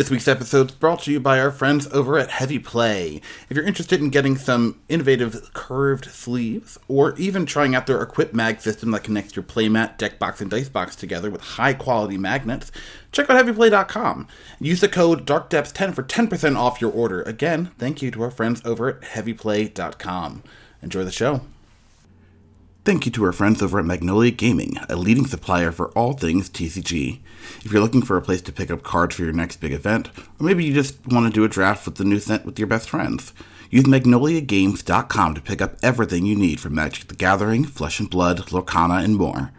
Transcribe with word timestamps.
This 0.00 0.08
week's 0.08 0.28
episode 0.28 0.70
is 0.70 0.76
brought 0.76 1.02
to 1.02 1.12
you 1.12 1.20
by 1.20 1.38
our 1.38 1.50
friends 1.50 1.86
over 1.88 2.18
at 2.18 2.30
Heavy 2.30 2.58
Play. 2.58 3.20
If 3.50 3.54
you're 3.54 3.66
interested 3.66 4.00
in 4.00 4.08
getting 4.08 4.34
some 4.34 4.80
innovative 4.88 5.52
curved 5.52 6.06
sleeves, 6.06 6.78
or 6.88 7.14
even 7.18 7.44
trying 7.44 7.74
out 7.74 7.86
their 7.86 8.00
Equip 8.00 8.32
Mag 8.32 8.62
system 8.62 8.92
that 8.92 9.04
connects 9.04 9.36
your 9.36 9.42
playmat, 9.42 9.98
deck 9.98 10.18
box, 10.18 10.40
and 10.40 10.50
dice 10.50 10.70
box 10.70 10.96
together 10.96 11.30
with 11.30 11.42
high 11.42 11.74
quality 11.74 12.16
magnets, 12.16 12.72
check 13.12 13.28
out 13.28 13.44
HeavyPlay.com. 13.44 14.26
Use 14.58 14.80
the 14.80 14.88
code 14.88 15.26
DarkDepths10 15.26 15.94
for 15.94 16.02
10% 16.02 16.56
off 16.56 16.80
your 16.80 16.92
order. 16.92 17.20
Again, 17.20 17.70
thank 17.76 18.00
you 18.00 18.10
to 18.10 18.22
our 18.22 18.30
friends 18.30 18.62
over 18.64 18.88
at 18.88 19.02
HeavyPlay.com. 19.02 20.42
Enjoy 20.80 21.04
the 21.04 21.12
show. 21.12 21.42
Thank 22.82 23.04
you 23.04 23.12
to 23.12 23.24
our 23.24 23.32
friends 23.32 23.60
over 23.60 23.78
at 23.78 23.84
Magnolia 23.84 24.30
Gaming, 24.30 24.78
a 24.88 24.96
leading 24.96 25.26
supplier 25.26 25.70
for 25.70 25.90
all 25.90 26.14
things 26.14 26.48
TCG. 26.48 27.18
If 27.62 27.70
you're 27.70 27.82
looking 27.82 28.00
for 28.00 28.16
a 28.16 28.22
place 28.22 28.40
to 28.40 28.52
pick 28.52 28.70
up 28.70 28.82
cards 28.82 29.14
for 29.14 29.22
your 29.22 29.34
next 29.34 29.60
big 29.60 29.72
event, 29.72 30.08
or 30.16 30.46
maybe 30.46 30.64
you 30.64 30.72
just 30.72 31.06
want 31.06 31.26
to 31.26 31.32
do 31.32 31.44
a 31.44 31.48
draft 31.48 31.84
with 31.84 31.96
the 31.96 32.04
new 32.04 32.18
set 32.18 32.46
with 32.46 32.58
your 32.58 32.66
best 32.66 32.88
friends, 32.88 33.34
use 33.68 33.84
magnoliagames.com 33.84 35.34
to 35.34 35.42
pick 35.42 35.60
up 35.60 35.76
everything 35.82 36.24
you 36.24 36.34
need 36.34 36.58
for 36.58 36.70
Magic 36.70 37.08
the 37.08 37.14
Gathering, 37.14 37.64
Flesh 37.64 38.00
and 38.00 38.08
Blood, 38.08 38.38
Lorcana, 38.46 39.04
and 39.04 39.16
more. 39.16 39.52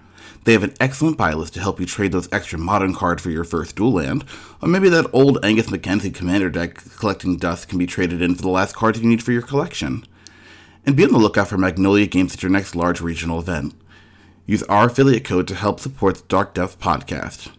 They 0.45 0.53
have 0.53 0.63
an 0.63 0.73
excellent 0.79 1.19
buy 1.19 1.33
list 1.33 1.53
to 1.53 1.61
help 1.61 1.79
you 1.79 1.85
trade 1.85 2.13
those 2.13 2.31
extra 2.33 2.57
modern 2.57 2.95
cards 2.95 3.21
for 3.21 3.29
your 3.29 3.43
first 3.43 3.75
dual 3.75 3.93
land, 3.93 4.25
or 4.63 4.67
maybe 4.67 4.89
that 4.89 5.05
old 5.13 5.37
Angus 5.45 5.69
Mackenzie 5.69 6.09
commander 6.09 6.49
deck 6.49 6.83
collecting 6.97 7.37
dust 7.37 7.69
can 7.69 7.77
be 7.77 7.85
traded 7.85 8.19
in 8.19 8.33
for 8.33 8.41
the 8.41 8.49
last 8.49 8.75
cards 8.75 8.99
you 8.99 9.07
need 9.07 9.21
for 9.21 9.31
your 9.31 9.43
collection. 9.43 10.07
And 10.85 10.95
be 10.95 11.03
on 11.03 11.11
the 11.11 11.19
lookout 11.19 11.47
for 11.47 11.57
Magnolia 11.57 12.07
Games 12.07 12.33
at 12.33 12.41
your 12.41 12.51
next 12.51 12.75
large 12.75 13.01
regional 13.01 13.39
event. 13.39 13.73
Use 14.45 14.63
our 14.63 14.87
affiliate 14.87 15.23
code 15.23 15.47
to 15.47 15.55
help 15.55 15.79
support 15.79 16.15
the 16.15 16.23
Dark 16.27 16.55
Depths 16.55 16.75
podcast. 16.75 17.51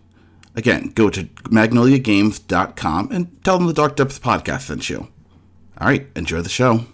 Again, 0.57 0.93
go 0.95 1.09
to 1.09 1.25
magnoliagames.com 1.45 3.13
and 3.13 3.45
tell 3.45 3.59
them 3.59 3.69
the 3.69 3.73
Dark 3.73 3.97
Depths 3.97 4.19
podcast 4.19 4.63
sent 4.63 4.91
you. 4.91 5.09
All 5.79 5.87
right, 5.87 6.07
enjoy 6.17 6.41
the 6.43 6.49
show. 6.49 6.85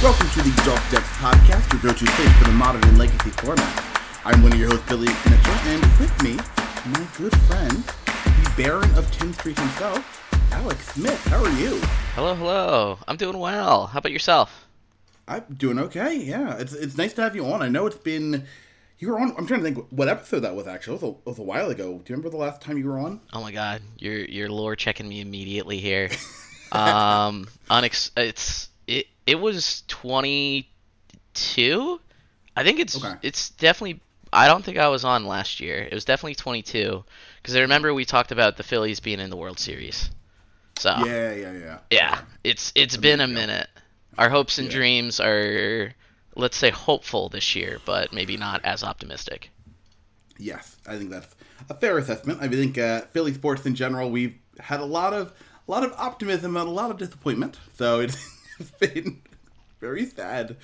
Welcome 0.00 0.30
to 0.30 0.42
the 0.42 0.62
Dark 0.64 0.80
Depths 0.90 1.10
podcast, 1.18 1.37
your 1.72 1.82
go-to 1.82 2.06
place 2.06 2.38
for 2.38 2.44
the 2.44 2.52
modern 2.52 2.82
and 2.84 2.98
legacy 2.98 3.30
format. 3.30 3.84
I'm 4.24 4.42
one 4.42 4.52
of 4.52 4.58
your 4.58 4.70
hosts, 4.70 4.88
Billy 4.88 5.06
Mitchell, 5.06 5.54
and 5.66 5.82
with 5.98 6.22
me, 6.22 6.36
my 6.90 7.06
good 7.18 7.36
friend, 7.42 7.72
the 8.06 8.52
Baron 8.56 8.90
of 8.96 9.10
Tin 9.12 9.34
Street 9.34 9.58
himself, 9.58 10.52
Alex 10.52 10.86
Smith. 10.94 11.22
How 11.26 11.44
are 11.44 11.50
you? 11.58 11.78
Hello, 12.14 12.34
hello. 12.34 12.98
I'm 13.06 13.16
doing 13.16 13.38
well. 13.38 13.86
How 13.86 13.98
about 13.98 14.12
yourself? 14.12 14.66
I'm 15.26 15.44
doing 15.54 15.78
okay. 15.78 16.16
Yeah, 16.16 16.56
it's 16.56 16.72
it's 16.72 16.96
nice 16.96 17.12
to 17.14 17.22
have 17.22 17.36
you 17.36 17.44
on. 17.46 17.60
I 17.60 17.68
know 17.68 17.86
it's 17.86 17.98
been 17.98 18.46
you 18.98 19.10
were 19.10 19.20
on. 19.20 19.34
I'm 19.36 19.46
trying 19.46 19.60
to 19.60 19.64
think 19.64 19.86
what 19.90 20.08
episode 20.08 20.40
that 20.40 20.56
was. 20.56 20.66
Actually, 20.66 20.96
it 20.96 21.02
was 21.02 21.10
a, 21.10 21.12
it 21.18 21.26
was 21.26 21.38
a 21.38 21.42
while 21.42 21.68
ago. 21.70 21.84
Do 21.84 21.92
you 21.92 22.16
remember 22.16 22.30
the 22.30 22.38
last 22.38 22.62
time 22.62 22.78
you 22.78 22.88
were 22.88 22.98
on? 22.98 23.20
Oh 23.34 23.42
my 23.42 23.52
god, 23.52 23.82
you're 23.98 24.24
you're 24.24 24.48
lore 24.48 24.74
checking 24.74 25.06
me 25.06 25.20
immediately 25.20 25.78
here. 25.78 26.08
um, 26.72 27.46
unex- 27.70 28.10
it's 28.16 28.70
it 28.86 29.06
it 29.26 29.38
was 29.38 29.82
22. 31.38 32.00
I 32.56 32.64
think 32.64 32.80
it's 32.80 32.96
Okay. 32.96 33.14
it's 33.22 33.50
definitely. 33.50 34.00
I 34.32 34.46
don't 34.46 34.62
think 34.64 34.76
I 34.78 34.88
was 34.88 35.04
on 35.04 35.26
last 35.26 35.60
year. 35.60 35.78
It 35.78 35.94
was 35.94 36.04
definitely 36.04 36.34
22 36.34 37.04
because 37.40 37.56
I 37.56 37.60
remember 37.60 37.94
we 37.94 38.04
talked 38.04 38.30
about 38.30 38.56
the 38.58 38.62
Phillies 38.62 39.00
being 39.00 39.20
in 39.20 39.30
the 39.30 39.36
World 39.36 39.58
Series. 39.58 40.10
So 40.78 40.90
Yeah, 40.90 41.32
yeah, 41.32 41.52
yeah. 41.52 41.78
yeah, 41.90 42.20
it's 42.44 42.72
it's 42.74 42.96
been 42.96 43.20
a 43.20 43.26
minute. 43.28 43.68
Our 44.18 44.28
hopes 44.28 44.58
and 44.58 44.68
Yeah. 44.68 44.74
dreams 44.74 45.20
are, 45.20 45.94
let's 46.34 46.56
say, 46.56 46.70
hopeful 46.70 47.28
this 47.28 47.54
year, 47.56 47.80
but 47.84 48.12
maybe 48.12 48.36
not 48.36 48.60
as 48.64 48.82
optimistic. 48.84 49.50
Yes, 50.38 50.76
I 50.86 50.96
think 50.96 51.10
that's 51.10 51.34
a 51.68 51.74
fair 51.74 51.98
assessment. 51.98 52.40
I 52.42 52.48
think 52.48 52.78
uh, 52.78 53.02
Philly 53.12 53.34
sports 53.34 53.66
in 53.66 53.74
general, 53.74 54.10
we've 54.10 54.36
had 54.60 54.80
a 54.80 54.84
lot 54.84 55.12
of 55.12 55.32
a 55.66 55.70
lot 55.70 55.84
of 55.84 55.92
optimism 55.96 56.56
and 56.56 56.68
a 56.68 56.72
lot 56.72 56.90
of 56.90 56.98
disappointment. 56.98 57.58
So 57.76 58.00
it's 58.00 58.16
been 58.78 59.22
very 59.80 60.06
sad. 60.06 60.56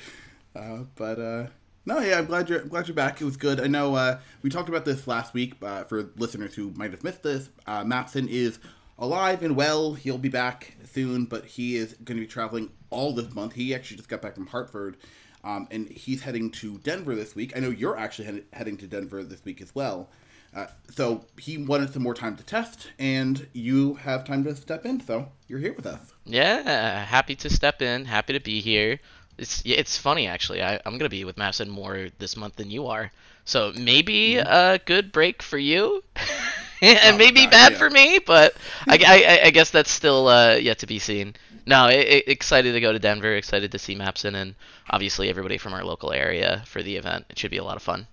Uh, 0.54 0.84
but 0.94 1.18
uh, 1.18 1.46
no, 1.86 1.98
yeah, 2.00 2.18
I'm 2.18 2.26
glad 2.26 2.48
you're 2.48 2.60
glad 2.60 2.88
you're 2.88 2.94
back. 2.94 3.20
It 3.20 3.24
was 3.24 3.36
good. 3.36 3.60
I 3.60 3.66
know 3.66 3.94
uh, 3.94 4.18
we 4.42 4.50
talked 4.50 4.68
about 4.68 4.84
this 4.84 5.06
last 5.06 5.34
week. 5.34 5.54
Uh, 5.62 5.84
for 5.84 6.10
listeners 6.16 6.54
who 6.54 6.70
might 6.76 6.92
have 6.92 7.04
missed 7.04 7.22
this, 7.22 7.48
uh, 7.66 7.84
Mapson 7.84 8.28
is 8.28 8.58
alive 8.98 9.42
and 9.42 9.56
well. 9.56 9.94
He'll 9.94 10.18
be 10.18 10.28
back 10.28 10.76
soon, 10.90 11.24
but 11.24 11.44
he 11.44 11.76
is 11.76 11.94
going 12.04 12.16
to 12.16 12.22
be 12.22 12.26
traveling 12.26 12.70
all 12.90 13.12
this 13.12 13.32
month. 13.34 13.54
He 13.54 13.74
actually 13.74 13.98
just 13.98 14.08
got 14.08 14.22
back 14.22 14.34
from 14.34 14.46
Hartford. 14.46 14.96
Um, 15.42 15.68
and 15.70 15.88
he's 15.90 16.22
heading 16.22 16.50
to 16.52 16.78
Denver 16.78 17.14
this 17.14 17.34
week. 17.34 17.54
I 17.54 17.60
know 17.60 17.68
you're 17.68 17.98
actually 17.98 18.24
head- 18.24 18.44
heading 18.54 18.78
to 18.78 18.86
Denver 18.86 19.22
this 19.22 19.44
week 19.44 19.60
as 19.60 19.74
well. 19.74 20.08
Uh, 20.54 20.66
so 20.88 21.26
he 21.38 21.58
wanted 21.58 21.92
some 21.92 22.02
more 22.02 22.14
time 22.14 22.36
to 22.36 22.44
test, 22.44 22.90
and 22.98 23.46
you 23.52 23.94
have 23.94 24.24
time 24.24 24.44
to 24.44 24.54
step 24.54 24.86
in. 24.86 25.00
So 25.00 25.28
you're 25.48 25.58
here 25.58 25.74
with 25.74 25.84
us. 25.84 26.14
Yeah, 26.24 27.04
happy 27.04 27.34
to 27.36 27.50
step 27.50 27.82
in. 27.82 28.04
Happy 28.04 28.32
to 28.32 28.40
be 28.40 28.60
here. 28.60 29.00
It's 29.38 29.62
it's 29.64 29.96
funny 29.96 30.26
actually. 30.26 30.62
I, 30.62 30.80
I'm 30.84 30.98
gonna 30.98 31.08
be 31.08 31.24
with 31.24 31.36
Mapson 31.36 31.68
more 31.68 32.08
this 32.18 32.36
month 32.36 32.56
than 32.56 32.70
you 32.70 32.86
are, 32.88 33.10
so 33.44 33.72
maybe 33.74 34.36
a 34.38 34.78
good 34.84 35.12
break 35.12 35.42
for 35.42 35.58
you, 35.58 36.02
and 36.80 37.16
Oh, 37.16 37.18
maybe 37.18 37.46
God, 37.46 37.46
bad 37.46 37.74
yeah. 37.74 37.76
for 37.76 37.90
me. 37.90 38.18
But 38.18 38.56
I, 38.88 38.98
I, 39.06 39.46
I 39.46 39.50
guess 39.50 39.70
that's 39.70 39.90
still 39.90 40.28
uh, 40.28 40.54
yet 40.54 40.78
to 40.80 40.86
be 40.86 40.98
seen. 40.98 41.34
No, 41.66 41.76
I, 41.84 41.92
I, 41.92 42.22
excited 42.26 42.72
to 42.72 42.80
go 42.80 42.92
to 42.92 42.98
Denver. 42.98 43.34
Excited 43.36 43.72
to 43.72 43.78
see 43.78 43.96
Mapson 43.96 44.34
and 44.34 44.54
obviously 44.90 45.28
everybody 45.30 45.58
from 45.58 45.74
our 45.74 45.84
local 45.84 46.12
area 46.12 46.62
for 46.66 46.82
the 46.82 46.96
event. 46.96 47.26
It 47.30 47.38
should 47.38 47.50
be 47.50 47.58
a 47.58 47.64
lot 47.64 47.76
of 47.76 47.82
fun. 47.82 48.06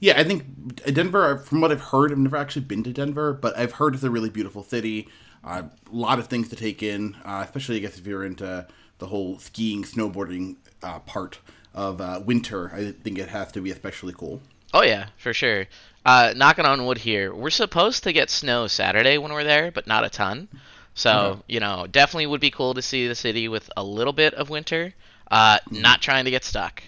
Yeah, 0.00 0.18
I 0.18 0.24
think 0.24 0.74
Denver. 0.92 1.38
From 1.38 1.60
what 1.60 1.70
I've 1.70 1.80
heard, 1.80 2.10
I've 2.12 2.18
never 2.18 2.36
actually 2.36 2.64
been 2.64 2.82
to 2.84 2.92
Denver, 2.92 3.32
but 3.32 3.56
I've 3.56 3.72
heard 3.72 3.94
it's 3.94 4.02
a 4.04 4.10
really 4.10 4.30
beautiful 4.30 4.62
city. 4.62 5.08
Uh, 5.44 5.62
a 5.90 5.94
lot 5.94 6.18
of 6.18 6.26
things 6.28 6.48
to 6.50 6.56
take 6.56 6.82
in, 6.82 7.16
uh, 7.24 7.42
especially 7.44 7.76
I 7.76 7.80
guess 7.80 7.98
if 7.98 8.06
you're 8.06 8.24
into 8.24 8.66
the 8.98 9.06
whole 9.06 9.38
skiing, 9.38 9.82
snowboarding 9.84 10.56
uh, 10.82 10.98
part 11.00 11.38
of 11.74 12.00
uh, 12.00 12.20
winter. 12.24 12.70
I 12.74 12.92
think 12.92 13.18
it 13.18 13.28
has 13.28 13.50
to 13.52 13.60
be 13.60 13.70
especially 13.70 14.12
cool. 14.12 14.40
Oh 14.74 14.82
yeah, 14.82 15.08
for 15.18 15.32
sure. 15.34 15.66
Uh, 16.04 16.32
knocking 16.36 16.64
on 16.66 16.84
wood 16.86 16.98
here. 16.98 17.34
We're 17.34 17.50
supposed 17.50 18.02
to 18.04 18.12
get 18.12 18.30
snow 18.30 18.66
Saturday 18.66 19.18
when 19.18 19.32
we're 19.32 19.44
there, 19.44 19.70
but 19.70 19.86
not 19.86 20.04
a 20.04 20.10
ton. 20.10 20.48
So 20.94 21.10
Okay. 21.10 21.42
you 21.48 21.60
know, 21.60 21.86
definitely 21.90 22.26
would 22.26 22.40
be 22.40 22.50
cool 22.50 22.74
to 22.74 22.82
see 22.82 23.06
the 23.08 23.14
city 23.14 23.48
with 23.48 23.70
a 23.76 23.84
little 23.84 24.12
bit 24.12 24.34
of 24.34 24.50
winter. 24.50 24.94
Uh, 25.30 25.58
not 25.70 26.02
trying 26.02 26.24
to 26.26 26.30
get 26.30 26.44
stuck. 26.44 26.82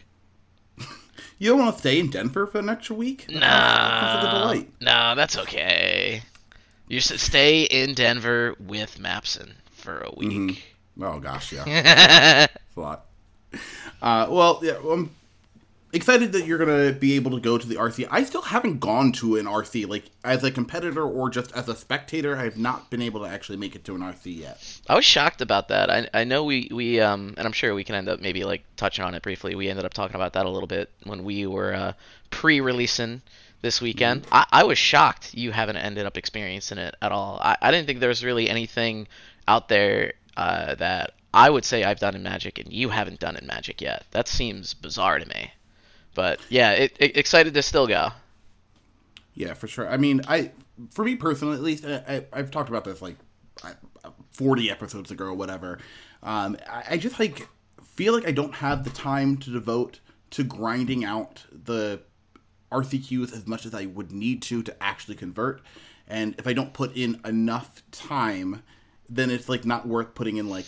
You 1.38 1.50
don't 1.50 1.58
want 1.58 1.74
to 1.74 1.80
stay 1.80 1.98
in 1.98 2.10
Denver 2.10 2.46
for 2.46 2.60
an 2.60 2.68
extra 2.68 2.94
week? 2.94 3.26
That 3.26 3.42
sounds 3.42 4.14
like 4.14 4.22
a 4.22 4.26
No, 4.34 4.40
delight. 4.40 4.70
no, 4.80 5.14
that's 5.16 5.36
okay. 5.38 6.22
You 6.88 7.00
should 7.00 7.18
stay 7.18 7.62
in 7.64 7.94
Denver 7.94 8.54
with 8.60 8.98
Mapson 8.98 9.54
for 9.72 9.98
a 9.98 10.12
week. 10.16 10.64
Oh 11.00 11.18
gosh, 11.18 11.52
yeah, 11.52 12.46
it's 12.66 12.76
a 12.76 12.80
lot. 12.80 13.06
Uh, 14.02 14.26
well, 14.30 14.60
yeah, 14.62 14.76
I'm 14.90 15.10
excited 15.94 16.32
that 16.32 16.46
you're 16.46 16.58
gonna 16.58 16.92
be 16.92 17.14
able 17.14 17.30
to 17.30 17.40
go 17.40 17.56
to 17.56 17.66
the 17.66 17.76
RC. 17.76 18.06
I 18.10 18.24
still 18.24 18.42
haven't 18.42 18.80
gone 18.80 19.12
to 19.12 19.36
an 19.36 19.46
RC, 19.46 19.88
like 19.88 20.04
as 20.24 20.42
a 20.44 20.50
competitor 20.50 21.02
or 21.02 21.30
just 21.30 21.52
as 21.52 21.68
a 21.68 21.76
spectator. 21.76 22.36
I 22.36 22.44
have 22.44 22.58
not 22.58 22.90
been 22.90 23.02
able 23.02 23.20
to 23.20 23.26
actually 23.26 23.58
make 23.58 23.74
it 23.74 23.84
to 23.84 23.94
an 23.94 24.00
RC 24.00 24.38
yet. 24.38 24.80
I 24.88 24.94
was 24.94 25.04
shocked 25.04 25.40
about 25.40 25.68
that. 25.68 25.90
I, 25.90 26.08
I 26.12 26.24
know 26.24 26.44
we, 26.44 26.68
we 26.72 27.00
um 27.00 27.34
and 27.36 27.46
I'm 27.46 27.52
sure 27.52 27.74
we 27.74 27.84
can 27.84 27.94
end 27.94 28.08
up 28.08 28.20
maybe 28.20 28.44
like 28.44 28.64
touching 28.76 29.04
on 29.04 29.14
it 29.14 29.22
briefly. 29.22 29.54
We 29.54 29.68
ended 29.68 29.84
up 29.84 29.94
talking 29.94 30.16
about 30.16 30.32
that 30.34 30.46
a 30.46 30.50
little 30.50 30.68
bit 30.68 30.90
when 31.04 31.24
we 31.24 31.46
were 31.46 31.74
uh, 31.74 31.92
pre-releasing 32.30 33.22
this 33.62 33.80
weekend. 33.80 34.26
I, 34.30 34.46
I 34.50 34.64
was 34.64 34.78
shocked 34.78 35.34
you 35.34 35.52
haven't 35.52 35.76
ended 35.76 36.06
up 36.06 36.16
experiencing 36.16 36.78
it 36.78 36.94
at 37.00 37.12
all. 37.12 37.40
I, 37.42 37.56
I 37.62 37.70
didn't 37.70 37.86
think 37.86 38.00
there 38.00 38.08
was 38.08 38.24
really 38.24 38.48
anything 38.48 39.06
out 39.48 39.68
there 39.68 40.14
uh, 40.36 40.74
that 40.76 41.14
I 41.32 41.50
would 41.50 41.64
say 41.64 41.84
I've 41.84 42.00
done 42.00 42.14
in 42.14 42.22
Magic 42.22 42.58
and 42.58 42.72
you 42.72 42.88
haven't 42.88 43.20
done 43.20 43.36
in 43.36 43.46
Magic 43.46 43.80
yet. 43.80 44.04
That 44.12 44.28
seems 44.28 44.74
bizarre 44.74 45.18
to 45.18 45.28
me. 45.28 45.50
But 46.14 46.40
yeah, 46.48 46.72
it, 46.72 46.96
it, 47.00 47.16
excited 47.16 47.54
to 47.54 47.62
still 47.62 47.86
go. 47.86 48.10
Yeah, 49.34 49.54
for 49.54 49.66
sure. 49.66 49.88
I 49.88 49.96
mean, 49.96 50.22
I 50.28 50.52
for 50.90 51.04
me 51.04 51.16
personally, 51.16 51.56
at 51.56 51.62
least, 51.62 51.84
I, 51.84 52.24
I've 52.32 52.50
talked 52.50 52.68
about 52.68 52.84
this 52.84 53.02
like 53.02 53.16
40 54.32 54.70
episodes 54.70 55.10
ago 55.10 55.26
or 55.26 55.34
whatever. 55.34 55.78
Um, 56.22 56.56
I, 56.68 56.84
I 56.90 56.96
just 56.98 57.18
like 57.18 57.48
feel 57.82 58.14
like 58.14 58.26
I 58.26 58.32
don't 58.32 58.54
have 58.54 58.84
the 58.84 58.90
time 58.90 59.36
to 59.38 59.50
devote 59.50 60.00
to 60.30 60.42
grinding 60.42 61.04
out 61.04 61.44
the 61.52 62.00
RCQs 62.72 63.32
as 63.32 63.46
much 63.46 63.66
as 63.66 63.74
I 63.74 63.86
would 63.86 64.10
need 64.10 64.42
to 64.42 64.62
to 64.62 64.82
actually 64.82 65.14
convert. 65.14 65.62
And 66.06 66.34
if 66.38 66.46
I 66.46 66.52
don't 66.52 66.72
put 66.72 66.96
in 66.96 67.20
enough 67.24 67.82
time, 67.90 68.62
then 69.08 69.30
it's 69.30 69.48
like 69.48 69.64
not 69.64 69.86
worth 69.86 70.14
putting 70.14 70.36
in 70.36 70.48
like 70.48 70.66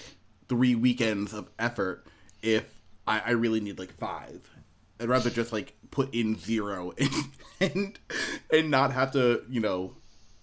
three 0.48 0.74
weekends 0.74 1.32
of 1.32 1.50
effort 1.58 2.06
if 2.42 2.64
I, 3.06 3.20
I 3.20 3.30
really 3.30 3.60
need 3.60 3.78
like 3.78 3.96
five. 3.98 4.50
I'd 5.00 5.08
rather 5.08 5.30
just 5.30 5.52
like 5.52 5.74
put 5.90 6.14
in 6.14 6.38
zero 6.38 6.92
and, 6.98 7.12
and 7.60 7.98
and 8.52 8.70
not 8.70 8.92
have 8.92 9.12
to, 9.12 9.42
you 9.48 9.60
know, 9.60 9.94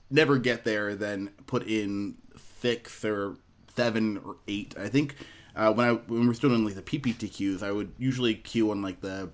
never 0.10 0.38
get 0.38 0.64
there 0.64 0.96
than 0.96 1.30
put 1.48 1.68
in 1.68 2.16
six 2.60 3.04
or 3.04 3.38
seven 3.76 4.20
or 4.24 4.38
eight. 4.48 4.76
I 4.78 4.88
think 4.88 5.16
uh, 5.56 5.74
when 5.74 5.88
I 5.88 5.94
when 5.94 6.28
we're 6.28 6.34
still 6.34 6.50
doing 6.50 6.66
like 6.66 6.76
the 6.76 6.82
PPTQs, 6.82 7.64
I 7.64 7.72
would 7.72 7.92
usually 7.98 8.36
queue 8.36 8.72
on 8.72 8.82
like 8.82 9.02
the 9.02 9.30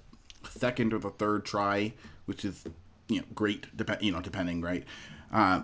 second 0.50 0.94
or 0.94 1.00
the 1.00 1.10
third 1.10 1.46
try, 1.46 1.94
which 2.26 2.46
is 2.46 2.66
you 3.08 3.20
know 3.20 3.26
great. 3.36 3.76
Dep- 3.76 4.02
you 4.02 4.12
know, 4.12 4.22
depending, 4.22 4.62
right? 4.62 4.84
Uh, 5.32 5.62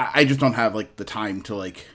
I, 0.00 0.20
I 0.20 0.24
just 0.24 0.40
don't 0.40 0.54
have 0.54 0.74
like 0.74 0.96
the 0.96 1.04
time 1.04 1.42
to 1.42 1.54
like 1.54 1.86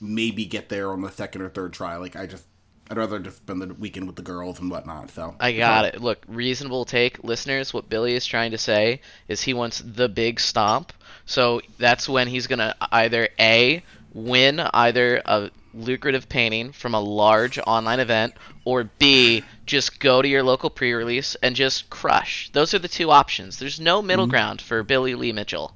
maybe 0.00 0.44
get 0.44 0.68
there 0.68 0.90
on 0.90 1.00
the 1.00 1.10
second 1.10 1.42
or 1.42 1.48
third 1.48 1.72
try. 1.72 1.96
Like 1.96 2.14
I 2.14 2.26
just 2.26 2.44
I'd 2.90 2.98
rather 2.98 3.18
just 3.18 3.38
spend 3.38 3.62
the 3.62 3.72
weekend 3.74 4.06
with 4.06 4.16
the 4.16 4.22
girls 4.22 4.60
and 4.60 4.70
whatnot. 4.70 5.10
So 5.10 5.34
I 5.40 5.52
got 5.52 5.86
it. 5.86 6.00
Look, 6.02 6.22
reasonable 6.28 6.84
take, 6.84 7.24
listeners. 7.24 7.72
What 7.72 7.88
Billy 7.88 8.14
is 8.14 8.26
trying 8.26 8.50
to 8.50 8.58
say 8.58 9.00
is 9.28 9.40
he 9.40 9.54
wants 9.54 9.82
the 9.84 10.08
big 10.08 10.40
stomp. 10.40 10.92
So 11.24 11.62
that's 11.78 12.06
when 12.08 12.28
he's 12.28 12.46
gonna 12.46 12.74
either 12.92 13.28
a 13.38 13.82
win 14.12 14.60
either 14.60 15.22
a 15.24 15.50
lucrative 15.72 16.28
painting 16.28 16.70
from 16.70 16.94
a 16.94 17.00
large 17.00 17.58
online 17.58 17.98
event, 17.98 18.34
or 18.64 18.84
b 18.98 19.42
just 19.64 19.98
go 19.98 20.20
to 20.20 20.28
your 20.28 20.42
local 20.42 20.68
pre-release 20.68 21.34
and 21.42 21.56
just 21.56 21.88
crush. 21.88 22.50
Those 22.52 22.74
are 22.74 22.78
the 22.78 22.88
two 22.88 23.10
options. 23.10 23.58
There's 23.58 23.80
no 23.80 24.02
middle 24.02 24.26
mm-hmm. 24.26 24.30
ground 24.30 24.60
for 24.60 24.82
Billy 24.82 25.14
Lee 25.14 25.32
Mitchell. 25.32 25.74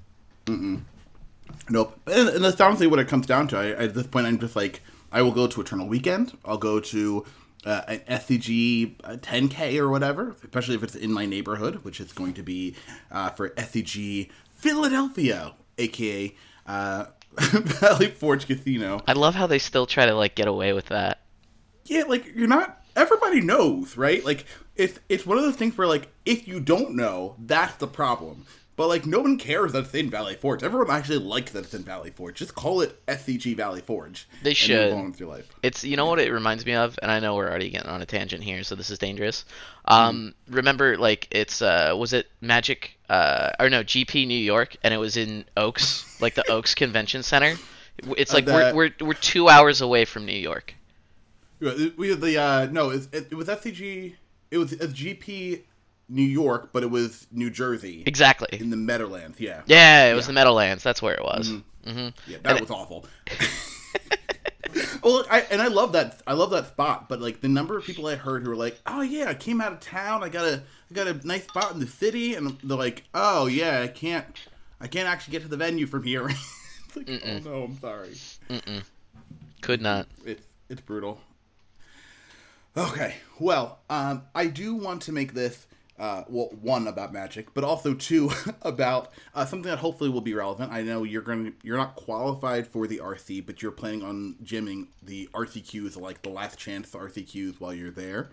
Nope. 1.71 1.99
And, 2.07 2.29
and 2.29 2.45
that's 2.45 2.61
honestly 2.61 2.87
what 2.87 2.99
it 2.99 3.09
comes 3.09 3.27
down 3.27 3.49
to. 3.49 3.59
I, 3.59 3.71
at 3.71 3.95
this 3.95 4.07
point, 4.07 4.27
I'm 4.27 4.39
just 4.39 4.57
like, 4.57 4.83
I 5.13 5.23
will 5.23 5.33
go 5.33 5.47
to 5.47 5.61
Eternal 5.61 5.87
Weekend. 5.87 6.37
I'll 6.45 6.59
go 6.59 6.81
to 6.81 7.25
uh, 7.65 7.83
an 7.89 8.01
SCG 8.01 8.97
uh, 9.05 9.17
10K 9.17 9.79
or 9.79 9.89
whatever, 9.89 10.37
especially 10.43 10.75
if 10.75 10.83
it's 10.83 10.95
in 10.95 11.13
my 11.13 11.27
neighborhood, 11.27 11.77
which 11.85 12.01
is 12.01 12.13
going 12.13 12.35
to 12.35 12.43
be 12.43 12.75
uh, 13.11 13.31
for 13.31 13.51
SCG 13.51 14.31
Philadelphia, 14.53 15.55
aka 15.79 16.35
uh, 16.67 17.07
Valley 17.39 18.09
Forge 18.09 18.47
Casino. 18.47 19.03
I 19.07 19.13
love 19.13 19.35
how 19.35 19.47
they 19.47 19.59
still 19.59 19.87
try 19.87 20.07
to 20.07 20.15
like 20.15 20.35
get 20.35 20.49
away 20.49 20.73
with 20.73 20.87
that. 20.87 21.23
Yeah, 21.85 22.05
like 22.05 22.35
you're 22.35 22.49
not. 22.49 22.83
Everybody 22.97 23.41
knows, 23.41 23.97
right? 23.97 24.25
Like 24.25 24.45
it's 24.77 24.99
it's 25.09 25.25
one 25.25 25.39
of 25.39 25.45
those 25.45 25.57
things 25.57 25.79
where 25.79 25.87
like 25.87 26.09
if 26.25 26.49
you 26.49 26.61
don't 26.61 26.97
know, 26.97 27.37
that's 27.39 27.77
the 27.77 27.87
problem. 27.87 28.47
But 28.79 28.87
like 28.87 29.07
no 29.07 29.19
one 29.19 29.39
cares 29.39 29.73
that 29.73 29.87
it's 29.87 29.95
in 29.95 30.09
Valley 30.09 30.37
Forge. 30.37 30.63
Everyone 30.63 30.89
actually 30.89 31.19
likes 31.19 31.51
that 31.51 31.65
it's 31.65 31.75
in 31.75 31.83
Valley 31.83 32.13
Forge. 32.13 32.37
Just 32.37 32.55
call 32.55 32.81
it 32.81 33.05
SCG 33.07 33.57
Valley 33.57 33.81
Forge. 33.81 34.29
They 34.45 34.51
and 34.51 34.57
should. 34.57 34.91
move 34.91 34.99
on 35.01 35.11
with 35.11 35.19
your 35.19 35.29
life. 35.29 35.49
It's 35.65 35.83
you 35.83 35.97
know 35.97 36.07
what 36.07 36.21
it 36.21 36.33
reminds 36.33 36.65
me 36.65 36.75
of, 36.75 36.97
and 37.03 37.11
I 37.11 37.19
know 37.19 37.35
we're 37.35 37.49
already 37.49 37.71
getting 37.71 37.91
on 37.91 38.03
a 38.03 38.07
tangent 38.07 38.45
here, 38.45 38.63
so 38.63 38.77
this 38.77 38.89
is 38.91 39.01
dangerous. 39.01 39.45
Um, 39.87 40.33
remember, 40.49 40.97
like 40.97 41.27
it's 41.33 41.61
uh, 41.61 41.97
was 41.99 42.13
it 42.13 42.29
Magic 42.41 42.97
uh, 43.09 43.51
or 43.59 43.69
no 43.69 43.83
GP 43.83 44.29
New 44.29 44.39
York, 44.39 44.77
and 44.85 44.95
it 44.95 44.99
was 44.99 45.17
in 45.17 45.45
Oaks, 45.57 46.17
like 46.21 46.37
the 46.37 46.49
Oaks 46.49 46.77
Convention 46.77 47.25
Center. 47.25 47.57
It's 48.17 48.33
like 48.33 48.45
that- 48.45 48.77
we're, 48.77 48.93
we're 49.01 49.09
we're 49.09 49.15
two 49.15 49.49
hours 49.49 49.81
away 49.81 50.05
from 50.05 50.25
New 50.25 50.39
York. 50.39 50.73
We 51.59 52.11
had 52.11 52.21
the 52.21 52.39
uh 52.41 52.67
no, 52.67 52.91
it, 52.91 53.09
it, 53.13 53.27
it 53.33 53.35
was 53.35 53.49
SCG. 53.49 54.15
It 54.53 54.59
was 54.59 54.73
a 54.73 54.87
GP 54.87 55.63
New 56.09 56.23
York, 56.23 56.71
but 56.73 56.83
it 56.83 56.91
was 56.91 57.27
New 57.31 57.51
Jersey 57.51 58.03
Exactly. 58.07 58.59
in 58.61 58.71
the 58.71 58.77
Meadowlands. 58.77 59.39
Yeah, 59.41 59.63
Yeah, 59.67 60.11
it 60.11 60.15
was 60.15 60.27
the 60.27 60.33
Meadowlands. 60.33 60.83
That's 60.83 61.03
where 61.03 61.15
it 61.15 61.23
was. 61.23 61.53
Mm-hmm. 61.85 62.09
yeah, 62.27 62.39
that 62.43 62.61
was 62.61 62.71
awful. 62.71 63.07
well, 65.03 65.25
I 65.31 65.41
and 65.51 65.61
I 65.63 65.69
love 65.69 65.93
that. 65.93 66.21
I 66.27 66.33
love 66.35 66.51
that 66.51 66.69
spot. 66.69 67.09
But 67.09 67.21
like 67.21 67.41
the 67.41 67.49
number 67.49 67.77
of 67.79 67.85
people 67.85 68.07
I 68.07 68.17
heard 68.17 68.43
who 68.43 68.51
were 68.51 68.57
like, 68.57 68.79
"Oh 68.87 69.01
yeah, 69.01 69.29
I 69.29 69.35
came 69.35 69.61
out 69.61 69.73
of 69.73 69.81
town. 69.81 70.23
I 70.23 70.29
got 70.29 70.45
a 70.45 70.63
I 70.91 70.95
got 70.95 71.07
a 71.09 71.27
nice 71.27 71.45
spot 71.45 71.73
in 71.73 71.81
the 71.81 71.87
city," 71.87 72.35
and 72.35 72.59
they're 72.63 72.77
like, 72.77 73.05
"Oh 73.15 73.47
yeah, 73.47 73.81
I 73.81 73.89
can't 73.89 74.27
I 74.81 74.87
can't 74.87 75.09
actually 75.09 75.33
get 75.33 75.43
to 75.43 75.49
the 75.49 75.57
venue 75.57 75.87
from 75.87 76.03
here." 76.03 76.29
it's 76.87 76.97
like, 76.97 77.09
oh 77.09 77.39
no, 77.51 77.63
I'm 77.65 77.79
sorry. 77.79 78.15
Could 79.63 79.81
not. 79.81 80.07
it's 80.25 80.47
it's 80.69 80.81
brutal. 80.81 81.21
Okay, 82.77 83.15
well, 83.41 83.79
um, 83.91 84.23
I 84.35 84.47
do 84.47 84.75
want 84.75 85.03
to 85.03 85.13
make 85.13 85.33
this 85.35 85.67
uh, 85.99 86.25
well 86.29 86.49
one 86.61 86.87
about 86.87 87.13
magic, 87.13 87.53
but 87.55 87.65
also 87.65 87.95
two 87.95 88.31
about 88.63 89.13
uh, 89.35 89.45
something 89.45 89.71
that 89.71 89.79
hopefully 89.79 90.11
will 90.11 90.21
be 90.21 90.35
relevant. 90.35 90.73
I 90.73 90.83
know 90.83 91.05
you're 91.05 91.23
going 91.23 91.55
you're 91.63 91.77
not 91.77 91.97
qualified 91.97 92.67
for 92.67 92.87
the 92.87 92.99
RC, 92.99 93.47
but 93.47 93.63
you're 93.63 93.73
planning 93.73 94.03
on 94.03 94.37
gymming 94.43 94.89
the 95.03 95.29
RCQs 95.33 96.01
like 96.01 96.23
the 96.23 96.31
last 96.31 96.59
chance 96.59 96.91
RCQs 96.93 97.61
while 97.61 97.75
you're 97.75 97.91
there. 97.91 98.31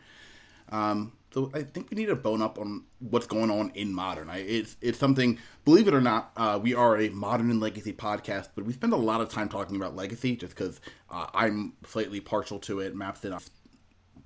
Um, 0.70 1.14
so 1.32 1.52
I 1.54 1.64
think 1.64 1.92
we 1.92 1.98
need 1.98 2.06
to 2.08 2.16
bone 2.16 2.42
up 2.42 2.58
on 2.58 2.86
what's 3.00 3.28
going 3.28 3.52
on 3.52 3.72
in 3.76 3.94
modern. 3.94 4.30
I, 4.30 4.38
it's 4.38 4.78
it's 4.82 4.98
something. 4.98 5.38
Believe 5.66 5.88
it 5.88 5.94
or 5.94 6.02
not, 6.02 6.32
uh, 6.38 6.60
we 6.62 6.74
are 6.74 6.98
a 6.98 7.10
modern 7.10 7.52
and 7.52 7.60
legacy 7.60 7.94
podcast, 7.94 8.50
but 8.56 8.64
we 8.64 8.74
spend 8.74 8.94
a 8.94 8.98
lot 8.98 9.22
of 9.22 9.30
time 9.30 9.50
talking 9.50 9.76
about 9.76 9.96
legacy 9.96 10.36
just 10.36 10.56
because 10.56 10.80
uh, 11.10 11.28
I'm 11.34 11.74
slightly 11.86 12.20
partial 12.20 12.60
to 12.60 12.80
it. 12.80 12.96
Maps 12.96 13.26
it 13.26 13.34
off 13.34 13.50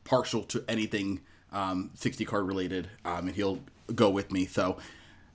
partial 0.03 0.43
to 0.43 0.63
anything 0.67 1.21
um, 1.51 1.91
60 1.95 2.25
card 2.25 2.47
related, 2.47 2.89
um, 3.05 3.27
and 3.27 3.35
he'll 3.35 3.59
go 3.93 4.09
with 4.09 4.31
me. 4.31 4.45
So 4.45 4.77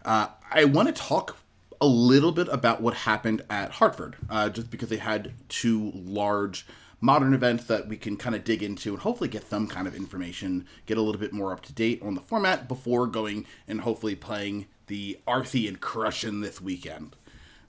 uh, 0.05 0.29
I 0.51 0.65
want 0.65 0.89
to 0.89 0.95
talk 0.95 1.37
a 1.81 1.87
little 1.87 2.33
bit 2.33 2.49
about 2.49 2.81
what 2.81 2.95
happened 2.95 3.43
at 3.51 3.73
Hartford, 3.73 4.17
uh, 4.31 4.49
just 4.49 4.71
because 4.71 4.89
they 4.89 4.97
had 4.97 5.33
two 5.49 5.93
large 5.95 6.67
modern 7.01 7.35
events 7.35 7.65
that 7.65 7.87
we 7.87 7.97
can 7.97 8.17
kind 8.17 8.35
of 8.35 8.45
dig 8.45 8.63
into 8.63 8.93
and 8.93 9.03
hopefully 9.03 9.29
get 9.29 9.49
some 9.49 9.67
kind 9.67 9.87
of 9.87 9.95
information, 9.95 10.67
get 10.87 10.97
a 10.97 11.03
little 11.03 11.21
bit 11.21 11.33
more 11.33 11.53
up 11.53 11.63
to 11.63 11.73
date 11.73 12.01
on 12.03 12.15
the 12.15 12.21
format 12.21 12.67
before 12.67 13.07
going 13.07 13.45
and 13.69 13.83
hopefully 13.83 14.15
playing 14.15 14.67
the 14.87 15.19
RC 15.29 15.69
and 15.69 15.81
crushing 15.81 16.41
this 16.41 16.61
weekend. 16.61 17.15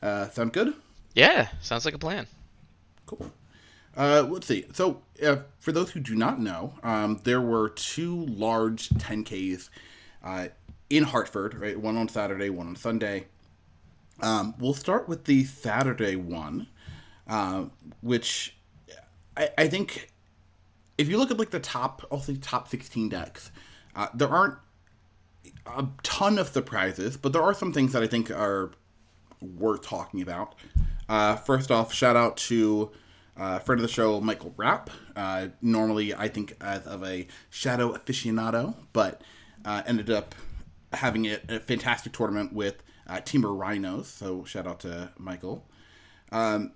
Uh, 0.02 0.30
sound 0.30 0.54
good? 0.54 0.74
Yeah, 1.14 1.50
sounds 1.62 1.84
like 1.84 1.94
a 1.94 2.00
plan. 2.00 2.28
Cool. 3.06 3.32
Uh, 3.98 4.28
let's 4.30 4.48
see. 4.48 4.66
So, 4.74 5.02
uh, 5.26 5.38
for 5.60 5.72
those 5.72 5.92
who 5.92 6.00
do 6.00 6.16
not 6.16 6.40
know, 6.40 6.74
um, 6.84 7.22
there 7.24 7.42
were 7.42 7.70
two 7.70 8.26
large 8.26 8.90
10Ks 8.90 9.70
uh, 10.24 10.48
in 10.90 11.04
Hartford, 11.04 11.56
right? 11.56 11.80
One 11.80 11.98
on 11.98 12.10
Saturday, 12.10 12.50
one 12.50 12.68
on 12.68 12.76
Sunday. 12.76 13.28
Um, 14.22 14.56
we'll 14.60 14.74
start 14.74 15.08
with 15.08 15.26
the 15.26 15.46
Saturday 15.46 16.16
one, 16.16 16.68
uh, 17.28 17.66
which 18.02 18.56
I, 19.36 19.50
I 19.58 19.68
think 19.68 20.12
if 20.98 21.10
you 21.10 21.18
look 21.18 21.32
at 21.32 21.38
like 21.38 21.52
the 21.52 21.60
top, 21.60 22.06
I'll 22.12 22.22
say 22.22 22.36
top 22.36 22.68
16 22.68 23.10
decks, 23.10 23.52
uh, 23.96 24.08
there 24.14 24.30
aren't 24.30 24.58
a 25.66 25.88
ton 26.04 26.38
of 26.38 26.48
surprises, 26.48 27.18
but 27.18 27.34
there 27.34 27.42
are 27.42 27.54
some 27.54 27.74
things 27.74 27.94
that 27.94 28.04
I 28.04 28.08
think 28.08 28.32
are 28.32 28.72
worth 29.42 29.82
talking 29.82 30.22
about. 30.22 30.56
Uh, 31.08 31.36
first 31.36 31.72
off, 31.72 31.94
shout 31.94 32.16
out 32.16 32.38
to 32.38 32.92
uh, 33.38 33.60
friend 33.60 33.80
of 33.80 33.88
the 33.88 33.94
show, 33.94 34.22
Michael 34.22 34.54
Rapp. 34.58 34.90
Uh, 35.16 35.48
normally, 35.62 36.14
I 36.14 36.28
think 36.28 36.56
of 36.62 37.04
a 37.04 37.28
shadow 37.50 37.94
aficionado, 37.94 38.76
but 38.94 39.22
uh, 39.64 39.84
ended 39.86 40.10
up 40.10 40.36
having 40.94 41.26
a, 41.26 41.40
a 41.50 41.60
fantastic 41.60 42.14
tournament 42.14 42.54
with 42.54 42.82
uh, 43.08 43.18
Temur 43.18 43.58
Rhinos. 43.58 44.08
So 44.08 44.44
shout 44.46 44.68
out 44.68 44.80
to 44.82 45.12
Michael. 45.18 45.68
Um, 46.32 46.72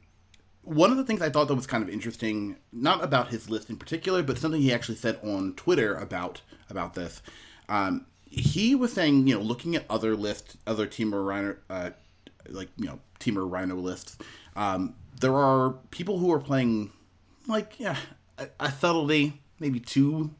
one 0.64 0.92
of 0.92 0.98
the 0.98 1.04
things 1.04 1.22
I 1.22 1.30
thought 1.30 1.48
that 1.48 1.56
was 1.56 1.66
kind 1.66 1.84
of 1.84 1.90
interesting, 1.90 2.58
not 2.72 3.04
about 3.04 3.30
his 3.30 3.50
list 3.50 3.70
in 3.70 3.78
particular, 3.78 4.22
but 4.22 4.38
something 4.38 4.62
he 4.62 4.74
actually 4.74 4.98
said 4.98 5.20
on 5.24 5.54
Twitter 5.56 5.96
about 5.96 6.42
about 6.70 6.94
this. 6.94 7.22
Um, 7.68 8.06
he 8.26 8.76
was 8.76 8.94
saying, 8.94 9.28
you 9.28 9.36
know, 9.36 9.42
looking 9.42 9.76
at 9.76 9.86
other 9.90 10.16
lists, 10.16 10.58
other 10.68 10.86
Temur 10.86 11.26
Rhino, 11.26 11.56
uh, 11.70 11.92
like 12.50 12.70
you 12.78 12.86
know, 12.86 13.00
Temur 13.20 13.52
Rhino 13.52 13.76
lists, 13.76 14.18
um, 14.56 14.96
there 15.20 15.36
are 15.36 15.72
people 15.92 16.18
who 16.18 16.32
are 16.32 16.40
playing 16.40 16.92
like 17.48 17.80
yeah, 17.80 17.98
a, 18.38 18.48
a 18.60 18.72
subtlety, 18.72 19.42
maybe 19.60 19.80
two. 19.80 20.32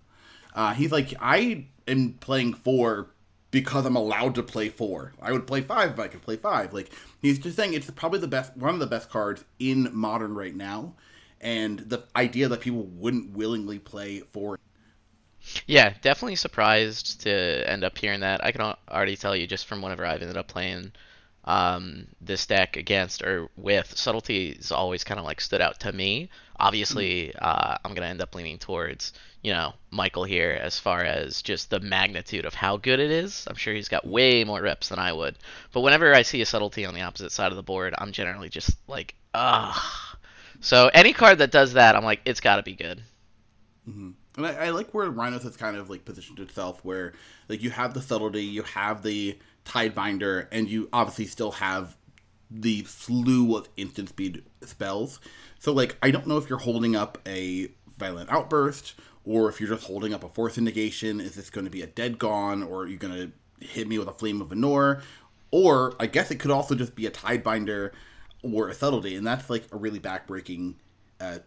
Uh, 0.54 0.74
he's 0.74 0.92
like, 0.92 1.14
I 1.20 1.66
am 1.88 2.14
playing 2.20 2.54
four 2.54 3.08
because 3.52 3.86
I'm 3.86 3.96
allowed 3.96 4.36
to 4.36 4.44
play 4.44 4.70
four. 4.70 5.14
I 5.22 5.32
would 5.32 5.48
play 5.48 5.62
five 5.62 5.92
if 5.92 6.00
I 6.00 6.08
could 6.08 6.22
play 6.22 6.38
five. 6.38 6.74
Like 6.74 6.92
he's 7.22 7.40
just 7.40 7.56
saying, 7.56 7.74
it's 7.74 7.90
probably 7.92 8.20
the 8.20 8.28
best, 8.28 8.56
one 8.56 8.74
of 8.74 8.80
the 8.80 8.88
best 8.88 9.10
cards 9.10 9.44
in 9.60 9.90
modern 9.94 10.36
right 10.36 10.56
now, 10.56 10.94
and 11.42 11.80
the 11.80 12.04
idea 12.16 12.48
that 12.48 12.62
people 12.62 12.84
wouldn't 12.84 13.36
willingly 13.36 13.80
play 13.80 14.20
four. 14.20 14.60
Yeah, 15.66 15.94
definitely 16.02 16.36
surprised 16.36 17.22
to 17.22 17.32
end 17.70 17.84
up 17.84 17.98
hearing 17.98 18.20
that. 18.20 18.44
I 18.44 18.52
can 18.52 18.62
already 18.90 19.16
tell 19.16 19.36
you 19.36 19.48
just 19.48 19.68
from 19.68 19.82
whenever 19.82 20.06
I've 20.06 20.22
ended 20.22 20.38
up 20.38 20.48
playing 20.48 20.92
um, 21.46 22.08
this 22.22 22.46
deck 22.46 22.78
against 22.78 23.22
or 23.22 23.50
with 23.56 23.98
subtlety's 23.98 24.72
always 24.72 25.04
kind 25.04 25.20
of 25.20 25.26
like 25.26 25.42
stood 25.42 25.62
out 25.62 25.80
to 25.82 25.92
me. 25.92 26.30
Obviously, 26.60 27.34
uh, 27.36 27.78
I'm 27.84 27.94
gonna 27.94 28.08
end 28.08 28.22
up 28.22 28.36
leaning 28.36 28.58
towards 28.58 29.14
you 29.42 29.54
know 29.54 29.74
Michael 29.92 30.26
here 30.26 30.60
as 30.62 30.78
far 30.78 31.04
as 31.04 31.42
just 31.42 31.70
the 31.70 31.80
magnitude 31.80 32.46
of 32.46 32.54
how 32.54 32.78
good 32.78 33.00
it 33.00 33.12
is. 33.12 33.46
I'm 33.50 33.56
sure 33.56 33.74
he's 33.74 33.90
got 33.90 34.06
way 34.06 34.44
more 34.44 34.62
reps 34.62 34.90
than 34.90 35.00
I 35.00 35.14
would. 35.14 35.38
But 35.72 35.82
whenever 35.82 36.14
I 36.14 36.24
see 36.24 36.42
a 36.42 36.46
subtlety 36.46 36.86
on 36.86 36.94
the 36.94 37.02
opposite 37.02 37.32
side 37.32 37.52
of 37.52 37.56
the 37.56 37.64
board, 37.64 37.96
I'm 37.98 38.12
generally 38.12 38.50
just 38.50 38.72
like, 38.88 39.16
ah. 39.34 40.18
So 40.62 40.90
any 40.94 41.14
card 41.14 41.38
that 41.38 41.52
does 41.52 41.74
that, 41.74 41.96
I'm 41.96 42.04
like, 42.04 42.20
it's 42.26 42.42
got 42.42 42.58
to 42.58 42.64
be 42.64 42.76
good. 42.76 43.02
Mm-hmm. 43.88 44.10
And 44.38 44.46
I, 44.46 44.68
I 44.68 44.70
like 44.72 44.94
where 44.94 45.10
Rhinos 45.10 45.44
has 45.44 45.58
kind 45.58 45.78
of 45.78 45.90
like 45.90 46.06
positioned 46.06 46.40
itself, 46.40 46.84
where 46.84 47.14
like 47.48 47.62
you 47.64 47.70
have 47.70 47.94
the 47.94 48.02
subtlety, 48.02 48.44
you 48.44 48.64
have 48.64 49.04
the 49.04 49.38
Tidebinder, 49.66 50.48
and 50.52 50.68
you 50.68 50.90
obviously 50.92 51.26
still 51.26 51.52
have 51.54 51.96
the 52.52 52.84
slew 52.86 53.56
of 53.56 53.70
instant 53.78 54.10
speed 54.10 54.44
spells. 54.64 55.20
So 55.60 55.72
like 55.72 55.98
I 56.02 56.12
don't 56.12 56.28
know 56.28 56.38
if 56.38 56.50
you're 56.50 56.60
holding 56.60 56.96
up 56.96 57.20
a 57.28 57.70
violent 57.98 58.32
outburst 58.32 58.96
or 59.26 59.50
if 59.50 59.60
you're 59.60 59.70
just 59.70 59.86
holding 59.86 60.14
up 60.14 60.24
a 60.24 60.30
force 60.30 60.58
negation. 60.58 61.20
Is 61.22 61.36
this 61.36 61.50
going 61.50 61.66
to 61.66 61.72
be 61.72 61.82
a 61.82 61.88
dead 61.88 62.18
gone 62.18 62.64
or 62.64 62.82
are 62.82 62.88
you 62.88 62.98
going 62.98 63.14
to 63.14 63.66
hit 63.66 63.88
me 63.88 64.00
with 64.00 64.08
a 64.08 64.14
flame 64.14 64.42
of 64.42 64.50
Anor? 64.50 65.02
Or 65.52 65.96
I 66.00 66.08
guess 66.08 66.32
it 66.32 66.40
could 66.40 66.52
also 66.52 66.76
just 66.76 66.96
be 66.96 67.06
a 67.06 67.12
tidebinder 67.12 67.92
or 68.42 68.70
a 68.70 68.74
subtlety, 68.74 69.16
and 69.16 69.26
that's 69.26 69.50
like 69.50 69.66
a 69.72 69.76
really 69.76 70.00
backbreaking 70.00 70.76
uh, 71.20 71.40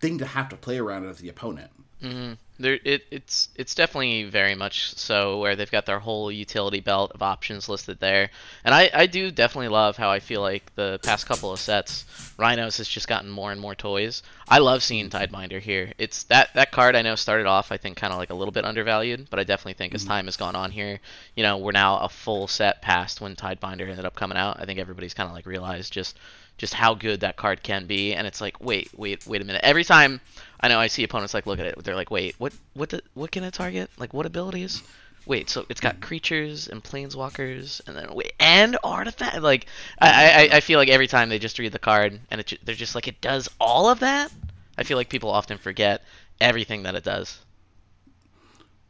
thing 0.00 0.18
to 0.18 0.26
have 0.26 0.48
to 0.50 0.56
play 0.56 0.78
around 0.78 1.06
as 1.08 1.18
the 1.18 1.28
opponent. 1.28 1.70
Mm-hmm. 2.02 2.34
There, 2.58 2.78
it, 2.84 3.02
it's 3.10 3.50
it's 3.54 3.74
definitely 3.74 4.24
very 4.24 4.54
much 4.54 4.94
so 4.94 5.40
where 5.40 5.56
they've 5.56 5.70
got 5.70 5.84
their 5.84 5.98
whole 5.98 6.32
utility 6.32 6.80
belt 6.80 7.12
of 7.14 7.22
options 7.22 7.68
listed 7.68 8.00
there, 8.00 8.30
and 8.64 8.74
I, 8.74 8.90
I 8.94 9.06
do 9.06 9.30
definitely 9.30 9.68
love 9.68 9.98
how 9.98 10.10
I 10.10 10.20
feel 10.20 10.40
like 10.40 10.74
the 10.74 10.98
past 11.02 11.26
couple 11.26 11.52
of 11.52 11.58
sets, 11.58 12.06
Rhinos 12.38 12.78
has 12.78 12.88
just 12.88 13.08
gotten 13.08 13.30
more 13.30 13.52
and 13.52 13.60
more 13.60 13.74
toys. 13.74 14.22
I 14.48 14.58
love 14.58 14.82
seeing 14.82 15.10
Tidebinder 15.10 15.60
here. 15.60 15.92
It's 15.98 16.22
that 16.24 16.54
that 16.54 16.70
card 16.70 16.96
I 16.96 17.02
know 17.02 17.14
started 17.14 17.46
off 17.46 17.72
I 17.72 17.76
think 17.76 17.98
kind 17.98 18.12
of 18.12 18.18
like 18.18 18.30
a 18.30 18.34
little 18.34 18.52
bit 18.52 18.64
undervalued, 18.64 19.28
but 19.28 19.38
I 19.38 19.44
definitely 19.44 19.74
think 19.74 19.94
as 19.94 20.02
mm-hmm. 20.02 20.10
time 20.10 20.24
has 20.26 20.38
gone 20.38 20.56
on 20.56 20.70
here, 20.70 21.00
you 21.34 21.42
know 21.42 21.58
we're 21.58 21.72
now 21.72 21.98
a 21.98 22.08
full 22.08 22.46
set 22.46 22.80
past 22.80 23.20
when 23.20 23.36
Tidebinder 23.36 23.88
ended 23.88 24.06
up 24.06 24.14
coming 24.14 24.38
out. 24.38 24.60
I 24.60 24.64
think 24.64 24.78
everybody's 24.78 25.14
kind 25.14 25.28
of 25.28 25.34
like 25.34 25.46
realized 25.46 25.92
just 25.92 26.16
just 26.58 26.74
how 26.74 26.94
good 26.94 27.20
that 27.20 27.36
card 27.36 27.62
can 27.62 27.86
be. 27.86 28.14
And 28.14 28.26
it's 28.26 28.40
like, 28.40 28.60
wait, 28.60 28.90
wait, 28.96 29.26
wait 29.26 29.42
a 29.42 29.44
minute. 29.44 29.62
Every 29.64 29.84
time 29.84 30.20
I 30.60 30.68
know 30.68 30.78
I 30.78 30.86
see 30.86 31.04
opponents 31.04 31.34
like 31.34 31.46
look 31.46 31.58
at 31.58 31.66
it, 31.66 31.84
they're 31.84 31.94
like, 31.94 32.10
wait, 32.10 32.34
what, 32.38 32.52
what, 32.74 32.90
the, 32.90 33.02
what 33.14 33.30
can 33.30 33.44
it 33.44 33.54
target? 33.54 33.90
Like, 33.98 34.14
what 34.14 34.26
abilities? 34.26 34.82
Wait, 35.26 35.50
so 35.50 35.66
it's 35.68 35.80
got 35.80 36.00
creatures 36.00 36.68
and 36.68 36.84
planeswalkers, 36.84 37.80
and 37.88 37.96
then 37.96 38.14
wait, 38.14 38.32
and 38.38 38.78
artifact. 38.84 39.42
Like, 39.42 39.66
I, 39.98 40.48
I, 40.52 40.56
I 40.56 40.60
feel 40.60 40.78
like 40.78 40.88
every 40.88 41.08
time 41.08 41.28
they 41.28 41.40
just 41.40 41.58
read 41.58 41.72
the 41.72 41.80
card, 41.80 42.20
and 42.30 42.40
it, 42.40 42.60
they're 42.64 42.76
just 42.76 42.94
like, 42.94 43.08
it 43.08 43.20
does 43.20 43.48
all 43.58 43.90
of 43.90 44.00
that. 44.00 44.32
I 44.78 44.84
feel 44.84 44.96
like 44.96 45.08
people 45.08 45.30
often 45.30 45.58
forget 45.58 46.02
everything 46.40 46.84
that 46.84 46.94
it 46.94 47.02
does. 47.02 47.40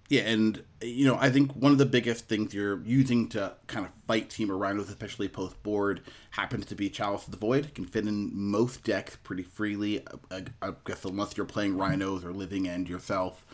Yeah, 0.09 0.23
and 0.23 0.63
you 0.81 1.05
know, 1.05 1.17
I 1.21 1.31
think 1.31 1.53
one 1.53 1.73
of 1.73 1.79
the 1.79 1.87
biggest 1.87 2.29
things 2.29 2.55
you're 2.55 2.81
using 2.85 3.29
to 3.31 3.55
kind 3.67 3.85
of 3.85 3.93
fight 4.07 4.31
team 4.31 4.53
around 4.53 4.79
with, 4.79 4.89
especially 4.89 5.29
post 5.29 5.61
board, 5.63 6.01
happens 6.31 6.67
to 6.67 6.75
be 6.75 6.89
Chalice 6.89 7.25
of 7.25 7.33
the 7.33 7.37
Void. 7.37 7.67
It 7.67 7.75
can 7.75 7.87
fit 7.87 8.07
in 8.07 8.31
most 8.33 8.85
decks 8.85 9.17
pretty 9.17 9.43
freely. 9.43 10.05
I, 10.31 10.45
I 10.63 10.73
guess 10.85 11.05
unless 11.05 11.37
you're 11.37 11.47
playing 11.47 11.77
Rhinos 11.77 12.25
or 12.25 12.33
Living 12.33 12.69
End 12.69 12.89
yourself, 12.89 13.45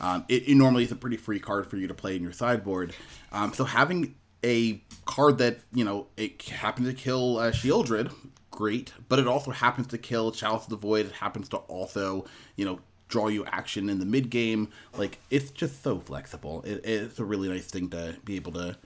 um, 0.00 0.24
it, 0.28 0.48
it, 0.48 0.54
normally 0.56 0.82
is 0.82 0.92
a 0.92 0.96
pretty 0.96 1.16
free 1.16 1.38
card 1.38 1.68
for 1.68 1.76
you 1.76 1.86
to 1.86 1.94
play 1.94 2.16
in 2.16 2.22
your 2.22 2.32
sideboard. 2.32 2.94
Um, 3.30 3.52
so 3.52 3.64
having 3.64 4.16
a 4.42 4.82
card 5.04 5.38
that 5.38 5.58
you 5.72 5.84
know 5.84 6.06
it 6.16 6.42
happens 6.42 6.88
to 6.88 6.94
kill 6.94 7.38
uh, 7.38 7.52
Sheoldred, 7.52 8.12
great, 8.50 8.92
but 9.08 9.18
it 9.18 9.28
also 9.28 9.50
happens 9.50 9.86
to 9.88 9.98
kill 9.98 10.32
Chalice 10.32 10.64
of 10.64 10.70
the 10.70 10.76
Void. 10.76 11.06
It 11.06 11.12
happens 11.12 11.48
to 11.50 11.58
also 11.58 12.24
you 12.56 12.64
know 12.64 12.80
draw 13.10 13.28
you 13.28 13.44
action 13.46 13.90
in 13.90 13.98
the 13.98 14.06
mid 14.06 14.30
game. 14.30 14.70
Like 14.96 15.18
it's 15.28 15.50
just 15.50 15.82
so 15.82 16.00
flexible. 16.00 16.62
It, 16.64 16.80
it's 16.84 17.18
a 17.18 17.24
really 17.24 17.48
nice 17.48 17.66
thing 17.66 17.90
to 17.90 18.16
be 18.24 18.36
able 18.36 18.52
to 18.52 18.76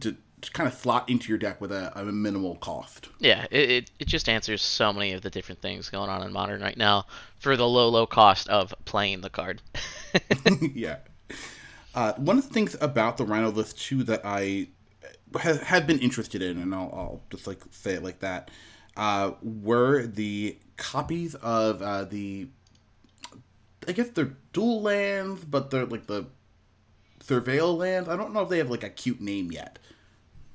to, 0.00 0.16
to 0.40 0.50
kind 0.52 0.68
of 0.68 0.74
slot 0.74 1.08
into 1.08 1.28
your 1.28 1.38
deck 1.38 1.60
with 1.60 1.70
a, 1.70 1.92
a 1.98 2.04
minimal 2.04 2.56
cost. 2.56 3.08
Yeah, 3.18 3.46
it, 3.50 3.70
it, 3.70 3.90
it 4.00 4.08
just 4.08 4.28
answers 4.28 4.62
so 4.62 4.92
many 4.92 5.12
of 5.12 5.22
the 5.22 5.30
different 5.30 5.60
things 5.60 5.90
going 5.90 6.10
on 6.10 6.22
in 6.22 6.32
modern 6.32 6.60
right 6.60 6.76
now 6.76 7.06
for 7.38 7.56
the 7.56 7.68
low 7.68 7.88
low 7.88 8.06
cost 8.06 8.48
of 8.48 8.74
playing 8.84 9.20
the 9.20 9.30
card. 9.30 9.62
yeah. 10.74 10.96
Uh, 11.94 12.12
one 12.14 12.38
of 12.38 12.46
the 12.46 12.54
things 12.54 12.76
about 12.80 13.16
the 13.16 13.24
Rhino 13.24 13.50
list 13.50 13.80
too 13.80 14.02
that 14.04 14.22
I 14.24 14.68
have, 15.40 15.62
have 15.62 15.86
been 15.86 15.98
interested 15.98 16.42
in, 16.42 16.58
and 16.58 16.74
I'll, 16.74 16.90
I'll 16.94 17.22
just 17.30 17.46
like 17.46 17.60
say 17.70 17.94
it 17.94 18.02
like 18.02 18.20
that, 18.20 18.50
uh, 18.96 19.32
were 19.42 20.06
the 20.06 20.58
copies 20.76 21.34
of 21.36 21.82
uh, 21.82 22.04
the 22.04 22.48
I 23.88 23.92
guess 23.92 24.10
they're 24.10 24.36
dual 24.52 24.82
lands, 24.82 25.44
but 25.44 25.70
they're 25.70 25.86
like 25.86 26.06
the 26.06 26.26
surveil 27.24 27.76
lands. 27.76 28.08
I 28.08 28.16
don't 28.16 28.34
know 28.34 28.42
if 28.42 28.48
they 28.48 28.58
have 28.58 28.70
like 28.70 28.84
a 28.84 28.90
cute 28.90 29.20
name 29.20 29.50
yet. 29.50 29.78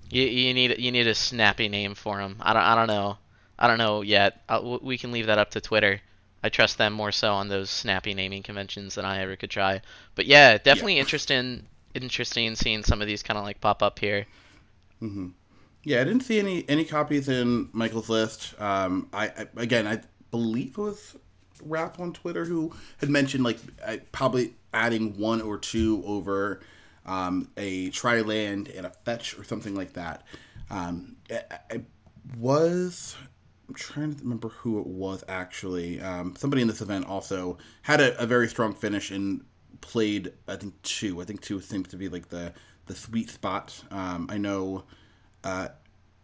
You, 0.10 0.24
you 0.24 0.54
need 0.54 0.78
you 0.78 0.92
need 0.92 1.08
a 1.08 1.16
snappy 1.16 1.68
name 1.68 1.96
for 1.96 2.18
them. 2.18 2.38
I 2.40 2.54
don't 2.54 2.64
I 2.64 2.76
don't 2.76 2.88
know. 2.88 3.18
I 3.58 3.68
don't 3.68 3.80
know 3.80 4.02
yet. 4.02 4.42
I'll, 4.48 4.80
we 4.80 4.98
can 4.98 5.12
leave 5.12 5.26
that 5.26 5.40
up 5.40 5.52
to 5.52 5.62
Twitter. 5.62 6.00
I 6.44 6.50
trust 6.50 6.78
them 6.78 6.94
more 6.94 7.12
so 7.12 7.34
on 7.34 7.48
those 7.48 7.70
snappy 7.70 8.14
naming 8.14 8.44
conventions 8.44 8.96
than 8.96 9.06
I 9.06 9.22
ever 9.22 9.36
could 9.36 9.50
try. 9.50 9.82
But 10.16 10.26
yeah, 10.26 10.58
definitely 10.58 10.96
yeah. 10.96 11.02
interesting 11.02 11.66
interesting 11.96 12.56
seeing 12.56 12.84
some 12.84 13.02
of 13.02 13.08
these 13.08 13.24
kind 13.24 13.38
of 13.38 13.44
like 13.44 13.62
pop 13.62 13.82
up 13.82 13.98
here. 13.98 14.26
Mm-hmm. 15.02 15.30
Yeah, 15.84 16.02
I 16.02 16.04
didn't 16.04 16.22
see 16.22 16.40
any 16.40 16.66
any 16.70 16.86
copies 16.86 17.30
in 17.30 17.70
Michael's 17.74 18.10
list. 18.10 18.60
Um, 18.60 19.10
I, 19.12 19.28
I 19.28 19.48
again, 19.58 19.88
I 19.88 20.02
believe 20.32 20.78
it 20.78 20.78
was 20.78 21.16
Rapp 21.66 22.00
on 22.00 22.14
Twitter 22.14 22.46
who 22.46 22.74
had 22.98 23.10
mentioned 23.10 23.44
like 23.44 23.60
probably 24.12 24.56
adding 24.74 25.18
one 25.18 25.42
or 25.42 25.58
two 25.58 26.04
over 26.06 26.62
um, 27.06 27.50
a 27.58 27.90
try 27.90 28.22
land 28.22 28.70
and 28.70 28.86
a 28.86 28.90
fetch 28.90 29.38
or 29.38 29.44
something 29.44 29.76
like 29.76 29.94
that. 29.94 30.24
Um, 30.70 31.18
I, 31.30 31.44
I 31.72 31.82
was 32.38 33.16
I'm 33.68 33.76
trying 33.76 34.14
to 34.14 34.24
remember 34.24 34.50
who 34.50 34.80
it 34.80 34.88
was 34.88 35.24
actually. 35.28 36.02
Um, 36.02 36.36
somebody 36.38 36.62
in 36.62 36.68
this 36.68 36.82
event 36.82 37.08
also 37.08 37.58
had 37.84 38.02
a, 38.02 38.18
a, 38.22 38.26
very 38.26 38.48
strong 38.48 38.74
finish 38.74 39.12
and 39.12 39.44
played. 39.82 40.34
I 40.48 40.56
think 40.56 40.82
two. 40.84 41.22
I 41.22 41.26
think 41.26 41.42
two 41.42 41.60
seems 41.62 41.88
to 41.90 41.98
be 41.98 42.10
like 42.10 42.30
the 42.30 42.54
the 42.86 42.96
sweet 42.96 43.30
spot. 43.30 43.82
Um, 43.92 44.28
I 44.30 44.38
know 44.38 44.84
uh, 45.44 45.70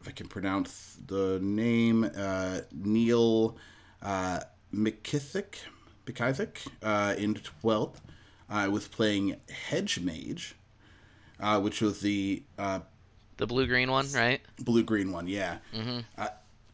if 0.02 0.08
I 0.08 0.12
can 0.12 0.28
pronounce 0.28 0.98
the 1.08 1.40
name 1.42 2.10
uh, 2.16 2.62
Neil 2.74 3.58
uh, 4.02 4.42
McKissick, 4.74 5.56
McIsaac, 6.06 6.68
uh, 6.84 7.16
in 7.18 7.36
12th. 7.36 7.96
I 8.50 8.68
was 8.68 8.88
playing 8.88 9.36
Hedge 9.50 10.00
Maze, 10.00 10.54
uh, 11.40 11.60
which 11.62 11.82
was 11.82 12.02
the 12.02 12.44
uh, 12.58 12.80
the 13.38 13.48
blue 13.48 13.68
green 13.68 13.90
one, 13.90 14.12
right? 14.14 14.42
Blue 14.60 14.84
green 14.84 15.12
one, 15.12 15.28
yeah. 15.28 15.60
Mm-hmm. 15.74 16.00
Uh, 16.18 16.28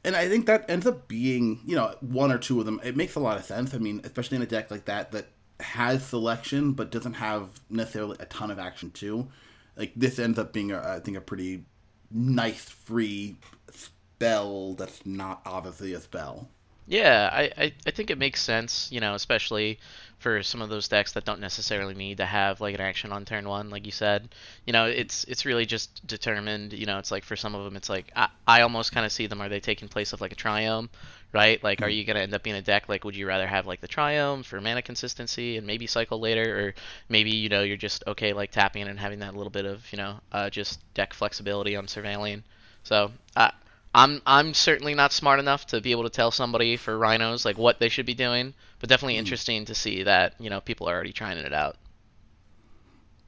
and 0.04 0.16
I 0.16 0.28
think 0.28 0.46
that 0.48 0.70
ends 0.70 0.88
up 0.88 1.08
being, 1.08 1.60
you 1.66 1.76
know, 1.76 1.96
one 2.02 2.32
or 2.32 2.38
two 2.38 2.60
of 2.60 2.66
them. 2.66 2.80
It 2.84 2.96
makes 2.96 3.16
a 3.16 3.20
lot 3.20 3.38
of 3.38 3.46
sense. 3.46 3.74
I 3.74 3.78
mean, 3.78 4.02
especially 4.04 4.38
in 4.38 4.42
a 4.42 4.48
deck 4.48 4.72
like 4.72 4.86
that 4.86 5.12
that 5.12 5.28
has 5.60 6.06
selection 6.06 6.74
but 6.74 6.92
doesn't 6.92 7.14
have 7.14 7.50
necessarily 7.70 8.18
a 8.20 8.26
ton 8.26 8.52
of 8.52 8.60
action 8.60 8.92
too. 8.92 9.28
Like 9.76 9.94
this 9.96 10.18
ends 10.18 10.40
up 10.40 10.54
being, 10.54 10.72
a, 10.72 10.80
I 10.80 11.00
think, 11.00 11.18
a 11.18 11.22
pretty 11.22 11.66
nice 12.12 12.70
free 12.70 13.38
spell 13.72 14.74
that's 14.74 15.06
not 15.06 15.42
obviously 15.46 15.94
a 15.94 16.00
spell. 16.00 16.50
Yeah, 16.88 17.30
I, 17.32 17.52
I, 17.58 17.74
I 17.88 17.92
think 17.92 18.12
it 18.12 18.18
makes 18.18 18.42
sense, 18.42 18.92
you 18.92 19.00
know, 19.00 19.16
especially 19.16 19.80
for 20.20 20.42
some 20.44 20.62
of 20.62 20.70
those 20.70 20.88
decks 20.88 21.14
that 21.14 21.26
don't 21.26 21.40
necessarily 21.40 21.94
need 21.94 22.18
to 22.18 22.26
have 22.26 22.62
like 22.62 22.76
an 22.76 22.82
action 22.82 23.12
on 23.12 23.26
turn 23.26 23.48
one, 23.48 23.70
like 23.70 23.86
you 23.86 23.92
said. 23.92 24.30
You 24.66 24.74
know, 24.74 24.86
it's 24.86 25.24
it's 25.26 25.46
really 25.46 25.66
just 25.66 26.06
determined. 26.08 26.74
You 26.74 26.86
know, 26.86 27.00
it's 27.00 27.12
like 27.12 27.24
for 27.24 27.36
some 27.36 27.56
of 27.56 27.64
them, 27.66 27.76
it's 27.76 27.90
like 27.90 28.12
I, 28.16 28.30
I 28.48 28.62
almost 28.62 28.92
kind 28.92 29.06
of 29.06 29.12
see 29.12 29.28
them. 29.28 29.42
Are 29.42 29.50
they 29.50 29.60
taking 29.60 29.88
place 29.88 30.14
of 30.14 30.22
like 30.22 30.32
a 30.32 30.36
Triome, 30.36 30.90
right? 31.34 31.64
Like, 31.64 31.82
are 31.82 31.86
mm-hmm. 31.86 31.98
you 31.98 32.04
gonna 32.06 32.20
end 32.20 32.34
up 32.34 32.44
being 32.44 32.56
a 32.56 32.62
deck 32.62 32.88
like? 32.88 33.04
Would 33.04 33.16
you 33.16 33.28
rather 33.28 33.48
have 33.48 33.66
like 33.66 33.82
the 33.82 33.88
Triome 33.88 34.46
for 34.46 34.62
mana 34.62 34.82
consistency 34.82 35.58
and 35.58 35.66
maybe 35.68 35.88
cycle 35.88 36.20
later, 36.20 36.68
or 36.68 36.74
maybe 37.10 37.32
you 37.32 37.50
know 37.50 37.64
you're 37.64 37.78
just 37.78 38.04
okay 38.08 38.34
like 38.34 38.52
tapping 38.52 38.88
and 38.88 39.00
having 39.00 39.20
that 39.20 39.36
little 39.36 39.52
bit 39.52 39.66
of 39.66 39.92
you 39.92 39.98
know 39.98 40.20
uh, 40.32 40.50
just 40.50 40.80
deck 40.94 41.14
flexibility 41.14 41.76
on 41.76 41.88
surveilling. 41.88 42.44
So 42.84 43.12
uh, 43.36 43.52
I'm 43.96 44.22
I'm 44.26 44.54
certainly 44.54 44.94
not 44.94 45.14
smart 45.14 45.40
enough 45.40 45.68
to 45.68 45.80
be 45.80 45.92
able 45.92 46.04
to 46.04 46.10
tell 46.10 46.30
somebody 46.30 46.76
for 46.76 46.98
rhinos 46.98 47.46
like 47.46 47.58
what 47.58 47.80
they 47.80 47.88
should 47.88 48.06
be 48.06 48.14
doing, 48.14 48.54
but 48.80 48.90
definitely 48.90 49.16
mm. 49.16 49.20
interesting 49.20 49.64
to 49.66 49.74
see 49.74 50.04
that 50.04 50.36
you 50.38 50.50
know 50.50 50.60
people 50.60 50.90
are 50.90 50.94
already 50.94 51.14
trying 51.14 51.38
it 51.38 51.54
out. 51.54 51.78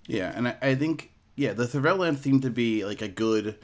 Yeah, 0.07 0.33
and 0.35 0.49
I, 0.49 0.57
I 0.61 0.75
think 0.75 1.11
yeah 1.37 1.53
the 1.53 1.63
Surveil 1.63 1.97
lands 1.97 2.19
seem 2.19 2.41
to 2.41 2.49
be 2.49 2.83
like 2.83 3.01
a 3.01 3.07
good 3.07 3.57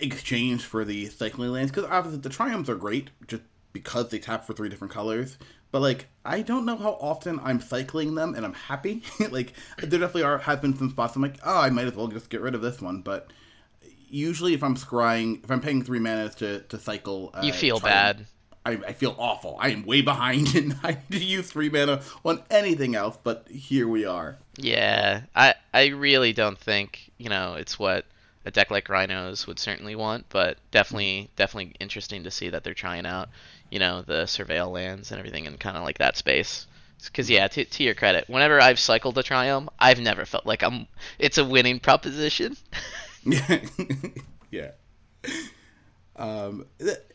exchange 0.00 0.64
for 0.64 0.82
the 0.82 1.06
cycling 1.10 1.52
lands 1.52 1.70
because 1.70 1.88
obviously 1.90 2.22
the 2.22 2.30
Triomes 2.30 2.70
are 2.70 2.74
great 2.74 3.10
just 3.26 3.42
because 3.74 4.08
they 4.08 4.18
tap 4.18 4.46
for 4.46 4.54
three 4.54 4.70
different 4.70 4.94
colors. 4.94 5.36
But 5.72 5.82
like 5.82 6.08
I 6.24 6.40
don't 6.40 6.64
know 6.64 6.76
how 6.76 6.96
often 7.02 7.38
I'm 7.44 7.60
cycling 7.60 8.14
them 8.14 8.34
and 8.34 8.46
I'm 8.46 8.54
happy. 8.54 9.02
like 9.30 9.52
there 9.76 10.00
definitely 10.00 10.22
are 10.22 10.38
have 10.38 10.62
been 10.62 10.74
some 10.74 10.88
spots 10.88 11.16
I'm 11.16 11.22
like 11.22 11.38
oh 11.44 11.60
I 11.60 11.68
might 11.68 11.86
as 11.86 11.94
well 11.94 12.08
just 12.08 12.30
get 12.30 12.40
rid 12.40 12.54
of 12.54 12.62
this 12.62 12.80
one, 12.80 13.02
but 13.02 13.30
usually 14.12 14.54
if 14.54 14.62
I'm 14.62 14.76
scrying, 14.76 15.42
if 15.42 15.50
I'm 15.50 15.60
paying 15.60 15.82
three 15.82 15.98
mana 15.98 16.28
to, 16.28 16.60
to 16.60 16.78
cycle, 16.78 17.30
uh, 17.34 17.40
you 17.42 17.52
feel 17.52 17.80
bad. 17.80 18.26
I, 18.64 18.72
I 18.72 18.92
feel 18.92 19.16
awful. 19.18 19.56
I 19.58 19.70
am 19.70 19.84
way 19.84 20.02
behind, 20.02 20.54
and 20.54 20.78
I 20.84 20.98
need 21.10 21.18
to 21.18 21.24
use 21.24 21.50
three 21.50 21.68
mana 21.68 22.02
on 22.24 22.42
anything 22.50 22.94
else. 22.94 23.18
But 23.22 23.48
here 23.48 23.88
we 23.88 24.04
are. 24.04 24.38
Yeah, 24.56 25.22
I 25.34 25.54
I 25.74 25.86
really 25.88 26.32
don't 26.32 26.58
think 26.58 27.10
you 27.18 27.28
know 27.28 27.54
it's 27.54 27.78
what 27.78 28.04
a 28.44 28.50
deck 28.50 28.70
like 28.70 28.88
Rhinos 28.88 29.46
would 29.46 29.58
certainly 29.58 29.96
want, 29.96 30.26
but 30.28 30.58
definitely 30.70 31.30
definitely 31.34 31.74
interesting 31.80 32.24
to 32.24 32.30
see 32.30 32.50
that 32.50 32.62
they're 32.62 32.74
trying 32.74 33.06
out 33.06 33.30
you 33.70 33.78
know 33.78 34.02
the 34.02 34.24
surveil 34.24 34.70
lands 34.70 35.10
and 35.10 35.18
everything 35.18 35.46
in 35.46 35.56
kind 35.56 35.76
of 35.76 35.82
like 35.82 35.98
that 35.98 36.16
space. 36.16 36.66
Because 37.04 37.28
yeah, 37.28 37.48
to, 37.48 37.64
to 37.64 37.82
your 37.82 37.94
credit, 37.94 38.28
whenever 38.28 38.60
I've 38.60 38.78
cycled 38.78 39.18
a 39.18 39.24
Triome, 39.24 39.66
I've 39.76 39.98
never 39.98 40.24
felt 40.24 40.46
like 40.46 40.62
I'm. 40.62 40.86
It's 41.18 41.38
a 41.38 41.44
winning 41.44 41.80
proposition. 41.80 42.56
yeah. 44.50 44.70
Um, 46.16 46.66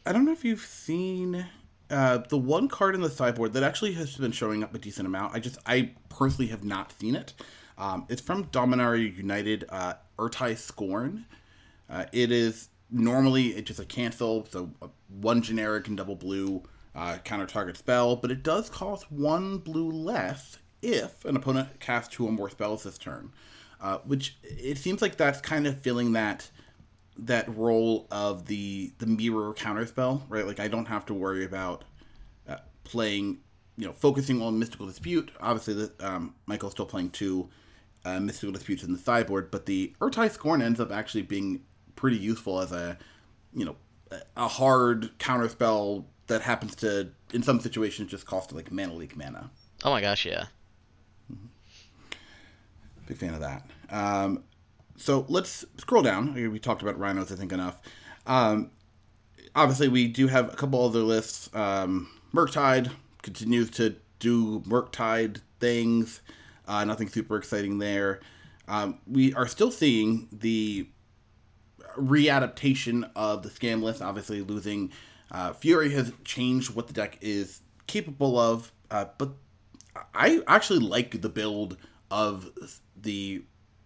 I 0.06 0.12
don't 0.14 0.26
know 0.26 0.32
if 0.32 0.44
you've 0.44 0.62
seen 0.62 1.46
uh, 1.90 2.20
the 2.30 2.38
one 2.38 2.68
card 2.68 2.96
in 2.96 3.02
the 3.02 3.10
sideboard 3.10 3.54
that 3.54 3.64
actually 3.64 3.94
has 3.94 4.16
been 4.18 4.32
showing 4.32 4.64
up 4.64 4.74
a 4.74 4.80
decent 4.80 5.08
amount. 5.08 5.36
I 5.36 5.40
just 5.40 5.58
I 5.66 5.94
personally 6.10 6.48
have 6.48 6.64
not 6.64 6.92
seen 6.92 7.16
it. 7.16 7.34
Um, 7.78 8.06
it's 8.10 8.22
from 8.22 8.46
Dominaria 8.46 9.16
United, 9.16 9.66
uh, 9.70 9.94
Ertai's 10.18 10.64
Scorn. 10.64 11.26
Uh, 11.90 12.06
it 12.12 12.32
is 12.32 12.70
normally 12.90 13.50
it's 13.50 13.68
just 13.68 13.80
a 13.80 13.86
cancel, 13.86 14.46
so 14.50 14.72
one 15.08 15.42
generic 15.42 15.88
and 15.88 15.98
double 15.98 16.16
blue 16.16 16.64
uh, 16.96 17.18
counter 17.24 17.46
target 17.46 17.78
spell, 17.78 18.16
but 18.16 18.32
it 18.32 18.44
does 18.44 18.70
cost 18.70 19.12
one 19.12 19.60
blue 19.60 19.92
less 19.92 20.58
if 20.82 21.24
an 21.26 21.36
opponent 21.36 21.80
casts 21.80 22.14
two 22.14 22.26
or 22.26 22.32
more 22.32 22.50
spells 22.50 22.84
this 22.84 22.98
turn. 22.98 23.32
Uh, 23.80 24.00
which 24.00 24.38
it 24.44 24.78
seems 24.78 25.02
like 25.02 25.18
that's 25.18 25.40
kind 25.40 25.68
of 25.68 25.80
filling 25.82 26.14
that 26.14 26.50
that 27.20 27.48
role 27.56 28.08
of 28.12 28.46
the 28.48 28.92
the 28.98 29.06
mirror 29.06 29.54
counter 29.54 29.86
spell, 29.86 30.26
right? 30.30 30.48
Like 30.48 30.60
I 30.60 30.68
don't 30.68 30.88
have 30.88 31.06
to 31.08 31.14
worry 31.14 31.46
about 31.46 31.84
uh, 32.50 32.58
playing, 32.84 33.40
you 33.78 33.86
know, 33.86 33.94
focusing 33.94 34.42
on 34.42 34.58
mystical 34.58 34.88
dispute. 34.88 35.32
Obviously, 35.40 35.74
the, 35.76 35.92
um, 36.00 36.34
Michael's 36.48 36.74
still 36.74 36.86
playing 36.86 37.12
two 37.12 37.50
uh, 38.04 38.20
mystical 38.20 38.52
disputes 38.52 38.84
in 38.84 38.94
the 38.94 39.00
sideboard, 39.00 39.52
but 39.52 39.66
the 39.66 39.94
Ertai's 40.02 40.34
Scorn 40.34 40.62
ends 40.62 40.80
up 40.80 40.92
actually 40.92 41.24
being 41.24 41.62
pretty 41.96 42.18
useful 42.18 42.60
as 42.60 42.72
a, 42.72 42.98
you 43.54 43.66
know, 43.66 43.76
a 44.36 44.48
hard 44.48 45.12
counter 45.20 45.50
spell 45.50 46.06
that 46.28 46.42
happens 46.42 46.76
to, 46.76 47.10
in 47.34 47.44
some 47.44 47.60
situations, 47.60 48.12
just 48.12 48.26
cost 48.26 48.54
like 48.54 48.72
mana 48.72 48.94
leak 48.94 49.16
mana. 49.16 49.50
Oh 49.84 49.92
my 49.92 50.02
gosh, 50.02 50.26
yeah. 50.26 50.46
Big 53.08 53.18
fan 53.18 53.34
of 53.34 53.40
that. 53.40 53.68
Um, 53.90 54.44
so 54.98 55.26
let's 55.30 55.66
scroll 55.78 56.04
down. 56.04 56.34
We 56.34 56.60
talked 56.60 56.82
about 56.82 57.00
rhinos, 57.00 57.32
I 57.32 57.36
think, 57.36 57.52
enough. 57.52 57.80
Um, 58.26 58.72
obviously, 59.56 59.88
we 59.88 60.08
do 60.08 60.28
have 60.28 60.54
a 60.54 60.56
couple 60.56 60.84
other 60.84 61.00
lists. 61.00 61.50
Um, 61.54 62.10
Murktide 62.34 62.92
continues 63.22 63.70
to 63.72 63.96
do 64.20 64.60
Murktide 64.62 65.42
things. 65.60 66.22
Uh, 66.68 66.84
nothing 66.84 67.08
super 67.08 67.38
exciting 67.38 67.78
there. 67.80 68.20
Um, 68.68 69.00
we 69.08 69.34
are 69.34 69.48
still 69.48 69.72
seeing 69.72 70.28
the 70.32 70.90
readaptation 71.98 73.10
of 73.16 73.44
the 73.44 73.50
scam 73.50 73.82
list. 73.82 74.02
Obviously, 74.02 74.42
losing 74.42 74.92
uh, 75.32 75.54
Fury 75.54 75.92
has 75.92 76.12
changed 76.24 76.76
what 76.76 76.88
the 76.88 76.94
deck 76.94 77.18
is 77.22 77.62
capable 77.88 78.38
of, 78.38 78.72
uh, 78.92 79.06
but 79.18 79.32
I 80.14 80.42
actually 80.48 80.80
like 80.80 81.22
the 81.22 81.30
build 81.30 81.78
of 82.12 82.50
the 83.02 83.44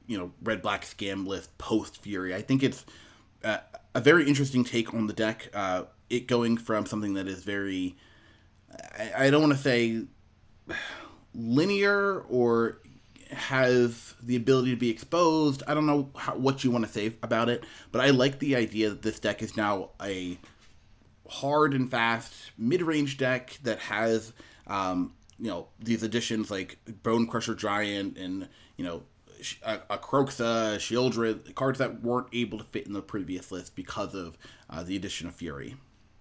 you 0.07 0.17
know 0.17 0.31
red 0.43 0.61
black 0.61 0.83
scam 0.85 1.25
list 1.25 1.57
post 1.57 2.01
Fury. 2.01 2.35
I 2.35 2.41
think 2.41 2.63
it's 2.63 2.85
uh, 3.43 3.57
a 3.93 4.01
very 4.01 4.27
interesting 4.27 4.63
take 4.63 4.93
on 4.93 5.07
the 5.07 5.13
deck. 5.13 5.49
Uh, 5.53 5.83
it 6.09 6.27
going 6.27 6.57
from 6.57 6.85
something 6.85 7.13
that 7.13 7.27
is 7.27 7.43
very 7.43 7.95
I, 8.97 9.25
I 9.25 9.29
don't 9.29 9.41
want 9.41 9.53
to 9.53 9.59
say 9.59 10.03
linear 11.33 12.21
or 12.29 12.79
has 13.31 14.15
the 14.21 14.35
ability 14.35 14.71
to 14.71 14.77
be 14.77 14.89
exposed. 14.89 15.63
I 15.67 15.73
don't 15.73 15.85
know 15.85 16.09
how, 16.15 16.35
what 16.35 16.63
you 16.63 16.71
want 16.71 16.85
to 16.85 16.91
say 16.91 17.13
about 17.23 17.49
it, 17.49 17.63
but 17.91 18.01
I 18.01 18.09
like 18.09 18.39
the 18.39 18.55
idea 18.55 18.89
that 18.89 19.01
this 19.01 19.19
deck 19.19 19.41
is 19.41 19.55
now 19.55 19.91
a 20.01 20.37
hard 21.29 21.73
and 21.73 21.89
fast 21.89 22.33
mid-range 22.57 23.17
deck 23.17 23.57
that 23.63 23.79
has 23.79 24.33
um, 24.67 25.13
you 25.39 25.47
know 25.47 25.67
these 25.79 26.03
additions 26.03 26.51
like 26.51 26.77
Bone 27.03 27.25
Crusher 27.25 27.55
Giant 27.55 28.17
and 28.17 28.49
you 28.81 28.87
know 28.87 29.03
a, 29.63 29.79
a 29.91 29.97
Kroxa, 29.97 30.77
Sheoldred, 30.77 31.53
cards 31.53 31.77
that 31.77 32.01
weren't 32.01 32.27
able 32.33 32.57
to 32.57 32.63
fit 32.63 32.87
in 32.87 32.93
the 32.93 33.01
previous 33.01 33.51
list 33.51 33.75
because 33.75 34.15
of 34.15 34.37
uh, 34.69 34.81
the 34.81 34.95
addition 34.95 35.27
of 35.27 35.35
Fury. 35.35 35.75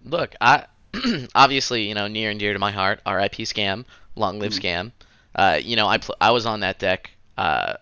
Look, 0.05 0.35
I 0.39 0.65
obviously 1.35 1.87
you 1.87 1.95
know 1.95 2.07
near 2.07 2.29
and 2.29 2.39
dear 2.39 2.53
to 2.53 2.59
my 2.59 2.71
heart, 2.71 3.01
R.I.P. 3.05 3.43
Scam, 3.43 3.85
long 4.15 4.39
live 4.39 4.53
mm. 4.53 4.61
Scam. 4.61 4.91
Uh, 5.33 5.59
you 5.61 5.75
know 5.75 5.87
I 5.87 5.97
pl- 5.97 6.17
I 6.21 6.31
was 6.31 6.45
on 6.45 6.59
that 6.59 6.77
deck, 6.77 7.09
uh, 7.35 7.73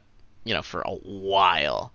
you 0.45 0.53
know 0.53 0.61
for 0.61 0.81
a 0.81 0.91
while. 0.93 1.91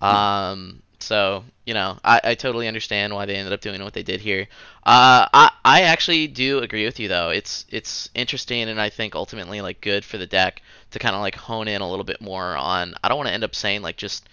Um, 0.00 0.82
so 1.00 1.44
you 1.66 1.74
know, 1.74 1.98
I, 2.02 2.20
I 2.24 2.34
totally 2.34 2.66
understand 2.66 3.14
why 3.14 3.26
they 3.26 3.36
ended 3.36 3.52
up 3.52 3.60
doing 3.60 3.82
what 3.84 3.92
they 3.92 4.02
did 4.02 4.20
here. 4.20 4.48
Uh, 4.84 5.28
I 5.32 5.50
I 5.64 5.82
actually 5.82 6.26
do 6.26 6.58
agree 6.58 6.84
with 6.84 6.98
you 6.98 7.08
though. 7.08 7.30
It's 7.30 7.66
it's 7.68 8.08
interesting 8.14 8.68
and 8.68 8.80
I 8.80 8.88
think 8.88 9.14
ultimately 9.14 9.60
like 9.60 9.80
good 9.80 10.04
for 10.04 10.18
the 10.18 10.26
deck 10.26 10.62
to 10.92 10.98
kind 10.98 11.14
of 11.14 11.20
like 11.20 11.34
hone 11.34 11.68
in 11.68 11.80
a 11.80 11.90
little 11.90 12.04
bit 12.04 12.20
more 12.20 12.56
on. 12.56 12.94
I 13.02 13.08
don't 13.08 13.18
want 13.18 13.28
to 13.28 13.34
end 13.34 13.44
up 13.44 13.54
saying 13.54 13.82
like 13.82 13.96
just 13.96 14.28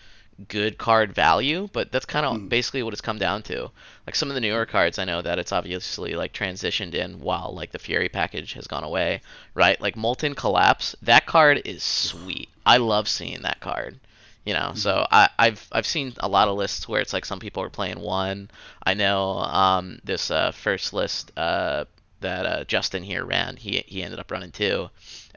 good 0.48 0.78
card 0.78 1.14
value, 1.14 1.70
but 1.74 1.92
that's 1.92 2.06
kind 2.06 2.26
of 2.26 2.38
mm. 2.38 2.50
basically 2.50 2.84
what 2.84 2.94
it's 2.94 3.02
come 3.02 3.18
down 3.18 3.44
to. 3.44 3.70
Like 4.06 4.16
some 4.16 4.30
of 4.30 4.36
the 4.36 4.42
newer 4.42 4.66
cards, 4.66 5.00
I 5.00 5.06
know 5.06 5.22
that 5.22 5.40
it's 5.40 5.52
obviously 5.52 6.14
like 6.14 6.34
transitioned 6.34 6.94
in 6.94 7.20
while 7.20 7.54
like 7.54 7.72
the 7.72 7.80
Fury 7.80 8.10
package 8.10 8.54
has 8.54 8.68
gone 8.68 8.84
away, 8.84 9.22
right? 9.54 9.80
Like 9.82 9.96
Molten 9.96 10.36
Collapse, 10.36 10.96
that 11.02 11.26
card 11.26 11.62
is 11.66 11.84
sweet. 11.84 12.50
I 12.66 12.78
love 12.78 13.08
seeing 13.08 13.42
that 13.42 13.60
card. 13.60 14.00
You 14.46 14.54
know, 14.54 14.72
so 14.74 14.92
mm-hmm. 14.92 15.14
I, 15.14 15.30
I've 15.38 15.68
I've 15.72 15.86
seen 15.86 16.14
a 16.18 16.30
lot 16.30 16.48
of 16.48 16.58
lists 16.58 16.88
where 16.88 17.02
it's 17.02 17.14
like 17.14 17.26
some 17.26 17.40
people 17.40 17.62
are 17.62 17.70
playing 17.70 18.00
one. 18.00 18.50
I 18.82 18.94
know 18.94 19.38
um, 19.38 20.00
this 20.04 20.32
uh, 20.32 20.52
first 20.52 20.92
list 20.94 21.32
uh, 21.38 21.86
that 22.22 22.46
uh, 22.46 22.64
Justin 22.64 23.04
here 23.04 23.26
ran, 23.26 23.58
he 23.58 23.84
he 23.86 24.02
ended 24.02 24.20
up 24.20 24.32
running 24.32 24.52
two, 24.52 24.90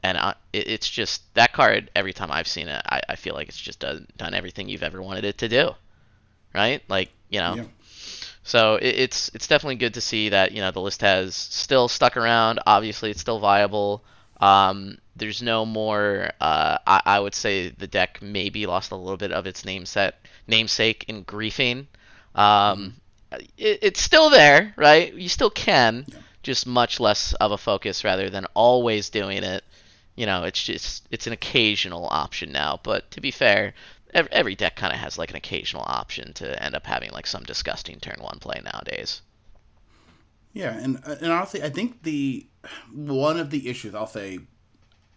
and 0.02 0.18
I, 0.18 0.34
it, 0.52 0.68
it's 0.68 0.88
just 0.88 1.22
that 1.34 1.52
card. 1.52 1.90
Every 1.94 2.12
time 2.12 2.30
I've 2.30 2.48
seen 2.48 2.68
it, 2.68 2.82
I, 2.86 3.00
I 3.08 3.16
feel 3.16 3.34
like 3.34 3.48
it's 3.48 3.60
just 3.60 3.80
done 3.80 4.06
done 4.16 4.34
everything 4.34 4.68
you've 4.68 4.82
ever 4.82 5.00
wanted 5.00 5.24
it 5.24 5.38
to 5.38 5.48
do, 5.48 5.70
right? 6.54 6.82
Like 6.88 7.10
you 7.28 7.40
know. 7.40 7.54
Yeah. 7.56 7.64
So 8.44 8.76
it, 8.76 8.96
it's 8.96 9.30
it's 9.34 9.46
definitely 9.46 9.76
good 9.76 9.94
to 9.94 10.00
see 10.00 10.30
that 10.30 10.52
you 10.52 10.60
know 10.60 10.70
the 10.70 10.80
list 10.80 11.00
has 11.02 11.34
still 11.34 11.88
stuck 11.88 12.16
around. 12.16 12.60
Obviously, 12.66 13.10
it's 13.10 13.20
still 13.20 13.38
viable. 13.38 14.02
Um, 14.40 14.98
there's 15.14 15.40
no 15.42 15.64
more. 15.64 16.30
Uh, 16.40 16.78
I, 16.86 17.02
I, 17.04 17.20
would 17.20 17.34
say 17.34 17.68
the 17.68 17.86
deck 17.86 18.20
maybe 18.20 18.66
lost 18.66 18.90
a 18.90 18.96
little 18.96 19.16
bit 19.16 19.30
of 19.30 19.46
its 19.46 19.62
nameset, 19.62 20.12
namesake 20.48 21.04
in 21.06 21.24
griefing. 21.24 21.86
Um, 22.34 22.94
it, 23.56 23.78
it's 23.82 24.02
still 24.02 24.30
there, 24.30 24.74
right? 24.76 25.14
You 25.14 25.28
still 25.28 25.50
can, 25.50 26.06
yeah. 26.08 26.18
just 26.42 26.66
much 26.66 26.98
less 26.98 27.34
of 27.34 27.52
a 27.52 27.58
focus 27.58 28.02
rather 28.02 28.30
than 28.30 28.46
always 28.54 29.10
doing 29.10 29.44
it. 29.44 29.62
You 30.14 30.26
know, 30.26 30.44
it's 30.44 30.62
just 30.62 31.06
it's 31.10 31.26
an 31.26 31.32
occasional 31.32 32.06
option 32.10 32.52
now. 32.52 32.80
But 32.82 33.10
to 33.12 33.20
be 33.20 33.30
fair, 33.30 33.74
every, 34.12 34.32
every 34.32 34.54
deck 34.54 34.76
kind 34.76 34.92
of 34.92 34.98
has 34.98 35.18
like 35.18 35.30
an 35.30 35.36
occasional 35.36 35.84
option 35.86 36.32
to 36.34 36.62
end 36.62 36.74
up 36.74 36.86
having 36.86 37.10
like 37.10 37.26
some 37.26 37.44
disgusting 37.44 37.98
turn 37.98 38.18
one 38.20 38.38
play 38.38 38.60
nowadays. 38.62 39.22
Yeah, 40.52 40.76
and 40.76 40.98
uh, 41.06 41.16
and 41.20 41.32
honestly, 41.32 41.62
I 41.62 41.70
think 41.70 42.02
the 42.02 42.46
one 42.92 43.38
of 43.38 43.50
the 43.50 43.68
issues 43.68 43.94
I'll 43.94 44.06
say, 44.06 44.40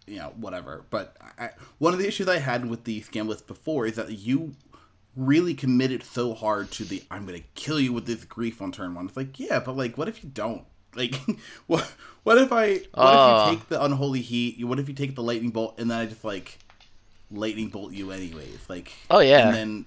you 0.06 0.16
know, 0.16 0.32
whatever. 0.36 0.84
But 0.90 1.16
I, 1.38 1.50
one 1.78 1.92
of 1.92 1.98
the 1.98 2.08
issues 2.08 2.28
I 2.28 2.38
had 2.38 2.68
with 2.68 2.84
the 2.84 3.02
scam 3.02 3.28
list 3.28 3.46
before 3.46 3.86
is 3.86 3.96
that 3.96 4.10
you 4.10 4.54
really 5.14 5.54
committed 5.54 6.02
so 6.02 6.34
hard 6.34 6.70
to 6.70 6.84
the 6.84 7.02
I'm 7.10 7.26
gonna 7.26 7.40
kill 7.54 7.80
you 7.80 7.92
with 7.92 8.06
this 8.06 8.24
grief 8.24 8.62
on 8.62 8.72
turn 8.72 8.94
one. 8.94 9.06
It's 9.08 9.16
like, 9.16 9.38
yeah, 9.38 9.60
but 9.60 9.76
like, 9.76 9.98
what 9.98 10.08
if 10.08 10.24
you 10.24 10.30
don't? 10.30 10.64
Like, 10.96 11.14
what? 11.66 11.92
What 12.22 12.38
if 12.38 12.52
I? 12.52 12.68
What 12.68 12.74
uh. 12.74 12.78
if 12.78 12.88
you 12.94 12.96
ah. 12.96 13.50
take 13.50 13.68
the 13.68 13.84
unholy 13.84 14.20
heat? 14.20 14.64
What 14.64 14.78
if 14.78 14.88
you 14.88 14.94
take 14.94 15.14
the 15.14 15.22
lightning 15.22 15.50
bolt 15.50 15.78
and 15.78 15.90
then 15.90 15.98
I 15.98 16.06
just 16.06 16.24
like 16.24 16.58
lightning 17.30 17.68
bolt 17.68 17.92
you 17.92 18.10
anyways? 18.10 18.68
Like, 18.68 18.92
oh 19.10 19.20
yeah, 19.20 19.46
and 19.48 19.54
then 19.54 19.84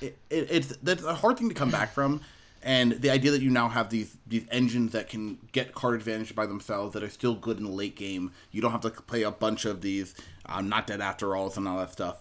it, 0.00 0.18
it, 0.30 0.48
it's 0.50 0.76
that's 0.82 1.04
a 1.04 1.14
hard 1.14 1.38
thing 1.38 1.48
to 1.48 1.54
come 1.54 1.70
back 1.70 1.92
from 1.92 2.20
and 2.66 2.92
the 2.92 3.10
idea 3.10 3.30
that 3.30 3.42
you 3.42 3.48
now 3.48 3.68
have 3.68 3.90
these 3.90 4.16
these 4.26 4.44
engines 4.50 4.90
that 4.90 5.08
can 5.08 5.38
get 5.52 5.72
card 5.72 5.94
advantage 5.94 6.34
by 6.34 6.46
themselves 6.46 6.94
that 6.94 7.02
are 7.02 7.08
still 7.08 7.34
good 7.34 7.58
in 7.58 7.64
the 7.64 7.70
late 7.70 7.94
game. 7.94 8.32
You 8.50 8.60
don't 8.60 8.72
have 8.72 8.80
to 8.80 8.90
play 8.90 9.22
a 9.22 9.30
bunch 9.30 9.64
of 9.64 9.82
these 9.82 10.16
I'm 10.44 10.68
not 10.68 10.88
dead 10.88 11.00
after 11.00 11.36
all 11.36 11.52
and 11.56 11.68
all 11.68 11.78
that 11.78 11.92
stuff. 11.92 12.16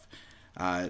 Uh, 0.56 0.90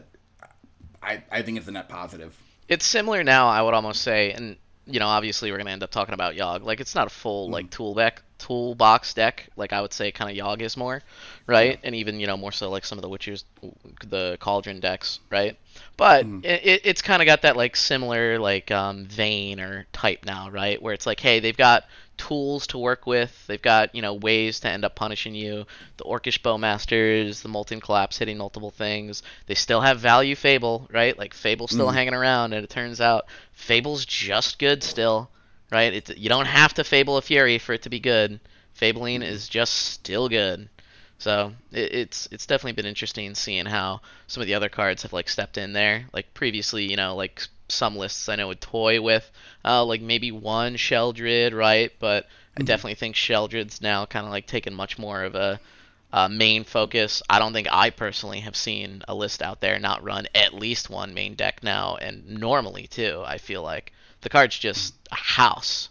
I 1.01 1.23
I 1.31 1.41
think 1.41 1.57
it's 1.57 1.69
a 1.69 1.71
net 1.71 1.87
positive. 1.87 2.37
It's 2.67 2.85
similar 2.85 3.23
now. 3.23 3.47
I 3.47 3.61
would 3.61 3.73
almost 3.73 4.01
say, 4.01 4.31
and 4.31 4.57
you 4.87 4.99
know, 4.99 5.07
obviously 5.07 5.51
we're 5.51 5.57
gonna 5.57 5.71
end 5.71 5.83
up 5.83 5.91
talking 5.91 6.13
about 6.13 6.35
Yogg. 6.35 6.63
Like 6.63 6.79
it's 6.79 6.95
not 6.95 7.07
a 7.07 7.09
full 7.09 7.49
mm. 7.49 7.53
like 7.53 7.69
tool 7.69 7.93
deck, 7.93 8.21
toolbox 8.37 9.13
deck. 9.13 9.49
Like 9.55 9.73
I 9.73 9.81
would 9.81 9.93
say, 9.93 10.11
kind 10.11 10.29
of 10.29 10.45
Yogg 10.45 10.61
is 10.61 10.77
more, 10.77 11.01
right? 11.47 11.79
And 11.83 11.95
even 11.95 12.19
you 12.19 12.27
know 12.27 12.37
more 12.37 12.51
so 12.51 12.69
like 12.69 12.85
some 12.85 12.97
of 12.97 13.01
the 13.01 13.09
Witchers, 13.09 13.43
the 14.05 14.37
Cauldron 14.39 14.79
decks, 14.79 15.19
right? 15.29 15.57
But 15.97 16.25
mm. 16.25 16.45
it, 16.45 16.81
it's 16.83 17.01
kind 17.01 17.21
of 17.21 17.25
got 17.25 17.41
that 17.41 17.57
like 17.57 17.75
similar 17.75 18.39
like 18.39 18.71
um, 18.71 19.05
vein 19.05 19.59
or 19.59 19.87
type 19.91 20.25
now, 20.25 20.49
right? 20.49 20.81
Where 20.81 20.93
it's 20.93 21.05
like, 21.05 21.19
hey, 21.19 21.39
they've 21.39 21.57
got 21.57 21.85
tools 22.17 22.67
to 22.67 22.77
work 22.77 23.05
with. 23.05 23.45
They've 23.47 23.61
got 23.61 23.93
you 23.95 24.01
know 24.01 24.13
ways 24.13 24.59
to 24.61 24.69
end 24.69 24.85
up 24.85 24.95
punishing 24.95 25.35
you. 25.35 25.65
The 25.97 26.03
Orcish 26.03 26.41
Bowmasters, 26.41 27.41
the 27.41 27.49
Molten 27.49 27.81
Collapse 27.81 28.17
hitting 28.17 28.37
multiple 28.37 28.71
things. 28.71 29.23
They 29.47 29.55
still 29.55 29.81
have 29.81 29.99
value 29.99 30.35
Fable, 30.35 30.87
right? 30.91 31.17
Like 31.17 31.33
Fable's 31.33 31.71
still 31.71 31.87
mm. 31.87 31.93
hanging 31.93 32.13
around, 32.13 32.53
and 32.53 32.63
it 32.63 32.69
turns 32.69 33.01
out 33.01 33.25
Fable's 33.53 34.05
just 34.05 34.59
good 34.59 34.83
still, 34.83 35.29
right? 35.71 35.93
It, 35.93 36.17
you 36.17 36.29
don't 36.29 36.45
have 36.47 36.73
to 36.75 36.83
Fable 36.83 37.17
a 37.17 37.21
Fury 37.21 37.57
for 37.57 37.73
it 37.73 37.83
to 37.83 37.89
be 37.89 37.99
good. 37.99 38.39
Fabling 38.73 39.21
is 39.21 39.47
just 39.47 39.73
still 39.73 40.27
good. 40.29 40.69
So 41.17 41.53
it, 41.71 41.93
it's 41.93 42.27
it's 42.31 42.45
definitely 42.45 42.73
been 42.73 42.85
interesting 42.85 43.33
seeing 43.35 43.65
how 43.65 44.01
some 44.27 44.41
of 44.41 44.47
the 44.47 44.55
other 44.55 44.69
cards 44.69 45.03
have 45.03 45.13
like 45.13 45.29
stepped 45.29 45.57
in 45.57 45.73
there. 45.73 46.05
Like 46.13 46.33
previously, 46.33 46.89
you 46.89 46.97
know, 46.97 47.15
like 47.15 47.47
some 47.67 47.95
lists 47.95 48.29
I 48.29 48.35
know 48.35 48.47
would 48.47 48.61
toy 48.61 49.01
with 49.01 49.29
uh, 49.63 49.83
like 49.83 50.01
maybe 50.01 50.31
one 50.31 50.75
Sheoldred, 50.75 51.53
right? 51.53 51.91
But 51.99 52.27
I 52.57 52.63
definitely 52.63 52.95
think 52.95 53.15
Sheoldred's 53.15 53.81
now 53.81 54.05
kind 54.05 54.25
of 54.25 54.31
like 54.31 54.47
taken 54.47 54.73
much 54.73 54.97
more 54.97 55.23
of 55.23 55.35
a 55.35 55.59
uh, 56.13 56.29
main 56.29 56.63
focus. 56.63 57.21
I 57.29 57.39
don't 57.39 57.53
think 57.53 57.67
I 57.71 57.89
personally 57.89 58.39
have 58.41 58.55
seen 58.55 59.03
a 59.07 59.15
list 59.15 59.41
out 59.41 59.59
there 59.59 59.79
not 59.79 60.03
run 60.03 60.27
at 60.33 60.53
least 60.53 60.89
one 60.89 61.13
main 61.13 61.35
deck 61.35 61.63
now, 61.63 61.97
and 61.97 62.39
normally 62.39 62.87
too. 62.87 63.23
I 63.25 63.37
feel 63.37 63.61
like 63.61 63.91
the 64.21 64.29
card's 64.29 64.57
just 64.57 64.93
a 65.11 65.15
house. 65.15 65.89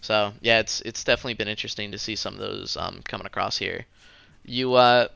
So 0.00 0.32
yeah, 0.40 0.60
it's 0.60 0.80
it's 0.82 1.02
definitely 1.02 1.34
been 1.34 1.48
interesting 1.48 1.90
to 1.92 1.98
see 1.98 2.14
some 2.14 2.34
of 2.34 2.40
those 2.40 2.76
um, 2.76 3.00
coming 3.04 3.26
across 3.26 3.56
here. 3.58 3.86
You 4.44 4.74
uh, 4.74 5.08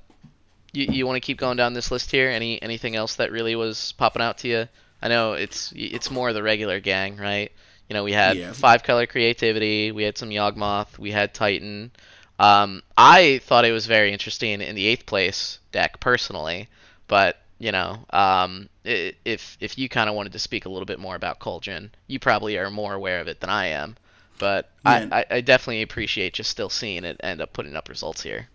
you, 0.73 0.87
you 0.87 1.07
want 1.07 1.17
to 1.17 1.27
keep 1.27 1.39
going 1.39 1.57
down 1.57 1.75
this 1.75 1.91
list 1.91 2.11
here? 2.11 2.31
Any 2.31 2.61
anything 2.63 2.97
else 2.97 3.17
that 3.17 3.31
really 3.31 3.55
was 3.55 3.93
popping 3.93 4.23
out 4.23 4.39
to 4.39 4.49
you? 4.49 4.69
I 5.03 5.09
know 5.09 5.33
it's 5.35 5.73
it's 5.77 6.11
more 6.11 6.33
the 6.33 6.43
regular 6.43 6.81
gang, 6.81 7.17
right? 7.17 7.53
You 7.89 7.95
know, 7.95 8.05
we 8.05 8.13
had 8.13 8.37
Yeah. 8.39 8.53
five 8.53 8.83
color 8.83 9.07
creativity, 9.07 9.93
we 9.93 10.03
had 10.03 10.19
some 10.19 10.31
Yawgmoth, 10.31 10.99
we 10.99 11.11
had 11.13 11.35
Titan. 11.35 11.91
Um, 12.39 12.83
I 12.97 13.39
thought 13.45 13.65
it 13.65 13.73
was 13.73 13.87
very 13.87 14.13
interesting 14.13 14.61
in 14.61 14.75
the 14.77 14.87
eighth 14.87 15.07
place 15.07 15.59
deck 15.73 16.01
personally, 16.01 16.69
but 17.09 17.39
you 17.59 17.73
know, 17.73 18.05
um, 18.11 18.69
i- 18.87 19.15
if 19.25 19.57
if 19.61 19.77
you 19.79 19.89
kind 19.89 20.09
of 20.09 20.15
wanted 20.17 20.33
to 20.33 20.39
speak 20.39 20.65
a 20.67 20.69
little 20.69 20.87
bit 20.87 21.01
more 21.01 21.17
about 21.17 21.39
Cauldron, 21.41 21.91
you 22.07 22.19
probably 22.21 22.57
are 22.59 22.71
more 22.71 22.95
aware 22.95 23.21
of 23.21 23.29
it 23.29 23.41
than 23.41 23.51
I 23.51 23.67
am. 23.69 23.97
But 24.39 24.71
Yeah. 24.85 25.09
I, 25.11 25.21
I, 25.21 25.25
I 25.37 25.41
definitely 25.41 25.83
appreciate 25.83 26.35
just 26.35 26.51
still 26.51 26.71
seeing 26.71 27.05
it 27.05 27.21
end 27.25 27.41
up 27.41 27.53
putting 27.53 27.75
up 27.75 27.89
results 27.89 28.23
here. 28.23 28.49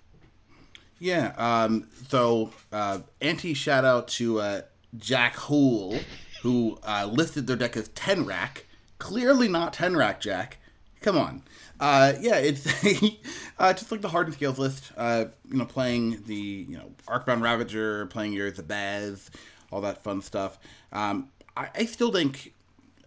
Yeah. 0.99 1.33
Um, 1.37 1.87
so, 2.07 2.51
uh, 2.71 2.99
anti 3.21 3.53
shout 3.53 3.83
out 3.85 4.07
to 4.09 4.39
uh, 4.39 4.61
Jack 4.97 5.35
Hool, 5.35 5.99
who 6.43 6.77
uh, 6.83 7.09
listed 7.11 7.47
their 7.47 7.55
deck 7.55 7.75
as 7.75 7.87
10 7.89 8.25
rack. 8.25 8.65
Clearly 8.99 9.47
not 9.47 9.73
10 9.73 9.95
rack, 9.95 10.21
Jack. 10.21 10.59
Come 11.01 11.17
on. 11.17 11.41
Uh, 11.79 12.13
yeah, 12.19 12.35
it's 12.35 12.67
uh, 13.59 13.73
just 13.73 13.91
like 13.91 14.01
the 14.01 14.09
Hardened 14.09 14.35
Scales 14.35 14.59
list. 14.59 14.91
Uh, 14.95 15.25
you 15.49 15.57
know, 15.57 15.65
playing 15.65 16.23
the 16.25 16.35
you 16.35 16.77
know 16.77 16.91
Arcbound 17.07 17.41
Ravager, 17.41 18.05
playing 18.05 18.33
your 18.33 18.51
Zabaz, 18.51 19.29
all 19.71 19.81
that 19.81 20.03
fun 20.03 20.21
stuff. 20.21 20.59
Um, 20.93 21.29
I, 21.57 21.69
I 21.75 21.85
still 21.85 22.11
think 22.11 22.53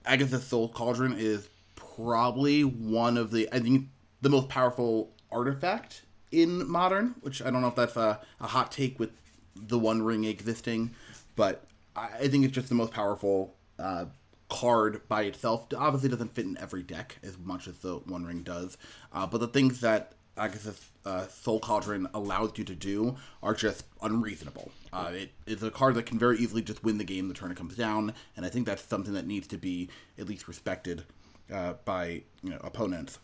Agatha 0.05 0.41
Soul 0.41 0.69
Cauldron 0.69 1.15
is 1.17 1.49
probably 1.75 2.65
one 2.65 3.17
of 3.17 3.31
the 3.31 3.49
I 3.53 3.61
think 3.61 3.89
the 4.21 4.29
most 4.29 4.49
powerful 4.49 5.11
artifact 5.31 6.03
in 6.31 6.69
modern, 6.69 7.15
which 7.21 7.41
I 7.41 7.51
don't 7.51 7.63
know 7.63 7.69
if 7.69 7.77
that's 7.77 7.97
a, 7.97 8.21
a 8.41 8.47
hot 8.47 8.73
take 8.73 8.99
with 8.99 9.11
the 9.55 9.79
One 9.79 10.03
Ring 10.03 10.25
existing, 10.25 10.91
but 11.35 11.65
I, 11.97 12.29
think 12.29 12.45
it's 12.45 12.55
just 12.55 12.69
the 12.69 12.75
most 12.75 12.93
powerful 12.93 13.55
uh, 13.79 14.07
card 14.49 15.09
by 15.09 15.23
itself. 15.23 15.67
Obviously, 15.77 16.09
doesn't 16.09 16.35
fit 16.35 16.45
in 16.45 16.59
every 16.59 16.83
deck 16.83 17.17
as 17.23 17.39
much 17.39 17.67
as 17.67 17.79
the 17.79 17.97
One 17.97 18.25
Ring 18.25 18.43
does, 18.43 18.77
uh, 19.13 19.27
but 19.27 19.39
the 19.39 19.49
things 19.49 19.81
that 19.81 20.13
Agatha's 20.37 20.91
uh, 21.05 21.27
Soul 21.29 21.61
Cauldron 21.61 22.09
allows 22.13 22.53
you 22.57 22.65
to 22.65 22.75
do 22.75 23.17
are 23.43 23.55
just 23.55 23.85
unreasonable. 24.03 24.71
Uh, 24.93 25.13
it 25.15 25.33
is 25.47 25.63
a 25.63 25.71
card 25.71 25.95
that 25.95 26.05
can 26.05 26.19
very 26.19 26.39
easily 26.39 26.63
just 26.63 26.85
win 26.85 26.99
the 26.99 27.05
game 27.05 27.29
the 27.29 27.35
turn 27.35 27.51
it 27.51 27.57
comes 27.57 27.77
down, 27.77 28.13
and 28.37 28.45
I 28.45 28.49
think 28.49 28.67
that's 28.67 28.83
something 28.83 29.15
that 29.15 29.27
needs 29.27 29.47
to 29.49 29.57
be 29.57 29.89
at 30.19 30.29
least 30.29 30.49
respected 30.49 31.05
uh, 31.53 31.75
by 31.85 32.23
you 32.43 32.51
know, 32.51 32.59
opponents. 32.63 33.19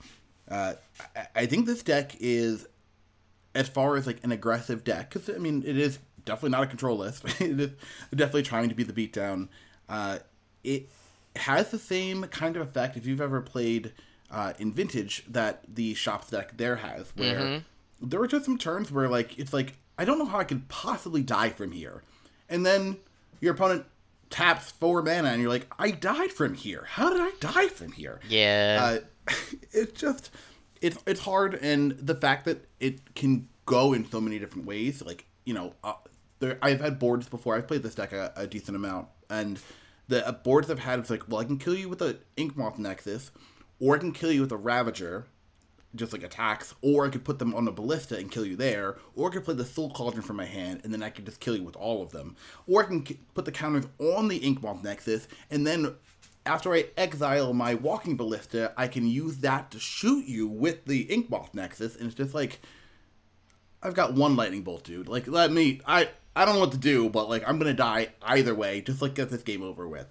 Uh, 0.49 0.75
I, 1.15 1.27
I 1.35 1.47
think 1.47 1.67
this 1.67 1.83
deck 1.83 2.17
is, 2.21 2.67
as 3.55 3.69
far 3.69 3.97
as 3.97 4.07
like 4.07 4.23
an 4.25 4.33
aggressive 4.33 4.85
deck, 4.85 5.13
because 5.13 5.29
I 5.35 5.39
mean 5.39 5.63
it 5.67 5.77
is 5.77 5.99
definitely 6.25 6.51
not 6.51 6.63
a 6.63 6.67
control 6.67 6.97
list. 6.99 7.25
definitely 8.15 8.43
trying 8.43 8.69
to 8.69 8.75
be 8.75 8.85
the 8.85 8.93
beatdown. 8.93 9.49
Uh, 9.89 10.19
it 10.65 10.89
has 11.37 11.71
the 11.71 11.79
same 11.79 12.25
kind 12.25 12.57
of 12.57 12.63
effect 12.63 12.97
if 12.97 13.07
you've 13.07 13.21
ever 13.21 13.41
played 13.41 13.93
uh, 14.31 14.53
in 14.59 14.73
Vintage 14.73 15.25
that 15.29 15.63
the 15.69 15.95
shop 15.95 16.29
deck 16.31 16.57
there 16.57 16.77
has, 16.77 17.13
where 17.17 17.63
there 18.01 18.21
were 18.21 18.27
just 18.27 18.45
some 18.45 18.59
turns 18.59 18.91
where 18.91 19.09
like 19.09 19.39
it's 19.39 19.53
like 19.53 19.75
I 19.99 20.05
don't 20.05 20.19
know 20.19 20.25
how 20.25 20.39
I 20.39 20.45
could 20.45 20.69
possibly 20.69 21.23
die 21.23 21.51
from 21.51 21.73
here, 21.73 22.03
and 22.49 22.65
then 22.65 22.97
your 23.41 23.55
opponent 23.55 23.85
taps 24.31 24.71
four 24.71 25.03
mana 25.03 25.29
and 25.29 25.43
you're 25.43 25.51
like 25.51 25.67
I 25.79 25.91
died 25.91 26.33
from 26.33 26.55
here. 26.55 26.87
How 26.89 27.11
did 27.11 27.21
I 27.21 27.33
die 27.41 27.69
from 27.69 27.93
here? 27.93 28.21
Yeah. 28.29 29.01
uh, 29.29 29.33
it's 29.73 30.01
just 30.01 30.31
it's 30.81 30.97
it's 31.07 31.21
hard 31.21 31.55
and 31.55 31.93
the 31.93 32.15
fact 32.15 32.47
that 32.47 32.67
it 32.81 33.15
can 33.15 33.49
go 33.67 33.93
in 33.93 34.09
so 34.11 34.21
many 34.21 34.39
different 34.39 34.67
ways 34.67 35.03
like 35.03 35.27
you 35.45 35.55
know 35.55 35.75
uh, 35.85 35.93
there 36.43 36.59
i've 36.63 36.81
had 36.81 36.99
boards 36.99 37.29
before. 37.29 37.57
I've 37.57 37.67
played 37.67 37.83
this 37.83 37.95
deck 37.95 38.13
a, 38.13 38.33
a 38.37 38.47
decent 38.47 38.77
amount. 38.77 39.09
And 39.31 39.59
the 40.09 40.27
uh, 40.27 40.33
boards 40.33 40.71
i've 40.71 40.81
had 40.81 40.99
it's 40.99 41.11
like 41.11 41.29
well 41.29 41.41
i 41.41 41.45
can 41.45 41.59
kill 41.59 41.75
you 41.75 41.89
with 41.89 42.03
a 42.03 42.19
inkmoth 42.37 42.79
nexus 42.79 43.31
or 43.81 43.95
i 43.95 43.99
can 43.99 44.13
kill 44.13 44.31
you 44.33 44.43
with 44.43 44.53
a 44.53 44.57
ravager 44.57 45.27
just 45.95 46.13
like 46.13 46.23
attacks, 46.23 46.75
or 46.81 47.05
I 47.05 47.11
could 47.11 47.25
put 47.25 47.39
them 47.39 47.55
on 47.55 47.69
a 47.69 47.73
ballista 47.73 48.17
and 48.17 48.31
kill 48.31 48.47
you 48.47 48.57
there, 48.57 48.97
or 49.15 49.29
I 49.29 49.33
could 49.33 49.45
play 49.45 49.55
the 49.55 49.65
soul 49.65 49.91
cauldron 49.91 50.23
from 50.23 50.37
my 50.37 50.47
hand 50.47 50.81
and 50.85 50.93
then 50.93 51.03
I 51.03 51.11
could 51.11 51.27
just 51.27 51.41
kill 51.41 51.57
you 51.57 51.63
with 51.63 51.77
all 51.77 52.03
of 52.03 52.13
them, 52.13 52.37
or 52.67 52.83
I 52.83 52.87
can 52.87 53.03
k- 53.03 53.19
put 53.35 53.45
the 53.45 53.53
counters 53.53 53.87
on 53.99 54.29
the 54.29 54.41
Inkmoth 54.41 54.83
Nexus 54.83 55.29
and 55.51 55.67
then 55.67 55.95
after 56.45 56.75
I 56.75 56.87
exile 56.97 57.53
my 57.53 57.75
walking 57.75 58.17
ballista, 58.17 58.73
I 58.77 58.89
can 58.89 59.07
use 59.07 59.39
that 59.39 59.71
to 59.71 59.79
shoot 59.79 60.25
you 60.25 60.49
with 60.49 60.87
the 60.87 61.07
Inkmoth 61.07 61.55
Nexus, 61.55 61.97
and 61.97 62.07
it's 62.07 62.15
just 62.15 62.35
like 62.35 62.61
I've 63.83 63.95
got 63.95 64.15
one 64.15 64.37
lightning 64.37 64.63
bolt, 64.63 64.85
dude. 64.85 65.09
Like 65.09 65.27
let 65.27 65.53
me, 65.53 65.81
I 65.87 66.09
I 66.35 66.45
don't 66.45 66.55
know 66.55 66.61
what 66.61 66.73
to 66.73 66.79
do, 66.79 67.09
but 67.09 67.29
like 67.29 67.43
I'm 67.47 67.59
gonna 67.59 67.75
die 67.75 68.09
either 68.23 68.55
way. 68.55 68.81
Just 68.81 69.03
like 69.03 69.15
get 69.15 69.31
this 69.31 69.43
game 69.43 69.63
over 69.63 69.87
with. 69.87 70.07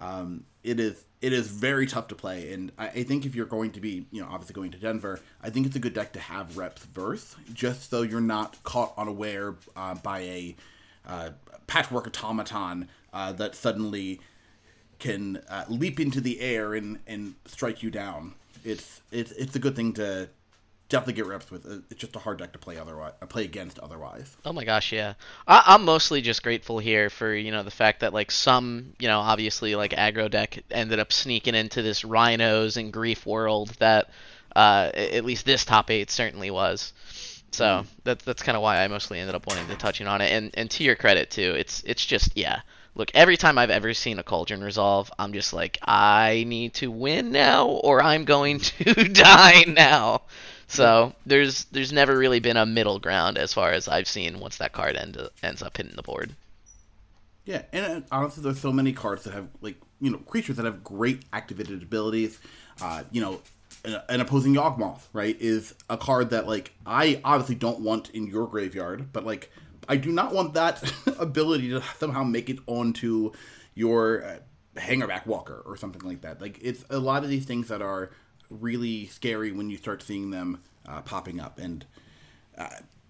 Um, 0.00 0.44
it 0.62 0.80
is 0.80 1.04
it 1.20 1.32
is 1.32 1.48
very 1.48 1.86
tough 1.86 2.08
to 2.08 2.14
play, 2.14 2.52
and 2.52 2.70
I, 2.76 2.88
I 2.88 3.02
think 3.04 3.24
if 3.24 3.34
you're 3.34 3.46
going 3.46 3.72
to 3.72 3.80
be, 3.80 4.06
you 4.10 4.20
know, 4.20 4.28
obviously 4.30 4.54
going 4.54 4.72
to 4.72 4.78
Denver, 4.78 5.20
I 5.42 5.48
think 5.50 5.66
it's 5.66 5.76
a 5.76 5.78
good 5.78 5.94
deck 5.94 6.12
to 6.12 6.20
have 6.20 6.58
reps 6.58 6.84
verse, 6.84 7.34
just 7.52 7.88
so 7.88 8.02
you're 8.02 8.20
not 8.20 8.62
caught 8.62 8.92
unaware 8.98 9.54
uh, 9.74 9.94
by 9.94 10.20
a 10.20 10.56
uh, 11.06 11.30
patchwork 11.66 12.06
automaton 12.06 12.88
uh, 13.12 13.32
that 13.32 13.54
suddenly 13.54 14.20
can 14.98 15.38
uh, 15.48 15.64
leap 15.68 15.98
into 15.98 16.20
the 16.20 16.40
air 16.40 16.74
and, 16.74 16.98
and 17.06 17.34
strike 17.46 17.82
you 17.82 17.90
down. 17.90 18.34
It's 18.64 19.00
it's 19.10 19.32
it's 19.32 19.56
a 19.56 19.58
good 19.58 19.76
thing 19.76 19.92
to 19.94 20.28
definitely 20.88 21.14
get 21.14 21.26
reps 21.26 21.50
with. 21.50 21.66
It's 21.90 22.00
just 22.00 22.16
a 22.16 22.18
hard 22.18 22.38
deck 22.38 22.52
to 22.52 22.58
play 22.58 22.78
otherwise, 22.78 23.12
uh, 23.20 23.26
play 23.26 23.44
against 23.44 23.78
otherwise. 23.78 24.36
Oh 24.44 24.52
my 24.52 24.64
gosh, 24.64 24.92
yeah. 24.92 25.14
I, 25.46 25.62
I'm 25.66 25.84
mostly 25.84 26.20
just 26.20 26.42
grateful 26.42 26.78
here 26.78 27.10
for 27.10 27.34
you 27.34 27.50
know 27.50 27.62
the 27.62 27.70
fact 27.70 28.00
that 28.00 28.12
like 28.12 28.30
some 28.30 28.94
you 28.98 29.08
know 29.08 29.20
obviously 29.20 29.74
like 29.74 29.92
aggro 29.92 30.30
deck 30.30 30.62
ended 30.70 30.98
up 30.98 31.12
sneaking 31.12 31.54
into 31.54 31.82
this 31.82 32.04
rhinos 32.04 32.76
and 32.76 32.92
grief 32.92 33.26
world 33.26 33.70
that 33.78 34.10
uh, 34.54 34.90
at 34.94 35.24
least 35.24 35.44
this 35.46 35.64
top 35.64 35.90
eight 35.90 36.10
certainly 36.10 36.50
was. 36.50 36.92
So 37.50 37.84
that's 38.02 38.24
that's 38.24 38.42
kind 38.42 38.56
of 38.56 38.62
why 38.62 38.82
I 38.82 38.88
mostly 38.88 39.20
ended 39.20 39.34
up 39.34 39.46
wanting 39.46 39.68
to 39.68 39.76
touching 39.76 40.06
on 40.06 40.20
it. 40.20 40.32
And 40.32 40.50
and 40.54 40.70
to 40.72 40.84
your 40.84 40.96
credit 40.96 41.30
too, 41.30 41.54
it's 41.56 41.82
it's 41.86 42.04
just 42.04 42.36
yeah. 42.36 42.60
Look, 42.96 43.10
every 43.12 43.36
time 43.36 43.58
I've 43.58 43.70
ever 43.70 43.92
seen 43.92 44.20
a 44.20 44.22
cauldron 44.22 44.62
resolve, 44.62 45.10
I'm 45.18 45.32
just 45.32 45.52
like, 45.52 45.78
I 45.82 46.44
need 46.46 46.74
to 46.74 46.92
win 46.92 47.32
now, 47.32 47.66
or 47.66 48.00
I'm 48.00 48.24
going 48.24 48.60
to 48.60 48.94
die 49.12 49.64
now. 49.66 50.22
So 50.74 51.14
there's 51.26 51.64
there's 51.66 51.92
never 51.92 52.16
really 52.16 52.40
been 52.40 52.56
a 52.56 52.66
middle 52.66 52.98
ground 52.98 53.38
as 53.38 53.52
far 53.52 53.72
as 53.72 53.88
I've 53.88 54.08
seen 54.08 54.40
once 54.40 54.58
that 54.58 54.72
card 54.72 54.96
end, 54.96 55.16
ends 55.42 55.62
up 55.62 55.76
hitting 55.76 55.94
the 55.96 56.02
board. 56.02 56.34
Yeah, 57.44 57.62
and 57.72 57.84
uh, 57.84 58.06
honestly, 58.10 58.42
there's 58.42 58.60
so 58.60 58.72
many 58.72 58.92
cards 58.92 59.24
that 59.24 59.34
have 59.34 59.48
like 59.60 59.76
you 60.00 60.10
know 60.10 60.18
creatures 60.18 60.56
that 60.56 60.64
have 60.64 60.82
great 60.82 61.24
activated 61.32 61.82
abilities. 61.82 62.38
Uh, 62.82 63.04
you 63.12 63.20
know, 63.20 63.40
an, 63.84 64.00
an 64.08 64.20
opposing 64.20 64.54
Yawgmoth, 64.54 65.02
right, 65.12 65.36
is 65.40 65.74
a 65.88 65.96
card 65.96 66.30
that 66.30 66.48
like 66.48 66.72
I 66.86 67.20
obviously 67.24 67.54
don't 67.54 67.80
want 67.80 68.10
in 68.10 68.26
your 68.26 68.46
graveyard, 68.48 69.12
but 69.12 69.24
like 69.24 69.50
I 69.88 69.96
do 69.96 70.10
not 70.10 70.34
want 70.34 70.54
that 70.54 70.82
ability 71.18 71.70
to 71.70 71.82
somehow 71.98 72.24
make 72.24 72.48
it 72.48 72.58
onto 72.66 73.32
your 73.74 74.24
uh, 74.24 74.38
hangerback 74.76 75.26
walker 75.26 75.62
or 75.66 75.76
something 75.76 76.02
like 76.02 76.22
that. 76.22 76.40
Like 76.40 76.58
it's 76.62 76.84
a 76.90 76.98
lot 76.98 77.24
of 77.24 77.30
these 77.30 77.44
things 77.44 77.68
that 77.68 77.82
are 77.82 78.10
really 78.60 79.06
scary 79.06 79.52
when 79.52 79.70
you 79.70 79.76
start 79.76 80.02
seeing 80.02 80.30
them 80.30 80.62
uh, 80.86 81.00
popping 81.02 81.40
up, 81.40 81.58
and 81.58 81.84
uh, 82.56 82.68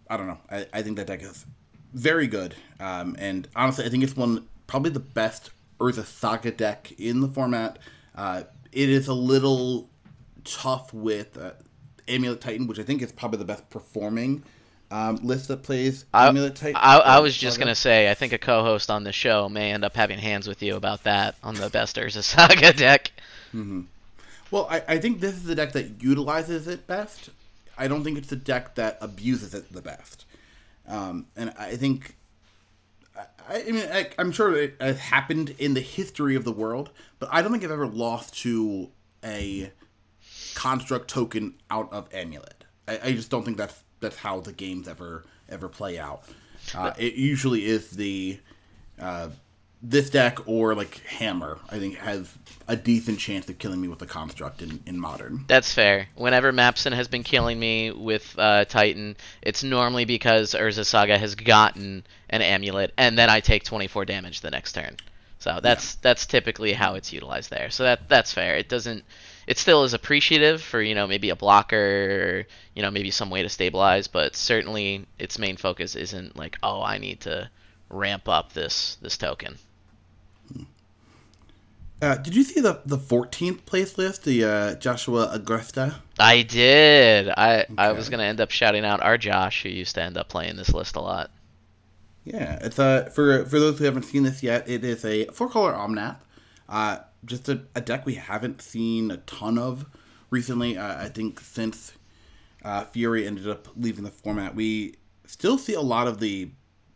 I 0.08 0.16
don't 0.16 0.26
know. 0.26 0.38
I, 0.50 0.66
I 0.72 0.82
think 0.82 0.96
that 0.96 1.06
deck 1.06 1.22
is 1.22 1.46
very 1.92 2.26
good. 2.26 2.54
Um, 2.80 3.16
and 3.18 3.48
honestly, 3.54 3.84
I 3.84 3.88
think 3.88 4.02
it's 4.02 4.16
one 4.16 4.46
probably 4.66 4.90
the 4.90 5.00
best 5.00 5.50
Urza 5.80 6.04
Saga 6.04 6.50
deck 6.50 6.92
in 6.98 7.20
the 7.20 7.28
format. 7.28 7.78
Uh, 8.14 8.44
it 8.72 8.88
is 8.88 9.08
a 9.08 9.14
little 9.14 9.88
tough 10.44 10.92
with 10.92 11.38
uh, 11.38 11.52
Amulet 12.08 12.40
Titan, 12.40 12.66
which 12.66 12.78
I 12.78 12.82
think 12.82 13.02
is 13.02 13.12
probably 13.12 13.38
the 13.38 13.44
best 13.44 13.68
performing 13.70 14.44
um, 14.90 15.16
list 15.16 15.48
that 15.48 15.62
plays 15.62 16.04
I, 16.12 16.28
Amulet 16.28 16.54
Titan. 16.56 16.76
I, 16.76 16.98
I 16.98 17.18
was 17.20 17.36
just 17.36 17.58
gonna 17.58 17.74
say, 17.74 18.10
I 18.10 18.14
think 18.14 18.32
a 18.32 18.38
co-host 18.38 18.90
on 18.90 19.04
the 19.04 19.12
show 19.12 19.48
may 19.48 19.72
end 19.72 19.84
up 19.84 19.96
having 19.96 20.18
hands 20.18 20.46
with 20.46 20.62
you 20.62 20.76
about 20.76 21.04
that 21.04 21.36
on 21.42 21.54
the 21.54 21.70
best 21.70 21.96
Urza 21.96 22.22
Saga 22.22 22.72
deck. 22.76 23.12
Well, 24.54 24.68
I, 24.70 24.84
I 24.86 24.98
think 24.98 25.18
this 25.18 25.34
is 25.34 25.42
the 25.42 25.56
deck 25.56 25.72
that 25.72 26.00
utilizes 26.00 26.68
it 26.68 26.86
best. 26.86 27.30
I 27.76 27.88
don't 27.88 28.04
think 28.04 28.16
it's 28.16 28.28
the 28.28 28.36
deck 28.36 28.76
that 28.76 28.98
abuses 29.00 29.52
it 29.52 29.72
the 29.72 29.82
best. 29.82 30.26
Um, 30.86 31.26
and 31.34 31.52
I 31.58 31.74
think 31.74 32.14
I, 33.18 33.26
I 33.48 33.70
mean, 33.72 33.88
I, 33.92 34.10
I'm 34.16 34.30
sure 34.30 34.56
it 34.56 34.76
has 34.80 35.00
happened 35.00 35.56
in 35.58 35.74
the 35.74 35.80
history 35.80 36.36
of 36.36 36.44
the 36.44 36.52
world, 36.52 36.90
but 37.18 37.30
I 37.32 37.42
don't 37.42 37.50
think 37.50 37.64
I've 37.64 37.72
ever 37.72 37.88
lost 37.88 38.38
to 38.42 38.90
a 39.24 39.72
construct 40.54 41.10
token 41.10 41.54
out 41.68 41.92
of 41.92 42.08
amulet. 42.14 42.64
I, 42.86 43.00
I 43.02 43.12
just 43.12 43.30
don't 43.30 43.44
think 43.44 43.56
that's 43.56 43.82
that's 43.98 44.18
how 44.18 44.38
the 44.38 44.52
games 44.52 44.86
ever 44.86 45.24
ever 45.48 45.68
play 45.68 45.98
out. 45.98 46.22
Uh, 46.72 46.92
it 46.96 47.14
usually 47.14 47.64
is 47.64 47.90
the 47.90 48.38
uh, 49.00 49.30
this 49.84 50.08
deck 50.08 50.38
or 50.48 50.74
like 50.74 50.98
hammer. 51.06 51.58
I 51.68 51.78
think 51.78 51.96
has 51.96 52.32
a 52.66 52.74
decent 52.74 53.18
chance 53.18 53.48
of 53.48 53.58
killing 53.58 53.80
me 53.80 53.88
with 53.88 53.98
the 53.98 54.06
construct 54.06 54.62
in, 54.62 54.82
in 54.86 54.98
modern. 54.98 55.44
That's 55.46 55.72
fair. 55.72 56.08
Whenever 56.16 56.52
Mapson 56.52 56.92
has 56.92 57.06
been 57.06 57.22
killing 57.22 57.60
me 57.60 57.90
with 57.90 58.34
uh, 58.38 58.64
Titan, 58.64 59.16
it's 59.42 59.62
normally 59.62 60.06
because 60.06 60.54
Urza 60.54 60.86
Saga 60.86 61.18
has 61.18 61.34
gotten 61.34 62.04
an 62.30 62.40
amulet, 62.40 62.92
and 62.96 63.18
then 63.18 63.28
I 63.28 63.40
take 63.40 63.64
24 63.64 64.06
damage 64.06 64.40
the 64.40 64.50
next 64.50 64.72
turn. 64.72 64.96
So 65.38 65.60
that's 65.62 65.94
yeah. 65.94 65.98
that's 66.00 66.24
typically 66.24 66.72
how 66.72 66.94
it's 66.94 67.12
utilized 67.12 67.50
there. 67.50 67.68
So 67.68 67.82
that 67.82 68.08
that's 68.08 68.32
fair. 68.32 68.56
It 68.56 68.70
doesn't. 68.70 69.04
It 69.46 69.58
still 69.58 69.84
is 69.84 69.92
appreciative 69.92 70.62
for 70.62 70.80
you 70.80 70.94
know 70.94 71.06
maybe 71.06 71.28
a 71.28 71.36
blocker, 71.36 71.76
or, 71.76 72.46
you 72.74 72.80
know 72.80 72.90
maybe 72.90 73.10
some 73.10 73.28
way 73.28 73.42
to 73.42 73.50
stabilize, 73.50 74.08
but 74.08 74.34
certainly 74.34 75.06
its 75.18 75.38
main 75.38 75.58
focus 75.58 75.96
isn't 75.96 76.34
like 76.34 76.56
oh 76.62 76.82
I 76.82 76.96
need 76.96 77.20
to 77.22 77.50
ramp 77.90 78.26
up 78.26 78.54
this 78.54 78.96
this 79.02 79.18
token. 79.18 79.58
Uh, 82.04 82.16
did 82.16 82.36
you 82.36 82.42
see 82.44 82.60
the 82.60 82.82
the 82.84 82.98
14th 82.98 83.64
place 83.64 83.96
list, 83.96 84.24
the 84.24 84.44
uh, 84.44 84.74
Joshua 84.74 85.38
Agresta? 85.38 85.94
I 86.18 86.42
did. 86.42 87.30
I 87.30 87.62
okay. 87.62 87.74
I 87.78 87.92
was 87.92 88.10
gonna 88.10 88.24
end 88.24 88.42
up 88.42 88.50
shouting 88.50 88.84
out 88.84 89.02
our 89.02 89.16
Josh, 89.16 89.62
who 89.62 89.70
used 89.70 89.94
to 89.94 90.02
end 90.02 90.18
up 90.18 90.28
playing 90.28 90.56
this 90.56 90.74
list 90.74 90.96
a 90.96 91.00
lot. 91.00 91.30
Yeah, 92.24 92.58
it's 92.60 92.78
a 92.78 93.06
uh, 93.06 93.08
for 93.08 93.46
for 93.46 93.58
those 93.58 93.78
who 93.78 93.84
haven't 93.84 94.02
seen 94.02 94.22
this 94.22 94.42
yet. 94.42 94.68
It 94.68 94.84
is 94.84 95.02
a 95.02 95.24
four 95.28 95.48
color 95.48 95.72
Omnath, 95.72 96.18
uh, 96.68 96.98
just 97.24 97.48
a, 97.48 97.62
a, 97.74 97.80
deck 97.80 98.04
we 98.04 98.16
haven't 98.16 98.60
seen 98.60 99.10
a 99.10 99.16
ton 99.16 99.56
of 99.56 99.86
recently. 100.28 100.76
Uh, 100.76 101.04
I 101.04 101.08
think 101.08 101.40
since 101.40 101.92
uh, 102.62 102.84
Fury 102.84 103.26
ended 103.26 103.48
up 103.48 103.68
leaving 103.76 104.04
the 104.04 104.10
format, 104.10 104.54
we 104.54 104.96
still 105.24 105.56
see 105.56 105.72
a 105.72 105.80
lot 105.80 106.06
of 106.06 106.20
the 106.20 106.50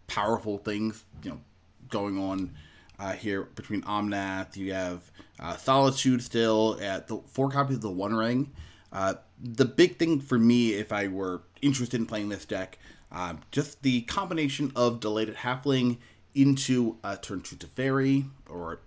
powerful 0.07 0.59
things 0.59 1.05
you 1.23 1.31
know 1.31 1.41
going 1.89 2.19
on 2.19 2.55
uh, 2.99 3.13
here 3.13 3.45
between 3.45 3.83
Omnath. 3.83 4.57
You 4.57 4.73
have 4.73 5.11
uh, 5.39 5.57
Solitude 5.57 6.23
still 6.23 6.79
at 6.81 7.09
the 7.09 7.19
four 7.27 7.51
copies 7.51 7.77
of 7.77 7.83
the 7.83 7.91
One 7.91 8.15
Ring. 8.15 8.53
Uh, 8.93 9.15
the 9.41 9.65
big 9.65 9.99
thing 9.99 10.21
for 10.21 10.39
me, 10.39 10.75
if 10.75 10.93
I 10.93 11.09
were 11.09 11.43
interested 11.63 12.01
in 12.01 12.07
playing 12.07 12.29
this 12.29 12.45
deck, 12.45 12.79
uh, 13.13 13.35
just 13.51 13.83
the 13.83 14.03
combination 14.03 14.73
of 14.75 15.01
Delighted 15.01 15.37
Halfling 15.37 15.99
into 16.35 16.97
a 17.05 17.17
turn 17.17 17.41
two 17.41 17.57
Teferi 17.57 18.29
or 18.49 18.81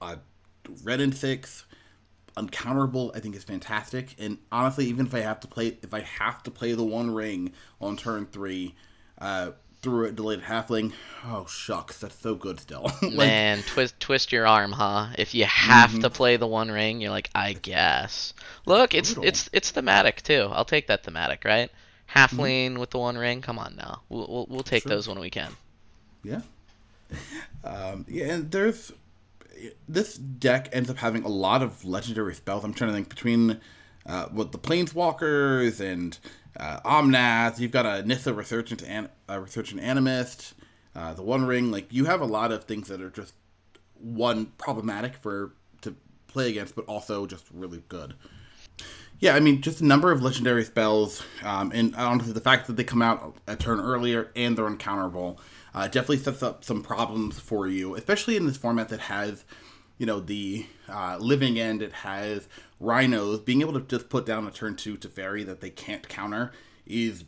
a 0.00 0.18
Wrenn 0.82 1.00
and 1.00 1.16
Six 1.16 1.64
uncounterable 2.36 3.16
i 3.16 3.20
think 3.20 3.34
is 3.34 3.44
fantastic 3.44 4.14
and 4.18 4.36
honestly 4.52 4.84
even 4.84 5.06
if 5.06 5.14
i 5.14 5.20
have 5.20 5.40
to 5.40 5.48
play 5.48 5.78
if 5.82 5.94
i 5.94 6.00
have 6.00 6.42
to 6.42 6.50
play 6.50 6.72
the 6.74 6.84
one 6.84 7.10
ring 7.10 7.50
on 7.80 7.96
turn 7.96 8.26
three 8.26 8.74
through 9.86 10.06
a 10.06 10.10
delighted 10.10 10.44
halfling. 10.44 10.92
Oh 11.24 11.46
shucks, 11.46 12.00
that's 12.00 12.18
so 12.18 12.34
good 12.34 12.58
still. 12.58 12.90
like, 13.02 13.12
Man, 13.12 13.62
twist 13.62 14.00
twist 14.00 14.32
your 14.32 14.44
arm, 14.44 14.72
huh? 14.72 15.10
If 15.16 15.32
you 15.32 15.44
have 15.44 15.90
mm-hmm. 15.90 16.00
to 16.00 16.10
play 16.10 16.36
the 16.36 16.46
one 16.48 16.72
ring, 16.72 17.00
you're 17.00 17.12
like, 17.12 17.30
I 17.36 17.52
guess. 17.52 18.34
Look, 18.64 18.94
it's 18.94 19.14
brutal. 19.14 19.28
it's 19.28 19.48
it's 19.52 19.70
thematic 19.70 20.22
too. 20.22 20.48
I'll 20.50 20.64
take 20.64 20.88
that 20.88 21.04
thematic, 21.04 21.44
right? 21.44 21.70
Halfling 22.12 22.70
mm-hmm. 22.70 22.80
with 22.80 22.90
the 22.90 22.98
one 22.98 23.16
ring. 23.16 23.42
Come 23.42 23.60
on 23.60 23.76
now, 23.76 24.02
we'll 24.08 24.26
we'll, 24.28 24.46
we'll 24.50 24.62
take 24.64 24.82
sure. 24.82 24.90
those 24.90 25.06
when 25.06 25.20
we 25.20 25.30
can. 25.30 25.52
Yeah. 26.24 26.40
Um, 27.64 28.04
yeah, 28.06 28.26
and 28.26 28.52
there's 28.52 28.92
this 29.88 30.16
deck 30.16 30.68
ends 30.72 30.88
up 30.88 30.98
having 30.98 31.24
a 31.24 31.28
lot 31.28 31.62
of 31.62 31.84
legendary 31.84 32.32
spells. 32.32 32.62
I'm 32.62 32.72
trying 32.72 32.90
to 32.90 32.94
think 32.94 33.08
between 33.08 33.60
uh, 34.06 34.26
what 34.26 34.52
the 34.52 34.58
planeswalkers 34.58 35.80
and 35.80 36.18
uh, 36.58 36.80
Omnath. 36.80 37.58
You've 37.58 37.72
got 37.72 37.86
a 37.86 38.02
Nissa 38.06 38.32
Resurgent, 38.32 38.82
an- 38.82 39.08
Resurgent 39.28 39.80
Animist, 39.80 40.54
uh, 40.94 41.14
the 41.14 41.22
One 41.22 41.46
Ring. 41.46 41.70
Like 41.70 41.92
you 41.92 42.04
have 42.06 42.20
a 42.20 42.26
lot 42.26 42.52
of 42.52 42.64
things 42.64 42.88
that 42.88 43.00
are 43.00 43.10
just 43.10 43.34
one 43.98 44.46
problematic 44.58 45.16
for 45.16 45.52
to 45.82 45.94
play 46.28 46.50
against, 46.50 46.76
but 46.76 46.84
also 46.86 47.26
just 47.26 47.46
really 47.52 47.82
good. 47.88 48.14
Yeah, 49.18 49.34
I 49.34 49.40
mean, 49.40 49.62
just 49.62 49.80
a 49.80 49.86
number 49.86 50.12
of 50.12 50.20
legendary 50.20 50.62
spells, 50.62 51.22
um, 51.42 51.72
and 51.74 51.96
honestly, 51.96 52.34
the 52.34 52.40
fact 52.40 52.66
that 52.66 52.76
they 52.76 52.84
come 52.84 53.00
out 53.00 53.36
a 53.46 53.56
turn 53.56 53.80
earlier 53.80 54.30
and 54.36 54.58
they're 54.58 54.68
uncounterable 54.68 55.38
uh, 55.74 55.86
definitely 55.86 56.18
sets 56.18 56.42
up 56.42 56.64
some 56.64 56.82
problems 56.82 57.38
for 57.40 57.66
you, 57.66 57.94
especially 57.94 58.36
in 58.36 58.46
this 58.46 58.58
format 58.58 58.90
that 58.90 59.00
has, 59.00 59.44
you 59.98 60.06
know, 60.06 60.20
the 60.20 60.66
uh, 60.88 61.16
living 61.20 61.58
end. 61.58 61.82
It 61.82 61.92
has 61.92 62.48
rhinos, 62.80 63.40
being 63.40 63.60
able 63.60 63.72
to 63.74 63.80
just 63.80 64.08
put 64.08 64.26
down 64.26 64.46
a 64.46 64.50
turn 64.50 64.76
two 64.76 64.96
Teferi 64.96 65.44
that 65.46 65.60
they 65.60 65.70
can't 65.70 66.06
counter 66.08 66.52
is 66.86 67.24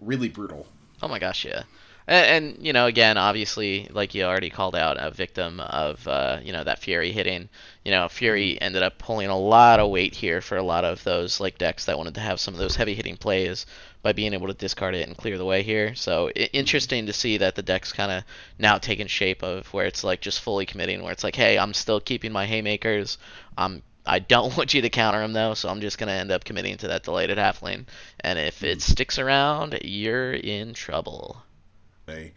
really 0.00 0.28
brutal. 0.28 0.66
Oh 1.02 1.08
my 1.08 1.18
gosh, 1.18 1.44
yeah. 1.44 1.64
And, 2.06 2.54
and, 2.56 2.66
you 2.66 2.74
know, 2.74 2.86
again, 2.86 3.16
obviously, 3.16 3.88
like 3.90 4.14
you 4.14 4.24
already 4.24 4.50
called 4.50 4.76
out, 4.76 4.98
a 5.00 5.10
victim 5.10 5.58
of 5.60 6.06
uh, 6.06 6.38
you 6.42 6.52
know 6.52 6.62
that 6.62 6.80
Fury 6.80 7.12
hitting. 7.12 7.48
You 7.84 7.92
know, 7.92 8.08
Fury 8.08 8.52
mm-hmm. 8.54 8.64
ended 8.64 8.82
up 8.82 8.98
pulling 8.98 9.28
a 9.28 9.38
lot 9.38 9.80
of 9.80 9.90
weight 9.90 10.14
here 10.14 10.40
for 10.40 10.56
a 10.56 10.62
lot 10.62 10.84
of 10.84 11.02
those 11.04 11.40
like 11.40 11.56
decks 11.56 11.86
that 11.86 11.96
wanted 11.96 12.14
to 12.14 12.20
have 12.20 12.40
some 12.40 12.52
of 12.52 12.60
those 12.60 12.76
heavy 12.76 12.94
hitting 12.94 13.16
plays 13.16 13.64
by 14.02 14.12
being 14.12 14.34
able 14.34 14.48
to 14.48 14.54
discard 14.54 14.94
it 14.94 15.08
and 15.08 15.16
clear 15.16 15.38
the 15.38 15.46
way 15.46 15.62
here. 15.62 15.94
So 15.94 16.26
it, 16.26 16.34
mm-hmm. 16.34 16.56
interesting 16.56 17.06
to 17.06 17.14
see 17.14 17.38
that 17.38 17.54
the 17.54 17.62
deck's 17.62 17.92
kind 17.92 18.12
of 18.12 18.24
now 18.58 18.76
taking 18.76 19.06
shape 19.06 19.42
of 19.42 19.72
where 19.72 19.86
it's 19.86 20.04
like 20.04 20.20
just 20.20 20.40
fully 20.40 20.66
committing, 20.66 21.02
where 21.02 21.12
it's 21.12 21.24
like, 21.24 21.36
hey, 21.36 21.58
I'm 21.58 21.72
still 21.72 22.00
keeping 22.00 22.32
my 22.32 22.44
haymakers. 22.44 23.16
I'm 23.56 23.82
I 24.06 24.18
don't 24.18 24.54
want 24.58 24.74
you 24.74 24.82
to 24.82 24.90
counter 24.90 25.22
him 25.22 25.32
though, 25.32 25.54
so 25.54 25.70
I'm 25.70 25.80
just 25.80 25.96
gonna 25.96 26.12
end 26.12 26.30
up 26.30 26.44
committing 26.44 26.76
to 26.78 26.88
that 26.88 27.04
delighted 27.04 27.38
halfling. 27.38 27.86
And 28.20 28.38
if 28.38 28.62
it 28.62 28.74
hmm. 28.74 28.92
sticks 28.92 29.18
around, 29.18 29.78
you're 29.82 30.34
in 30.34 30.74
trouble. 30.74 31.42
Okay. 32.08 32.32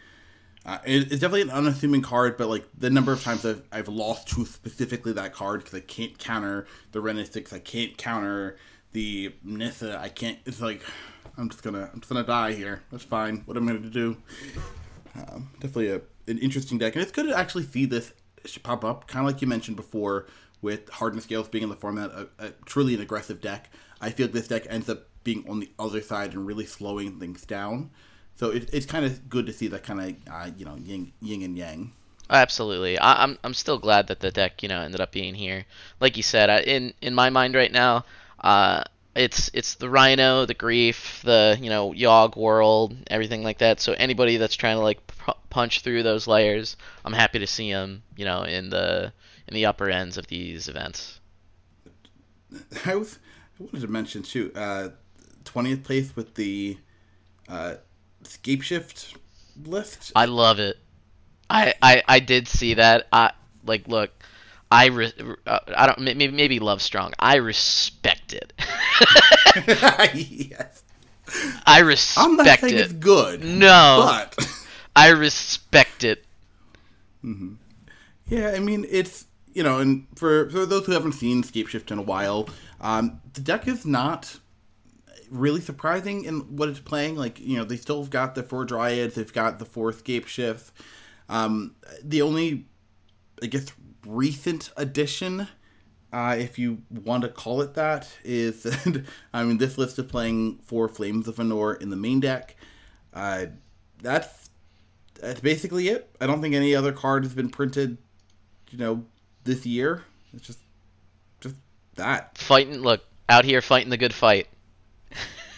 Uh, 0.66 0.80
it, 0.86 1.12
it's 1.12 1.22
definitely 1.22 1.44
an 1.44 1.50
unassuming 1.50 2.02
card, 2.02 2.36
but 2.38 2.50
like 2.50 2.66
the 2.78 2.90
number 2.90 3.14
of 3.14 3.24
times 3.24 3.46
I've, 3.46 3.64
I've 3.72 3.88
lost 3.88 4.28
to 4.30 4.46
specifically 4.46 5.14
that 5.14 5.34
card 5.34 5.64
because 5.64 5.78
I 5.78 5.80
can't 5.80 6.18
counter 6.18 6.68
the 6.92 7.00
Wrenn 7.00 7.18
and 7.18 7.28
Sixes, 7.32 7.54
I 7.54 7.60
can't 7.60 7.98
counter 7.98 8.58
the 8.92 9.34
Nissa, 9.44 9.98
I 9.98 10.10
can't. 10.10 10.40
It's 10.46 10.60
like 10.60 10.82
I'm 11.38 11.50
just 11.50 11.64
gonna 11.64 11.90
I'm 11.94 12.02
just 12.02 12.12
gonna 12.12 12.26
die 12.26 12.52
here. 12.52 12.84
That's 12.92 13.06
fine. 13.06 13.44
What 13.46 13.56
am 13.56 13.70
I 13.70 13.74
gonna 13.74 13.90
do? 13.90 14.18
Um, 15.16 15.50
definitely 15.54 15.90
a, 15.90 16.02
an 16.28 16.38
interesting 16.40 16.78
deck, 16.78 16.96
and 16.96 17.02
it's 17.02 17.12
good 17.14 17.28
to 17.28 17.38
actually 17.38 17.64
see 17.64 17.86
this 17.86 18.12
pop 18.64 18.84
up, 18.84 19.08
kind 19.08 19.26
of 19.26 19.34
like 19.34 19.42
you 19.42 19.48
mentioned 19.48 19.78
before 19.78 20.28
with 20.62 20.90
Hardened 20.90 21.24
scales 21.24 21.48
being 21.48 21.64
in 21.64 21.70
the 21.70 21.76
format 21.76 22.10
a, 22.12 22.28
a, 22.40 22.50
truly 22.66 22.94
an 22.94 23.02
aggressive 23.02 23.40
deck. 23.40 23.70
I 24.02 24.10
feel 24.10 24.26
like 24.26 24.34
this 24.34 24.48
deck 24.48 24.66
ends 24.70 24.90
up 24.90 25.08
being 25.24 25.48
on 25.50 25.60
the 25.60 25.72
other 25.80 26.02
side 26.02 26.34
and 26.34 26.46
really 26.46 26.66
slowing 26.66 27.20
things 27.20 27.46
down. 27.46 27.92
So 28.38 28.52
it, 28.52 28.70
it's 28.72 28.86
kind 28.86 29.04
of 29.04 29.28
good 29.30 29.48
to 29.48 29.54
see 29.54 29.68
that 29.68 29.84
kind 29.84 30.00
of 30.00 30.34
uh, 30.34 30.52
you 30.56 30.64
know 30.64 30.76
yin, 30.76 31.12
yin 31.22 31.42
and 31.42 31.58
yang. 31.58 31.92
Absolutely, 32.30 32.98
I, 33.00 33.24
am 33.24 33.32
I'm, 33.32 33.38
I'm 33.44 33.54
still 33.54 33.80
glad 33.80 34.08
that 34.08 34.20
the 34.20 34.32
deck 34.32 34.62
you 34.62 34.70
know 34.70 34.82
ended 34.82 35.02
up 35.02 35.12
being 35.12 35.34
here. 35.34 35.66
Like 36.00 36.18
you 36.18 36.24
said, 36.24 36.50
I, 36.50 36.60
in 36.60 36.94
in 37.02 37.16
my 37.16 37.30
mind 37.32 37.56
right 37.56 37.72
now, 37.72 38.06
uh, 38.40 38.84
it's 39.16 39.50
it's 39.54 39.76
the 39.76 39.90
Rhino, 39.90 40.46
the 40.46 40.54
Grief, 40.54 41.22
the 41.24 41.58
you 41.60 41.70
know 41.70 41.94
Yogg 41.94 42.38
world, 42.38 42.96
everything 43.08 43.44
like 43.44 43.58
that. 43.58 43.82
So 43.82 43.94
anybody 43.94 44.38
that's 44.38 44.56
trying 44.56 44.78
to 44.78 44.84
like 44.84 45.00
punch 45.50 45.82
through 45.82 46.04
those 46.04 46.28
layers, 46.28 46.78
I'm 47.04 47.14
happy 47.14 47.40
to 47.40 47.48
see 47.48 47.72
them 47.72 48.04
you 48.16 48.26
know 48.26 48.44
in 48.44 48.70
the 48.70 49.12
in 49.48 49.56
the 49.56 49.66
upper 49.66 49.90
ends 49.90 50.18
of 50.18 50.28
these 50.28 50.68
events. 50.68 51.20
I 52.86 52.96
was 52.96 53.18
I 53.60 53.64
wanted 53.64 53.82
to 53.82 53.88
mention 53.88 54.22
too, 54.22 54.52
uh, 54.54 54.90
twentieth 55.44 55.84
place 55.84 56.16
with 56.16 56.36
the 56.36 56.78
uh, 57.50 57.76
Scapeshift 58.24 59.16
list. 59.66 60.12
I 60.16 60.26
love 60.26 60.60
it. 60.60 60.78
I, 61.50 61.74
I 61.82 62.04
I 62.08 62.20
did 62.20 62.48
see 62.48 62.76
that. 62.76 63.08
I 63.12 63.32
like 63.66 63.88
look. 63.88 64.12
I 64.70 64.88
re, 64.88 65.14
uh, 65.46 65.60
I 65.76 65.86
don't 65.86 66.00
maybe 66.00 66.30
maybe 66.30 66.60
love 66.60 66.82
strong. 66.82 67.14
I 67.20 67.36
respect 67.36 68.34
it. 68.34 68.54
yes. 70.14 70.84
I 71.66 71.80
respect 71.80 72.28
I'm 72.28 72.36
not 72.36 72.60
saying 72.60 72.74
it. 72.74 72.80
It's 72.82 72.94
good. 72.94 73.44
No, 73.44 74.20
but 74.36 74.66
I 74.96 75.10
respect 75.10 76.04
it. 76.04 76.26
Mm-hmm. 77.24 77.54
Yeah, 78.28 78.52
I 78.56 78.60
mean 78.60 78.86
it's 78.90 79.26
you 79.58 79.64
know, 79.64 79.80
and 79.80 80.06
for, 80.14 80.52
for 80.52 80.68
those 80.68 80.86
who 80.86 80.92
haven't 80.92 81.14
seen 81.14 81.42
Scapeshift 81.42 81.90
in 81.90 81.98
a 81.98 82.04
while, 82.04 82.48
um, 82.80 83.20
the 83.34 83.42
deck 83.42 83.68
is 83.68 83.88
not 83.88 84.38
really 85.30 85.62
surprising 85.62 86.26
in 86.26 86.56
what 86.58 86.70
it's 86.70 86.80
playing. 86.80 87.16
Like, 87.16 87.40
you 87.40 87.58
know, 87.58 87.64
they 87.64 87.78
still 87.78 88.02
have 88.02 88.10
got 88.10 88.36
the 88.36 88.44
four 88.44 88.66
Dryads, 88.66 89.16
they've 89.16 89.34
got 89.34 89.60
the 89.60 89.66
fourth 89.66 89.98
four 89.98 90.04
Scapeshifts. 90.04 90.72
Um, 91.30 91.76
the 92.04 92.22
only, 92.22 92.66
I 93.42 93.48
guess, 93.48 93.68
recent 94.06 94.72
addition, 94.78 95.48
uh, 96.14 96.36
if 96.40 96.58
you 96.58 96.82
want 96.90 97.24
to 97.24 97.30
call 97.30 97.62
it 97.62 97.74
that, 97.74 98.08
is 98.24 98.66
I 99.34 99.44
mean, 99.44 99.58
this 99.58 99.78
list 99.78 100.00
is 100.00 100.06
playing 100.06 100.60
four 100.64 100.88
Flames 100.88 101.28
of 101.28 101.36
Anor 101.36 101.82
in 101.82 101.90
the 101.90 101.98
main 101.98 102.20
deck. 102.20 102.56
Uh, 103.14 103.48
that's 104.02 104.50
that's 105.20 105.42
basically 105.42 105.90
it. 105.90 106.10
I 106.22 106.28
don't 106.28 106.42
think 106.42 106.54
any 106.54 106.76
other 106.76 106.92
card 106.92 107.24
has 107.24 107.34
been 107.34 107.50
printed, 107.50 107.98
you 108.70 108.78
know, 108.78 109.06
this 109.44 109.66
year. 109.66 110.04
It's 110.34 110.46
just, 110.46 110.60
just 111.42 111.56
that. 111.96 112.38
Fighting, 112.38 112.82
look 112.82 113.04
out 113.30 113.44
here 113.44 113.62
fighting 113.62 113.90
the 113.90 113.98
good 113.98 114.14
fight. 114.14 114.48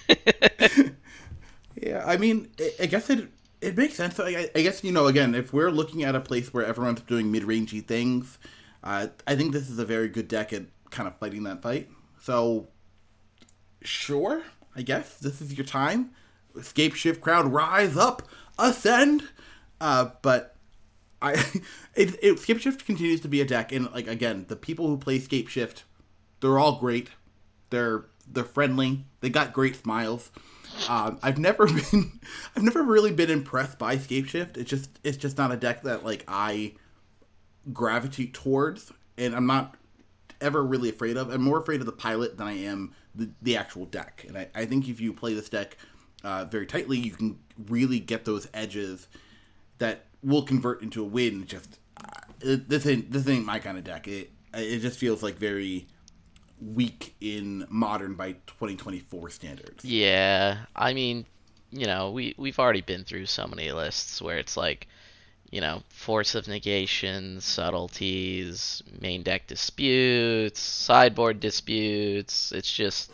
yeah, 1.82 2.04
I 2.06 2.18
mean, 2.18 2.50
I, 2.80 2.86
guess 2.86 3.10
it 3.10 3.30
it 3.62 3.78
makes 3.78 3.96
sense. 3.96 4.20
I, 4.20 4.50
I, 4.56 4.62
guess 4.62 4.84
you 4.84 4.92
know, 4.92 5.08
again, 5.08 5.36
if 5.36 5.54
we're 5.54 5.72
looking 5.72 6.04
at 6.04 6.16
a 6.16 6.20
place 6.20 6.54
where 6.54 6.66
everyone's 6.66 7.02
doing 7.02 7.32
mid-rangey 7.32 7.86
things, 7.86 8.38
uh, 8.84 9.08
I 9.28 9.36
think 9.36 9.54
this 9.54 9.70
is 9.70 9.80
a 9.80 9.86
very 9.86 10.08
good 10.08 10.28
deck 10.28 10.54
at 10.54 10.64
kind 10.90 11.08
of 11.08 11.18
fighting 11.18 11.44
that 11.44 11.62
fight. 11.62 11.90
So, 12.22 12.70
sure, 13.82 14.44
I 14.76 14.82
guess 14.82 15.18
this 15.18 15.42
is 15.42 15.58
your 15.58 15.66
time. 15.66 16.12
Escape 16.58 16.96
shift 16.96 17.22
crowd, 17.22 17.48
rise 17.48 17.96
up, 17.96 18.28
ascend. 18.58 19.24
Uh, 19.80 20.10
but 20.22 20.56
I, 21.22 21.34
it, 21.96 22.18
it, 22.22 22.40
Scape 22.40 22.60
Shift 22.60 22.86
continues 22.86 23.22
to 23.22 23.28
be 23.28 23.42
a 23.42 23.46
deck, 23.46 23.72
and 23.72 23.92
like 23.92 24.08
again, 24.08 24.46
the 24.48 24.56
people 24.56 24.88
who 24.88 24.98
play 24.98 25.20
Scape 25.20 25.48
Shift, 25.48 25.84
they're 26.42 26.60
all 26.60 26.80
great. 26.80 27.10
They're 27.70 28.06
they're 28.32 28.44
friendly. 28.44 29.06
They 29.22 29.30
got 29.30 29.54
great 29.54 29.76
smiles. 29.76 30.32
Um, 30.88 31.20
I've 31.22 31.38
never 31.38 31.66
been, 31.92 32.20
I've 32.56 32.64
never 32.64 32.84
really 32.84 33.12
been 33.12 33.30
impressed 33.30 33.78
by 33.78 33.98
Scapeshift. 33.98 34.58
It's 34.58 34.70
just 34.70 34.90
it's 35.04 35.18
just 35.18 35.38
not 35.38 35.52
a 35.52 35.58
deck 35.58 35.84
that 35.84 36.06
like 36.06 36.24
I 36.28 36.74
gravitate 37.74 38.34
towards, 38.34 38.92
and 39.18 39.36
I'm 39.36 39.46
not 39.46 39.76
ever 40.42 40.64
really 40.64 40.90
afraid 40.90 41.18
of. 41.18 41.30
I'm 41.30 41.42
more 41.42 41.60
afraid 41.60 41.80
of 41.80 41.86
the 41.86 41.92
pilot 41.92 42.38
than 42.38 42.48
I 42.48 42.54
am 42.54 42.94
the, 43.16 43.30
the 43.42 43.58
actual 43.58 43.86
deck. 43.86 44.26
And 44.28 44.38
I, 44.38 44.48
I 44.56 44.66
think 44.66 44.88
if 44.88 45.02
you 45.02 45.14
play 45.14 45.34
this 45.34 45.50
deck 45.50 45.78
uh, 46.24 46.46
very 46.46 46.66
tightly, 46.66 46.98
you 46.98 47.12
can 47.12 47.40
really 47.68 48.00
get 48.00 48.26
those 48.26 48.48
edges 48.54 49.08
that 49.80 50.06
will 50.24 50.44
convert 50.44 50.82
into 50.82 51.02
a 51.02 51.06
win. 51.06 51.46
Just 51.46 51.80
uh, 51.98 52.58
this 52.68 52.86
ain't 52.86 53.12
this 53.12 53.28
ain't 53.28 53.46
my 53.46 53.60
kind 53.60 53.78
of 53.78 53.84
deck. 53.84 54.08
It 54.08 54.32
it 54.54 54.80
just 54.80 55.00
feels 55.00 55.22
like 55.22 55.38
very 55.38 55.88
weak 56.62 57.16
in 57.22 57.66
modern 57.70 58.16
by 58.16 58.34
2024 58.48 59.30
standards. 59.30 59.86
Yeah, 59.86 60.66
I 60.76 60.94
mean, 60.94 61.26
you 61.72 61.86
know, 61.86 62.12
we 62.12 62.36
we've 62.38 62.60
already 62.60 62.82
been 62.82 63.04
through 63.04 63.26
so 63.28 63.48
many 63.48 63.72
lists 63.72 64.22
where 64.22 64.38
it's 64.38 64.58
like, 64.58 64.88
you 65.52 65.62
know, 65.62 65.84
force 65.90 66.36
of 66.36 66.48
negation, 66.48 67.42
subtleties, 67.42 68.84
main 69.00 69.24
deck 69.24 69.48
disputes, 69.48 70.60
sideboard 70.60 71.40
disputes. 71.40 72.52
It's 72.52 72.72
just 72.72 73.12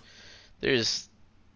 there's 0.62 1.10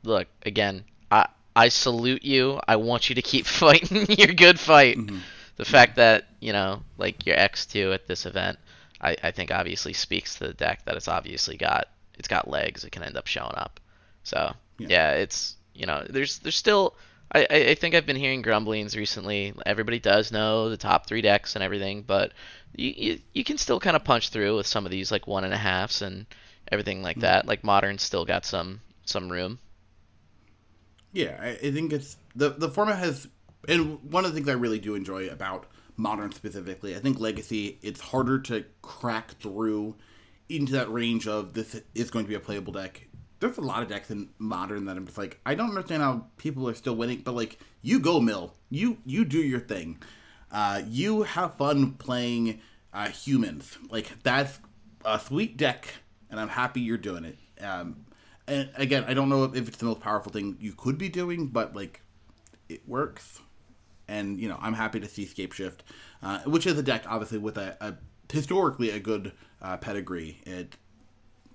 look 0.04 0.28
again. 0.43 0.84
I 1.10 1.28
I 1.56 1.69
salute 1.69 2.23
you. 2.23 2.60
I 2.67 2.75
want 2.75 3.10
you 3.10 3.15
to 3.15 3.21
keep 3.21 3.45
fighting 3.47 4.06
your 4.10 4.34
good 4.34 4.60
fight. 4.60 4.97
Mm-hmm. 4.97 5.17
The 5.56 5.65
fact 5.65 5.95
that 5.97 6.25
you 6.39 6.54
know, 6.54 6.84
like 6.97 7.25
your 7.25 7.38
X 7.38 7.65
two 7.65 7.93
at 7.93 8.08
this 8.08 8.25
event 8.25 8.60
I, 9.01 9.15
I 9.23 9.31
think 9.31 9.51
obviously 9.51 9.93
speaks 9.93 10.35
to 10.35 10.47
the 10.47 10.53
deck 10.53 10.85
that 10.85 10.95
it's 10.95 11.07
obviously 11.07 11.57
got 11.57 11.88
it's 12.17 12.27
got 12.27 12.49
legs. 12.49 12.83
It 12.83 12.91
can 12.91 13.03
end 13.03 13.17
up 13.17 13.27
showing 13.27 13.55
up. 13.55 13.79
So 14.23 14.53
yeah, 14.77 14.88
yeah 14.89 15.12
it's 15.13 15.55
you 15.73 15.85
know 15.85 16.05
there's 16.09 16.39
there's 16.39 16.55
still 16.55 16.95
I, 17.31 17.47
I 17.49 17.75
think 17.75 17.93
I've 17.93 18.05
been 18.05 18.15
hearing 18.15 18.41
grumblings 18.41 18.97
recently. 18.97 19.53
Everybody 19.65 19.99
does 19.99 20.31
know 20.31 20.69
the 20.69 20.77
top 20.77 21.05
three 21.05 21.21
decks 21.21 21.55
and 21.55 21.63
everything, 21.63 22.01
but 22.01 22.33
you, 22.75 22.93
you, 22.95 23.19
you 23.33 23.43
can 23.43 23.57
still 23.57 23.79
kind 23.79 23.95
of 23.95 24.03
punch 24.03 24.29
through 24.29 24.57
with 24.57 24.65
some 24.65 24.85
of 24.85 24.91
these 24.91 25.12
like 25.12 25.27
one 25.27 25.43
and 25.43 25.53
a 25.53 25.57
halves 25.57 26.01
and 26.01 26.25
everything 26.71 27.03
like 27.03 27.17
mm-hmm. 27.17 27.21
that. 27.21 27.45
Like 27.45 27.63
modern 27.63 27.99
still 27.99 28.25
got 28.25 28.45
some 28.45 28.81
some 29.05 29.29
room. 29.29 29.59
Yeah, 31.13 31.38
I, 31.39 31.49
I 31.49 31.71
think 31.71 31.93
it's 31.93 32.17
the 32.35 32.49
the 32.49 32.69
format 32.69 32.97
has, 32.99 33.27
and 33.67 34.01
one 34.12 34.25
of 34.25 34.31
the 34.31 34.35
things 34.35 34.49
I 34.49 34.53
really 34.53 34.79
do 34.79 34.95
enjoy 34.95 35.27
about 35.27 35.67
modern 35.99 36.31
specifically. 36.31 36.95
I 36.95 36.99
think 36.99 37.19
legacy 37.19 37.77
it's 37.81 37.99
harder 37.99 38.39
to 38.39 38.65
crack 38.81 39.31
through 39.39 39.95
into 40.47 40.71
that 40.71 40.91
range 40.91 41.27
of 41.27 41.53
this 41.53 41.79
is 41.93 42.09
going 42.09 42.25
to 42.25 42.29
be 42.29 42.35
a 42.35 42.39
playable 42.39 42.73
deck. 42.73 43.07
There's 43.39 43.57
a 43.57 43.62
lot 43.62 43.83
of 43.83 43.89
decks 43.89 44.09
in 44.09 44.29
modern 44.39 44.85
that 44.85 44.97
I'm 44.97 45.05
just 45.05 45.17
like 45.17 45.39
I 45.45 45.55
don't 45.55 45.69
understand 45.69 46.01
how 46.01 46.25
people 46.38 46.67
are 46.67 46.73
still 46.73 46.95
winning, 46.95 47.21
but 47.23 47.35
like 47.35 47.59
you 47.81 47.99
go 47.99 48.19
mill, 48.19 48.55
you 48.69 48.97
you 49.05 49.25
do 49.25 49.38
your 49.38 49.59
thing, 49.59 50.01
uh, 50.51 50.81
you 50.88 51.23
have 51.23 51.55
fun 51.55 51.93
playing 51.93 52.62
uh, 52.93 53.09
humans. 53.09 53.77
Like 53.89 54.23
that's 54.23 54.59
a 55.05 55.19
sweet 55.19 55.57
deck, 55.57 55.88
and 56.29 56.39
I'm 56.39 56.49
happy 56.49 56.81
you're 56.81 56.97
doing 56.97 57.25
it. 57.25 57.38
Um, 57.63 58.05
and 58.47 58.69
again, 58.75 59.03
I 59.07 59.13
don't 59.13 59.29
know 59.29 59.43
if 59.43 59.67
it's 59.67 59.77
the 59.77 59.85
most 59.85 59.99
powerful 59.99 60.31
thing 60.31 60.57
you 60.59 60.73
could 60.73 60.97
be 60.97 61.09
doing, 61.09 61.47
but 61.47 61.75
like 61.75 62.01
it 62.67 62.88
works 62.88 63.41
and 64.10 64.39
you 64.39 64.50
know 64.50 64.58
I'm 64.60 64.74
happy 64.74 65.00
to 65.00 65.08
see 65.08 65.26
Scapeshift, 65.26 65.80
uh, 66.22 66.39
which 66.39 66.65
is 66.65 66.78
a 66.78 66.84
deck 66.84 67.04
obviously 67.08 67.38
with 67.38 67.58
a, 67.58 67.78
a 67.80 67.95
historically 68.32 68.89
a 68.89 69.00
good 69.00 69.32
uh, 69.62 69.78
pedigree. 69.78 70.41
It 70.45 70.76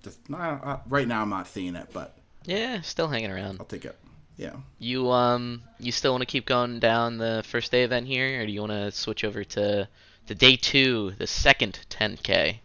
just 0.01 0.19
uh, 0.33 0.77
right 0.87 1.07
now 1.07 1.21
I'm 1.21 1.29
not 1.29 1.47
seeing 1.47 1.75
it, 1.75 1.89
but 1.93 2.17
yeah, 2.45 2.81
still 2.81 3.07
hanging 3.07 3.31
around. 3.31 3.57
I'll 3.59 3.65
take 3.65 3.85
it. 3.85 3.97
Yeah. 4.37 4.55
You 4.79 5.11
um 5.11 5.63
you 5.79 5.91
still 5.91 6.11
want 6.11 6.21
to 6.21 6.25
keep 6.25 6.45
going 6.45 6.79
down 6.79 7.17
the 7.17 7.43
first 7.47 7.71
day 7.71 7.83
event 7.83 8.07
here, 8.07 8.41
or 8.41 8.45
do 8.45 8.51
you 8.51 8.61
want 8.61 8.71
to 8.71 8.91
switch 8.91 9.23
over 9.23 9.43
to 9.43 9.87
the 10.27 10.35
day 10.35 10.55
two, 10.55 11.13
the 11.17 11.27
second 11.27 11.79
10k? 11.89 12.59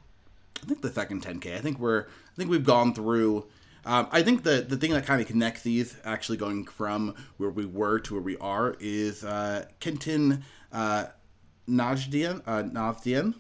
I 0.62 0.66
think 0.66 0.83
the 0.83 0.90
second 0.90 1.24
10k. 1.24 1.57
I 1.57 1.61
think 1.61 1.79
we're 1.79 2.03
I 2.03 2.37
think 2.37 2.50
we've 2.50 2.64
gone 2.64 2.94
through 2.94 3.46
um, 3.84 4.08
I 4.10 4.22
think 4.22 4.42
the 4.42 4.64
the 4.66 4.76
thing 4.76 4.92
that 4.92 5.06
kind 5.06 5.20
of 5.20 5.26
connects 5.26 5.62
these, 5.62 5.96
actually 6.04 6.38
going 6.38 6.64
from 6.64 7.14
where 7.36 7.50
we 7.50 7.66
were 7.66 7.98
to 8.00 8.14
where 8.14 8.22
we 8.22 8.36
are, 8.38 8.76
is 8.80 9.24
uh, 9.24 9.66
Kenton 9.80 10.44
uh, 10.72 11.06
Najdian, 11.68 12.42
uh, 12.46 12.62
Najdian 12.62 13.34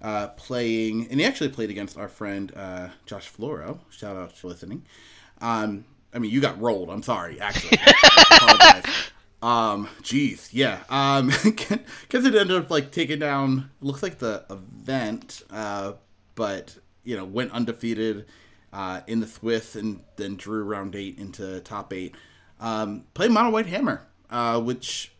uh, 0.00 0.28
playing, 0.28 1.08
and 1.10 1.20
he 1.20 1.26
actually 1.26 1.50
played 1.50 1.70
against 1.70 1.98
our 1.98 2.08
friend 2.08 2.52
uh, 2.54 2.88
Josh 3.06 3.30
Floro. 3.32 3.80
Shout 3.90 4.16
out 4.16 4.36
for 4.36 4.48
listening. 4.48 4.84
Um, 5.40 5.84
I 6.14 6.18
mean, 6.18 6.30
you 6.30 6.40
got 6.40 6.60
rolled. 6.60 6.90
I'm 6.90 7.02
sorry, 7.02 7.40
actually. 7.40 7.78
Um, 9.42 9.88
jeez, 10.02 10.50
yeah. 10.52 10.84
Um, 10.88 11.32
because 11.44 12.24
it 12.24 12.34
ended 12.34 12.52
up 12.52 12.70
like 12.70 12.92
taking 12.92 13.18
down. 13.18 13.70
Looks 13.80 14.02
like 14.02 14.18
the 14.18 14.44
event, 14.48 15.42
uh, 15.50 15.94
but 16.36 16.76
you 17.04 17.16
know 17.16 17.24
went 17.24 17.50
undefeated 17.50 18.26
uh, 18.72 19.00
in 19.06 19.20
the 19.20 19.26
Swiss 19.26 19.76
and 19.76 20.02
then 20.16 20.36
drew 20.36 20.64
round 20.64 20.94
eight 20.94 21.18
into 21.18 21.60
top 21.60 21.92
eight. 21.92 22.14
Um, 22.60 23.04
play 23.14 23.28
Mono 23.28 23.50
White 23.50 23.66
Hammer, 23.66 24.06
uh, 24.30 24.60
which 24.60 25.12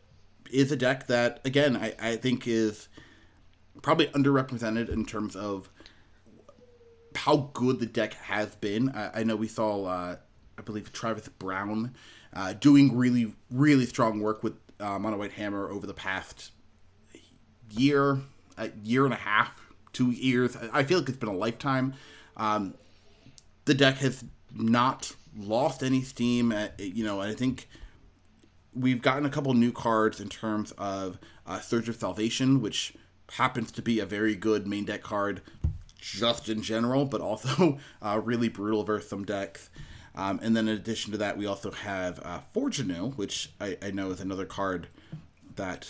is 0.50 0.70
a 0.70 0.76
deck 0.76 1.06
that, 1.08 1.40
again, 1.44 1.76
I, 1.76 1.94
I 2.00 2.16
think 2.16 2.46
is 2.46 2.88
probably 3.82 4.06
underrepresented 4.08 4.88
in 4.88 5.04
terms 5.04 5.34
of 5.34 5.68
how 7.16 7.50
good 7.52 7.80
the 7.80 7.86
deck 7.86 8.14
has 8.14 8.54
been. 8.56 8.90
I, 8.90 9.20
I 9.20 9.22
know 9.24 9.36
we 9.36 9.48
saw, 9.48 9.84
uh, 9.84 10.16
I 10.56 10.62
believe, 10.62 10.92
Travis 10.92 11.28
Brown 11.28 11.94
uh, 12.32 12.54
doing 12.54 12.96
really, 12.96 13.34
really 13.50 13.86
strong 13.86 14.20
work 14.20 14.42
with 14.42 14.54
uh, 14.80 14.98
Mono 14.98 15.16
White 15.18 15.32
Hammer 15.32 15.68
over 15.70 15.86
the 15.86 15.94
past 15.94 16.52
year, 17.70 18.18
a 18.56 18.70
year 18.82 19.04
and 19.04 19.14
a 19.14 19.18
half, 19.18 19.72
two 19.92 20.10
years. 20.10 20.56
I 20.72 20.84
feel 20.84 21.00
like 21.00 21.08
it's 21.08 21.18
been 21.18 21.28
a 21.28 21.34
lifetime. 21.34 21.94
Um, 22.36 22.74
the 23.64 23.74
deck 23.74 23.96
has 23.98 24.24
not 24.54 25.14
lost 25.36 25.82
any 25.82 26.02
steam. 26.02 26.52
At, 26.52 26.80
uh, 26.80 26.84
you 26.84 27.04
know, 27.04 27.20
I 27.20 27.34
think 27.34 27.68
we've 28.74 29.02
gotten 29.02 29.26
a 29.26 29.30
couple 29.30 29.52
new 29.54 29.72
cards 29.72 30.20
in 30.20 30.28
terms 30.28 30.72
of 30.72 31.18
uh, 31.46 31.60
Surge 31.60 31.88
of 31.88 31.96
Salvation, 31.96 32.60
which 32.60 32.94
happens 33.32 33.72
to 33.72 33.82
be 33.82 34.00
a 34.00 34.06
very 34.06 34.34
good 34.34 34.66
main 34.66 34.84
deck 34.84 35.02
card 35.02 35.42
just 35.98 36.48
in 36.48 36.62
general, 36.62 37.04
but 37.04 37.20
also 37.20 37.78
uh, 38.02 38.20
really 38.22 38.48
brutal 38.48 38.82
versus 38.82 39.08
some 39.08 39.24
decks. 39.24 39.70
Um, 40.14 40.40
and 40.42 40.54
then 40.54 40.68
in 40.68 40.76
addition 40.76 41.12
to 41.12 41.18
that, 41.18 41.38
we 41.38 41.46
also 41.46 41.70
have 41.70 42.20
uh, 42.20 42.40
Forge 42.52 42.80
Anew, 42.80 43.12
which 43.12 43.50
I, 43.60 43.78
I 43.80 43.90
know 43.92 44.10
is 44.10 44.20
another 44.20 44.44
card 44.44 44.88
that 45.56 45.86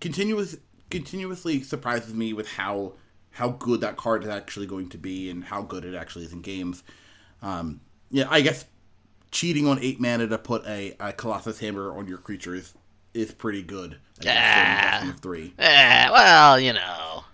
continuous 0.00 0.56
continuously 0.90 1.62
surprises 1.62 2.14
me 2.14 2.32
with 2.32 2.48
how 2.48 2.92
how 3.34 3.50
good 3.50 3.80
that 3.80 3.96
card 3.96 4.22
is 4.22 4.30
actually 4.30 4.66
going 4.66 4.88
to 4.88 4.96
be 4.96 5.28
and 5.28 5.44
how 5.44 5.60
good 5.60 5.84
it 5.84 5.94
actually 5.94 6.24
is 6.24 6.32
in 6.32 6.40
games. 6.40 6.84
Um, 7.42 7.80
yeah, 8.10 8.26
I 8.30 8.40
guess 8.40 8.64
cheating 9.32 9.66
on 9.66 9.80
eight 9.80 10.00
mana 10.00 10.28
to 10.28 10.38
put 10.38 10.64
a, 10.66 10.94
a 11.00 11.12
Colossus 11.12 11.58
Hammer 11.58 11.96
on 11.96 12.06
your 12.06 12.18
creature 12.18 12.54
is, 12.54 12.72
is 13.12 13.32
pretty 13.32 13.62
good. 13.62 13.98
Yeah. 14.20 15.12
Three. 15.14 15.52
Yeah. 15.58 16.12
Well, 16.12 16.60
you 16.60 16.74
know. 16.74 17.24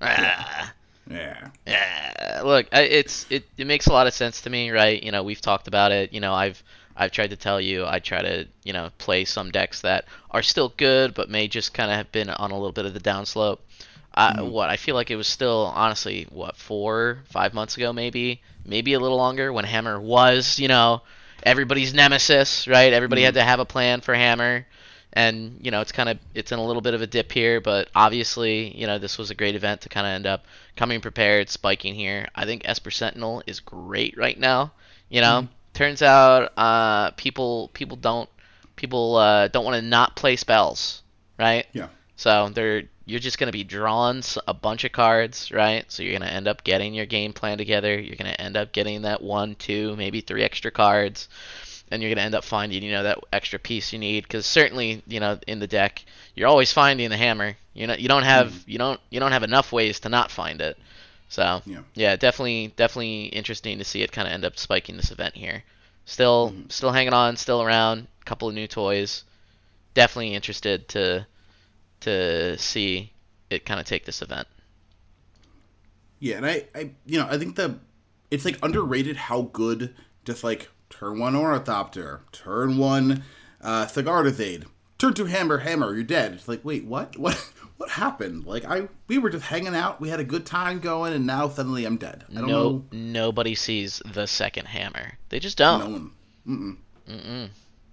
Ah. 0.00 0.72
Yeah. 1.10 1.50
Yeah. 1.66 2.40
Look, 2.42 2.68
it's 2.72 3.26
it, 3.28 3.44
it 3.58 3.66
makes 3.66 3.86
a 3.86 3.92
lot 3.92 4.06
of 4.06 4.14
sense 4.14 4.40
to 4.42 4.50
me, 4.50 4.70
right? 4.70 5.02
You 5.02 5.12
know, 5.12 5.22
we've 5.22 5.42
talked 5.42 5.68
about 5.68 5.92
it. 5.92 6.12
You 6.14 6.20
know, 6.20 6.32
I've 6.32 6.62
I've 6.96 7.10
tried 7.10 7.30
to 7.30 7.36
tell 7.36 7.60
you 7.60 7.84
I 7.84 7.98
try 7.98 8.22
to 8.22 8.46
you 8.64 8.72
know 8.72 8.90
play 8.96 9.26
some 9.26 9.50
decks 9.50 9.82
that 9.82 10.06
are 10.30 10.42
still 10.42 10.72
good, 10.78 11.12
but 11.12 11.28
may 11.28 11.48
just 11.48 11.74
kind 11.74 11.90
of 11.90 11.98
have 11.98 12.10
been 12.12 12.30
on 12.30 12.50
a 12.50 12.54
little 12.54 12.72
bit 12.72 12.86
of 12.86 12.94
the 12.94 13.00
downslope. 13.00 13.58
Uh, 14.12 14.34
mm-hmm. 14.34 14.50
What 14.50 14.70
I 14.70 14.76
feel 14.76 14.94
like 14.94 15.10
it 15.10 15.16
was 15.16 15.28
still 15.28 15.72
honestly 15.74 16.26
what 16.30 16.56
four 16.56 17.20
five 17.26 17.54
months 17.54 17.76
ago 17.76 17.92
maybe 17.92 18.42
maybe 18.64 18.94
a 18.94 19.00
little 19.00 19.16
longer 19.16 19.52
when 19.52 19.64
Hammer 19.64 20.00
was 20.00 20.58
you 20.58 20.68
know 20.68 21.02
everybody's 21.42 21.94
nemesis 21.94 22.66
right 22.66 22.92
everybody 22.92 23.20
mm-hmm. 23.20 23.26
had 23.26 23.34
to 23.34 23.42
have 23.42 23.60
a 23.60 23.64
plan 23.64 24.00
for 24.00 24.14
Hammer 24.14 24.66
and 25.12 25.58
you 25.60 25.70
know 25.70 25.80
it's 25.80 25.92
kind 25.92 26.08
of 26.08 26.18
it's 26.34 26.52
in 26.52 26.58
a 26.58 26.64
little 26.64 26.82
bit 26.82 26.94
of 26.94 27.02
a 27.02 27.06
dip 27.06 27.32
here, 27.32 27.60
but 27.60 27.88
obviously 27.94 28.76
you 28.76 28.86
know 28.86 28.98
this 28.98 29.18
was 29.18 29.30
a 29.30 29.34
great 29.34 29.54
event 29.54 29.82
to 29.82 29.88
kind 29.88 30.06
of 30.06 30.12
end 30.12 30.26
up 30.26 30.44
coming 30.76 31.00
prepared, 31.00 31.48
spiking 31.48 31.94
here. 31.94 32.28
I 32.34 32.44
think 32.44 32.62
Esper 32.64 32.90
Sentinel 32.90 33.42
is 33.46 33.60
great 33.60 34.16
right 34.16 34.38
now. 34.38 34.72
You 35.08 35.20
know, 35.20 35.42
mm-hmm. 35.42 35.52
turns 35.74 36.02
out 36.02 36.52
uh, 36.56 37.10
people 37.12 37.70
people 37.74 37.96
don't 37.96 38.28
people 38.76 39.16
uh, 39.16 39.48
don't 39.48 39.64
want 39.64 39.76
to 39.76 39.82
not 39.82 40.16
play 40.16 40.36
spells, 40.36 41.02
right? 41.38 41.66
Yeah. 41.72 41.88
So 42.16 42.50
they're 42.50 42.84
you're 43.10 43.20
just 43.20 43.38
going 43.38 43.48
to 43.48 43.52
be 43.52 43.64
drawing 43.64 44.22
a 44.46 44.54
bunch 44.54 44.84
of 44.84 44.92
cards, 44.92 45.50
right? 45.50 45.90
So 45.90 46.02
you're 46.02 46.16
going 46.16 46.28
to 46.28 46.34
end 46.34 46.46
up 46.46 46.62
getting 46.62 46.94
your 46.94 47.06
game 47.06 47.32
plan 47.32 47.58
together. 47.58 47.98
You're 47.98 48.16
going 48.16 48.32
to 48.32 48.40
end 48.40 48.56
up 48.56 48.72
getting 48.72 49.02
that 49.02 49.20
one, 49.20 49.56
two, 49.56 49.96
maybe 49.96 50.20
three 50.20 50.44
extra 50.44 50.70
cards 50.70 51.28
and 51.90 52.00
you're 52.00 52.08
going 52.08 52.18
to 52.18 52.22
end 52.22 52.34
up 52.34 52.44
finding 52.44 52.82
you 52.82 52.92
know 52.92 53.02
that 53.02 53.18
extra 53.32 53.58
piece 53.58 53.92
you 53.92 53.98
need 53.98 54.22
because 54.22 54.46
certainly 54.46 55.02
you 55.06 55.18
know 55.18 55.38
in 55.46 55.58
the 55.58 55.66
deck 55.66 56.04
you're 56.34 56.48
always 56.48 56.72
finding 56.72 57.10
the 57.10 57.16
hammer 57.16 57.56
you 57.74 57.86
know 57.86 57.94
you 57.94 58.08
don't 58.08 58.22
have 58.22 58.52
mm. 58.52 58.62
you 58.66 58.78
don't 58.78 59.00
you 59.10 59.18
don't 59.18 59.32
have 59.32 59.42
enough 59.42 59.72
ways 59.72 60.00
to 60.00 60.08
not 60.08 60.30
find 60.30 60.60
it 60.60 60.78
so 61.28 61.60
yeah, 61.66 61.80
yeah 61.94 62.16
definitely 62.16 62.72
definitely 62.76 63.24
interesting 63.24 63.78
to 63.78 63.84
see 63.84 64.02
it 64.02 64.12
kind 64.12 64.28
of 64.28 64.32
end 64.32 64.44
up 64.44 64.56
spiking 64.56 64.96
this 64.96 65.10
event 65.10 65.34
here 65.34 65.64
still 66.04 66.52
mm. 66.54 66.70
still 66.70 66.92
hanging 66.92 67.12
on 67.12 67.36
still 67.36 67.62
around 67.62 68.06
a 68.20 68.24
couple 68.24 68.48
of 68.48 68.54
new 68.54 68.68
toys 68.68 69.24
definitely 69.94 70.34
interested 70.34 70.86
to 70.88 71.26
to 72.00 72.56
see 72.58 73.12
it 73.50 73.64
kind 73.64 73.80
of 73.80 73.86
take 73.86 74.04
this 74.04 74.22
event 74.22 74.48
yeah 76.18 76.36
and 76.36 76.46
I, 76.46 76.64
I 76.74 76.90
you 77.06 77.18
know 77.18 77.26
i 77.30 77.38
think 77.38 77.56
the 77.56 77.78
it's 78.30 78.44
like 78.44 78.58
underrated 78.62 79.16
how 79.16 79.42
good 79.42 79.94
just 80.24 80.44
like 80.44 80.68
turn 80.90 81.18
one 81.18 81.34
Ornithopter, 81.34 82.20
turn 82.32 82.76
one 82.76 83.22
uh, 83.60 83.86
Sigarda's 83.86 84.64
turn 84.98 85.14
two 85.14 85.24
Hammer, 85.26 85.58
Hammer, 85.58 85.94
you're 85.94 86.04
dead. 86.04 86.34
It's 86.34 86.48
like, 86.48 86.64
wait, 86.64 86.84
what? 86.84 87.16
What? 87.18 87.52
What 87.76 87.88
happened? 87.88 88.44
Like 88.44 88.66
I, 88.66 88.88
we 89.08 89.16
were 89.16 89.30
just 89.30 89.46
hanging 89.46 89.74
out, 89.74 90.02
we 90.02 90.10
had 90.10 90.20
a 90.20 90.24
good 90.24 90.44
time 90.44 90.80
going, 90.80 91.14
and 91.14 91.26
now 91.26 91.48
suddenly 91.48 91.86
I'm 91.86 91.96
dead. 91.96 92.26
I 92.28 92.40
don't 92.40 92.46
no, 92.46 92.68
know. 92.70 92.84
Nobody 92.92 93.54
sees 93.54 94.02
the 94.04 94.26
second 94.26 94.66
hammer. 94.66 95.12
They 95.30 95.40
just 95.40 95.56
don't. 95.56 95.80
No 95.80 95.88
one. 95.88 96.10
Mm-mm. 96.46 96.76
Mm-mm. 97.08 97.48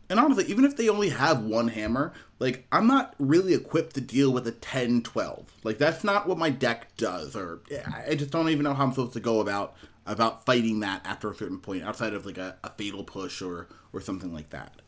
And 0.10 0.20
honestly, 0.20 0.46
even 0.46 0.64
if 0.64 0.78
they 0.78 0.88
only 0.88 1.10
have 1.10 1.42
one 1.42 1.68
hammer, 1.68 2.14
like 2.40 2.66
I'm 2.72 2.88
not 2.88 3.14
really 3.20 3.54
equipped 3.54 3.96
to 3.96 4.02
deal 4.02 4.32
with 4.32 4.48
a 4.48 4.52
10 4.52 5.04
12. 5.04 5.52
Like 5.64 5.78
that's 5.78 6.04
not 6.04 6.28
what 6.28 6.38
my 6.38 6.50
deck 6.50 6.96
does 6.98 7.36
or 7.36 7.60
I 8.08 8.16
just 8.16 8.32
don't 8.32 8.50
even 8.50 8.64
know 8.64 8.74
how 8.74 8.84
I'm 8.84 8.92
supposed 8.92 9.14
to 9.14 9.20
go 9.20 9.42
about 9.42 9.76
about 10.06 10.46
fighting 10.46 10.80
that 10.80 11.06
after 11.06 11.30
a 11.30 11.36
certain 11.36 11.60
point 11.60 11.84
outside 11.84 12.14
of 12.14 12.26
like 12.26 12.38
a, 12.38 12.56
a 12.64 12.70
fatal 12.72 13.04
push 13.04 13.42
or 13.42 13.68
or 13.92 14.00
something 14.00 14.34
like 14.34 14.50
that. 14.52 14.82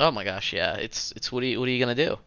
Oh 0.00 0.10
my 0.10 0.24
gosh, 0.24 0.52
yeah. 0.52 0.74
It's 0.74 1.12
it's 1.12 1.30
what 1.30 1.42
are 1.42 1.46
you 1.46 1.60
what 1.60 1.68
are 1.68 1.72
you 1.72 1.84
going 1.84 1.96
to 1.96 2.06
do? 2.06 2.18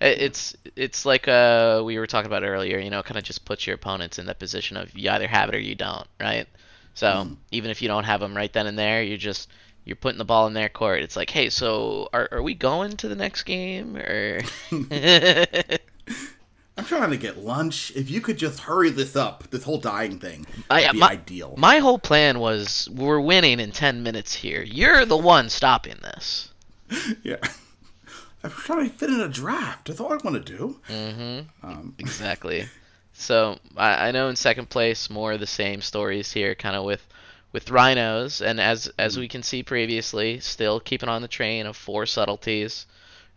It's 0.00 0.56
it's 0.74 1.06
like 1.06 1.28
uh 1.28 1.82
we 1.84 1.98
were 1.98 2.06
talking 2.06 2.26
about 2.26 2.42
earlier, 2.42 2.78
you 2.78 2.90
know, 2.90 3.02
kind 3.02 3.18
of 3.18 3.24
just 3.24 3.44
puts 3.44 3.66
your 3.66 3.76
opponents 3.76 4.18
in 4.18 4.26
that 4.26 4.38
position 4.38 4.76
of 4.76 4.96
you 4.98 5.08
either 5.10 5.28
have 5.28 5.48
it 5.48 5.54
or 5.54 5.60
you 5.60 5.74
don't, 5.74 6.06
right? 6.20 6.46
So, 6.94 7.06
mm. 7.06 7.36
even 7.50 7.70
if 7.70 7.82
you 7.82 7.88
don't 7.88 8.04
have 8.04 8.20
them 8.20 8.36
right 8.36 8.52
then 8.52 8.66
and 8.66 8.78
there, 8.78 9.02
you're 9.02 9.18
just 9.18 9.50
you're 9.86 9.96
putting 9.96 10.18
the 10.18 10.24
ball 10.24 10.46
in 10.48 10.52
their 10.52 10.68
court. 10.68 11.00
It's 11.00 11.16
like, 11.16 11.30
hey, 11.30 11.48
so 11.48 12.10
are, 12.12 12.28
are 12.32 12.42
we 12.42 12.54
going 12.54 12.96
to 12.98 13.08
the 13.08 13.14
next 13.14 13.44
game 13.44 13.96
or? 13.96 14.40
I'm 16.78 16.84
trying 16.84 17.10
to 17.10 17.16
get 17.16 17.38
lunch. 17.38 17.92
If 17.94 18.10
you 18.10 18.20
could 18.20 18.36
just 18.36 18.60
hurry 18.60 18.90
this 18.90 19.16
up, 19.16 19.48
this 19.50 19.62
whole 19.62 19.78
dying 19.78 20.18
thing, 20.18 20.44
would 20.68 20.92
be 20.92 20.98
my, 20.98 21.10
ideal. 21.10 21.54
My 21.56 21.78
whole 21.78 21.98
plan 21.98 22.38
was 22.38 22.88
we're 22.92 23.20
winning 23.20 23.60
in 23.60 23.70
ten 23.70 24.02
minutes 24.02 24.34
here. 24.34 24.62
You're 24.62 25.06
the 25.06 25.16
one 25.16 25.48
stopping 25.48 25.96
this. 26.02 26.50
yeah. 27.22 27.36
I'm 28.44 28.50
trying 28.50 28.90
to 28.90 28.94
fit 28.94 29.08
in 29.08 29.20
a 29.20 29.28
draft. 29.28 29.86
That's 29.86 30.00
all 30.00 30.12
I 30.12 30.18
want 30.22 30.44
to 30.44 30.56
do. 30.56 30.80
Mm-hmm. 30.88 31.66
Um. 31.66 31.94
Exactly. 31.98 32.66
so 33.14 33.58
I, 33.76 34.08
I 34.08 34.10
know 34.10 34.28
in 34.28 34.36
second 34.36 34.68
place, 34.68 35.08
more 35.08 35.32
of 35.32 35.40
the 35.40 35.46
same 35.46 35.80
stories 35.80 36.30
here, 36.32 36.54
kind 36.54 36.76
of 36.76 36.84
with 36.84 37.06
with 37.56 37.70
rhinos, 37.70 38.42
and 38.42 38.60
as 38.60 38.92
as 38.98 39.14
mm-hmm. 39.14 39.22
we 39.22 39.28
can 39.28 39.42
see 39.42 39.62
previously, 39.62 40.40
still 40.40 40.78
keeping 40.78 41.08
on 41.08 41.22
the 41.22 41.28
train 41.28 41.64
of 41.64 41.74
four 41.74 42.04
subtleties, 42.04 42.84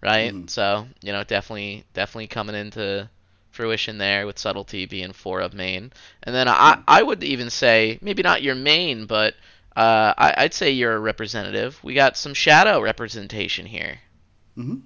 right? 0.01 0.33
Mm-hmm. 0.33 0.47
So 0.47 0.87
you 1.01 1.13
know, 1.13 1.23
definitely 1.23 1.85
definitely 1.93 2.27
coming 2.27 2.53
into 2.53 3.09
fruition 3.51 3.97
there 3.97 4.27
with 4.27 4.37
subtlety 4.37 4.87
being 4.87 5.13
four 5.13 5.39
of 5.39 5.53
main, 5.53 5.93
and 6.21 6.35
then 6.35 6.49
I 6.49 6.83
I 6.85 7.01
would 7.01 7.23
even 7.23 7.49
say 7.49 7.97
maybe 8.01 8.21
not 8.21 8.43
your 8.43 8.55
main, 8.55 9.05
but 9.05 9.35
uh, 9.77 10.13
I, 10.17 10.33
I'd 10.35 10.53
say 10.53 10.71
you're 10.71 10.97
a 10.97 10.99
representative. 10.99 11.81
We 11.81 11.93
got 11.93 12.17
some 12.17 12.33
shadow 12.33 12.81
representation 12.81 13.65
here. 13.65 13.99
Mm-hmm. 14.57 14.79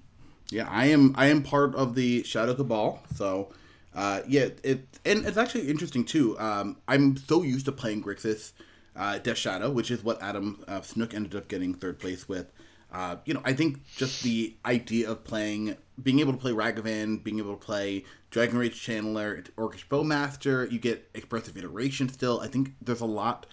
Yeah, 0.51 0.67
I 0.69 0.86
am. 0.89 1.15
I 1.17 1.25
am 1.29 1.41
part 1.41 1.73
of 1.73 1.95
the 1.95 2.21
Shadow 2.21 2.53
Cabal, 2.53 3.01
so 3.15 3.51
uh, 3.95 4.21
yeah, 4.27 4.49
it 4.61 4.86
and 5.03 5.25
it's 5.25 5.38
actually 5.38 5.69
interesting 5.69 6.05
too. 6.05 6.38
Um, 6.38 6.77
I'm 6.88 7.17
so 7.17 7.41
used 7.41 7.65
to 7.65 7.71
playing 7.71 8.03
Grixis 8.03 8.51
uh, 8.96 9.18
Death 9.20 9.38
Shadow, 9.38 9.70
which 9.72 9.91
is 9.91 10.04
what 10.04 10.22
Adam 10.22 10.64
uh, 10.68 10.82
Snook 10.82 11.14
ended 11.14 11.36
up 11.36 11.48
getting 11.48 11.74
third 11.74 12.00
place 12.00 12.28
with. 12.28 12.52
Uh, 12.91 13.16
you 13.26 13.34
know, 13.34 13.41
I 13.44 13.54
think 13.54 13.84
just 13.96 14.22
the 14.22 14.56
idea 14.66 15.10
of 15.10 15.24
playing, 15.24 15.78
being 16.02 16.20
able 16.20 16.32
to 16.32 16.38
play 16.38 16.52
Ragavan, 16.52 17.24
being 17.24 17.39
able 17.39 17.56
to 17.56 17.66
play 17.66 18.06
Dragon 18.30 18.58
Rage 18.58 18.80
Channeler, 18.80 19.50
Orcish 19.58 19.88
Bowmaster, 19.88 20.72
you 20.72 20.78
get 20.78 21.10
expressive 21.16 21.58
iteration 21.58 22.08
still. 22.08 22.39
I 22.41 22.48
think 22.48 22.74
there's 22.80 23.02
a 23.02 23.06
lot, 23.06 23.48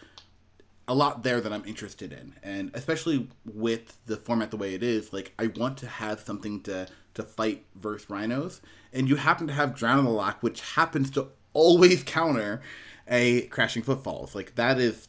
a 0.86 0.94
lot 0.94 1.22
there 1.22 1.40
that 1.40 1.54
I'm 1.54 1.64
interested 1.64 2.12
in, 2.12 2.34
and 2.42 2.70
especially 2.74 3.28
with 3.46 3.96
the 4.04 4.18
format 4.18 4.50
the 4.50 4.58
way 4.58 4.74
it 4.74 4.82
is, 4.82 5.10
like 5.10 5.32
I 5.38 5.46
want 5.46 5.78
to 5.78 5.86
have 5.86 6.20
something 6.20 6.60
to 6.62 6.88
to 7.14 7.22
fight 7.22 7.64
versus 7.74 8.08
rhinos, 8.08 8.60
and 8.92 9.08
you 9.08 9.16
happen 9.16 9.46
to 9.46 9.52
have 9.52 9.74
Drown 9.74 10.00
in 10.00 10.04
the 10.04 10.10
Loch, 10.10 10.42
which 10.42 10.60
happens 10.60 11.10
to 11.12 11.28
always 11.54 12.02
counter 12.04 12.60
a 13.08 13.42
Crashing 13.46 13.82
Footfalls. 13.82 14.34
Like 14.34 14.54
that 14.56 14.78
is 14.78 15.08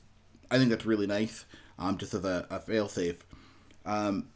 I 0.52 0.58
think 0.58 0.70
that's 0.70 0.86
really 0.86 1.08
nice, 1.08 1.45
um, 1.80 1.97
just 1.97 2.14
as 2.14 2.26
a, 2.26 2.45
a 2.49 2.60
failsafe. 2.60 3.18
Um, 3.86 4.28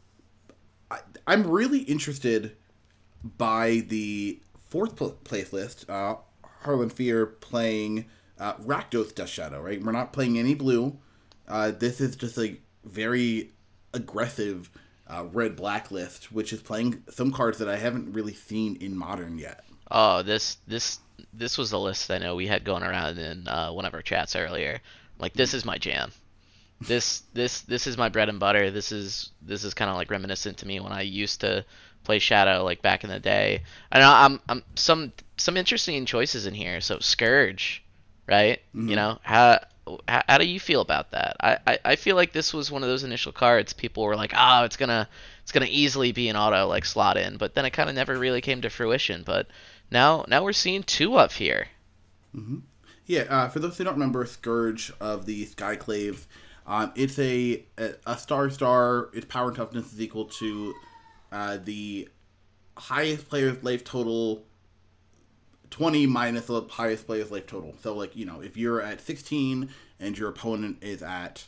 I, 0.90 1.00
I'm 1.26 1.46
really 1.46 1.80
interested 1.80 2.56
by 3.38 3.84
the 3.86 4.40
fourth 4.68 4.96
place 5.24 5.52
list, 5.52 5.88
uh, 5.88 6.16
Harlan 6.62 6.90
Fear 6.90 7.26
playing 7.26 8.06
uh, 8.38 8.54
Rakdos 8.54 9.14
Death 9.14 9.28
Shadow, 9.28 9.60
right? 9.60 9.82
We're 9.82 9.92
not 9.92 10.12
playing 10.12 10.38
any 10.38 10.54
blue. 10.54 10.98
Uh, 11.46 11.70
this 11.70 12.00
is 12.00 12.16
just 12.16 12.38
a 12.38 12.56
very 12.84 13.52
aggressive 13.94 14.70
uh, 15.06 15.26
red 15.32 15.56
black 15.56 15.90
list, 15.90 16.32
which 16.32 16.52
is 16.52 16.60
playing 16.60 17.04
some 17.08 17.30
cards 17.30 17.58
that 17.58 17.68
I 17.68 17.76
haven't 17.76 18.12
really 18.12 18.34
seen 18.34 18.76
in 18.76 18.96
modern 18.96 19.38
yet. 19.38 19.64
Oh, 19.90 20.22
this 20.22 20.58
this 20.66 20.98
this 21.32 21.56
was 21.56 21.70
the 21.70 21.78
list 21.78 22.10
I 22.10 22.18
know 22.18 22.34
we 22.34 22.46
had 22.46 22.64
going 22.64 22.82
around 22.82 23.18
in 23.18 23.46
uh, 23.46 23.70
one 23.70 23.84
of 23.84 23.94
our 23.94 24.02
chats 24.02 24.34
earlier. 24.34 24.80
Like 25.18 25.34
this 25.34 25.54
is 25.54 25.64
my 25.64 25.78
jam. 25.78 26.12
This 26.80 27.22
this 27.32 27.62
this 27.62 27.86
is 27.86 27.96
my 27.96 28.08
bread 28.08 28.28
and 28.28 28.38
butter. 28.38 28.70
This 28.70 28.92
is 28.92 29.30
this 29.40 29.64
is 29.64 29.74
kind 29.74 29.90
of 29.90 29.96
like 29.96 30.10
reminiscent 30.10 30.58
to 30.58 30.66
me 30.66 30.80
when 30.80 30.92
I 30.92 31.02
used 31.02 31.40
to 31.40 31.64
play 32.04 32.18
Shadow 32.18 32.64
like 32.64 32.82
back 32.82 33.02
in 33.02 33.10
the 33.10 33.18
day. 33.18 33.62
I 33.90 33.98
know 33.98 34.12
I'm 34.12 34.40
I'm 34.48 34.62
some 34.74 35.12
some 35.36 35.56
interesting 35.56 36.04
choices 36.06 36.46
in 36.46 36.54
here. 36.54 36.80
So 36.80 36.98
Scourge, 37.00 37.82
right? 38.28 38.60
Mm-hmm. 38.74 38.88
You 38.88 38.96
know 38.96 39.18
how, 39.22 39.60
how, 40.06 40.22
how 40.28 40.38
do 40.38 40.46
you 40.46 40.60
feel 40.60 40.80
about 40.80 41.12
that? 41.12 41.36
I, 41.40 41.58
I 41.66 41.78
I 41.84 41.96
feel 41.96 42.14
like 42.14 42.32
this 42.32 42.52
was 42.52 42.70
one 42.70 42.82
of 42.82 42.88
those 42.88 43.04
initial 43.04 43.32
cards 43.32 43.72
people 43.72 44.04
were 44.04 44.16
like, 44.16 44.32
oh, 44.36 44.64
it's 44.64 44.76
gonna 44.76 45.08
it's 45.42 45.52
gonna 45.52 45.66
easily 45.68 46.12
be 46.12 46.28
an 46.28 46.36
auto 46.36 46.66
like 46.66 46.84
slot 46.84 47.16
in, 47.16 47.38
but 47.38 47.54
then 47.54 47.64
it 47.64 47.70
kind 47.70 47.88
of 47.88 47.94
never 47.94 48.18
really 48.18 48.40
came 48.40 48.60
to 48.62 48.70
fruition. 48.70 49.22
But 49.24 49.48
now 49.90 50.26
now 50.28 50.44
we're 50.44 50.52
seeing 50.52 50.82
two 50.82 51.16
up 51.16 51.32
here. 51.32 51.68
Mm-hmm. 52.34 52.58
Yeah, 53.06 53.22
uh, 53.22 53.48
for 53.48 53.60
those 53.60 53.78
who 53.78 53.84
don't 53.84 53.94
remember, 53.94 54.26
Scourge 54.26 54.92
of 55.00 55.26
the 55.26 55.46
Skyclave, 55.46 56.26
um, 56.66 56.92
it's 56.96 57.18
a, 57.20 57.64
a 58.04 58.18
star 58.18 58.50
star. 58.50 59.10
Its 59.14 59.26
power 59.26 59.48
and 59.48 59.56
toughness 59.56 59.92
is 59.92 60.00
equal 60.00 60.24
to 60.24 60.74
uh, 61.30 61.58
the 61.62 62.08
highest 62.76 63.28
player's 63.28 63.62
life 63.62 63.84
total 63.84 64.42
20 65.70 66.06
minus 66.06 66.46
the 66.46 66.62
highest 66.62 67.06
player's 67.06 67.30
life 67.30 67.46
total. 67.46 67.74
So, 67.82 67.94
like, 67.94 68.16
you 68.16 68.24
know, 68.24 68.40
if 68.40 68.56
you're 68.56 68.80
at 68.80 69.00
16 69.00 69.68
and 70.00 70.18
your 70.18 70.28
opponent 70.28 70.78
is 70.80 71.02
at 71.02 71.44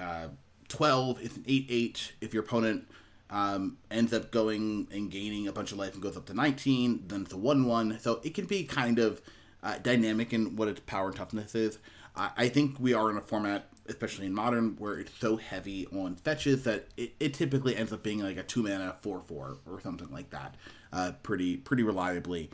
uh, 0.00 0.28
12, 0.68 1.20
it's 1.22 1.36
an 1.36 1.44
8 1.46 1.66
8. 1.68 2.12
If 2.20 2.34
your 2.34 2.42
opponent 2.42 2.88
um, 3.30 3.78
ends 3.90 4.12
up 4.12 4.30
going 4.30 4.88
and 4.90 5.10
gaining 5.10 5.46
a 5.48 5.52
bunch 5.52 5.72
of 5.72 5.78
life 5.78 5.94
and 5.94 6.02
goes 6.02 6.16
up 6.16 6.26
to 6.26 6.34
19, 6.34 7.04
then 7.08 7.22
it's 7.22 7.32
a 7.32 7.36
1 7.36 7.66
1. 7.66 7.98
So, 8.00 8.20
it 8.24 8.34
can 8.34 8.46
be 8.46 8.64
kind 8.64 8.98
of 8.98 9.20
uh, 9.62 9.78
dynamic 9.78 10.32
in 10.32 10.56
what 10.56 10.68
its 10.68 10.80
power 10.80 11.08
and 11.08 11.16
toughness 11.16 11.54
is. 11.54 11.78
I 12.20 12.48
think 12.48 12.80
we 12.80 12.94
are 12.94 13.10
in 13.10 13.16
a 13.16 13.20
format 13.20 13.68
especially 13.88 14.26
in 14.26 14.34
modern, 14.34 14.76
where 14.78 14.98
it's 14.98 15.12
so 15.18 15.36
heavy 15.36 15.86
on 15.86 16.14
fetches 16.16 16.62
that 16.64 16.88
it, 16.96 17.14
it 17.18 17.34
typically 17.34 17.74
ends 17.74 17.92
up 17.92 18.02
being 18.02 18.20
like 18.20 18.36
a 18.36 18.42
two 18.42 18.62
mana 18.62 18.94
four 19.00 19.22
four 19.22 19.56
or 19.66 19.80
something 19.80 20.10
like 20.10 20.30
that, 20.30 20.54
uh, 20.92 21.12
pretty 21.22 21.56
pretty 21.56 21.82
reliably. 21.82 22.50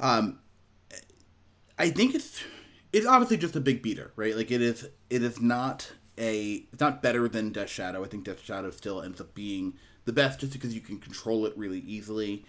Um, 0.00 0.38
I 1.78 1.90
think 1.90 2.14
it's 2.14 2.42
it's 2.92 3.06
obviously 3.06 3.36
just 3.36 3.54
a 3.54 3.60
big 3.60 3.82
beater, 3.82 4.12
right? 4.16 4.34
Like 4.34 4.50
it 4.50 4.62
is 4.62 4.88
it 5.10 5.22
is 5.22 5.40
not 5.40 5.92
a 6.18 6.64
it's 6.72 6.80
not 6.80 7.02
better 7.02 7.28
than 7.28 7.52
Death 7.52 7.70
Shadow. 7.70 8.02
I 8.02 8.08
think 8.08 8.24
Death 8.24 8.42
Shadow 8.42 8.70
still 8.70 9.02
ends 9.02 9.20
up 9.20 9.34
being 9.34 9.74
the 10.06 10.12
best 10.12 10.40
just 10.40 10.52
because 10.52 10.74
you 10.74 10.80
can 10.80 10.98
control 10.98 11.46
it 11.46 11.56
really 11.56 11.80
easily. 11.80 12.44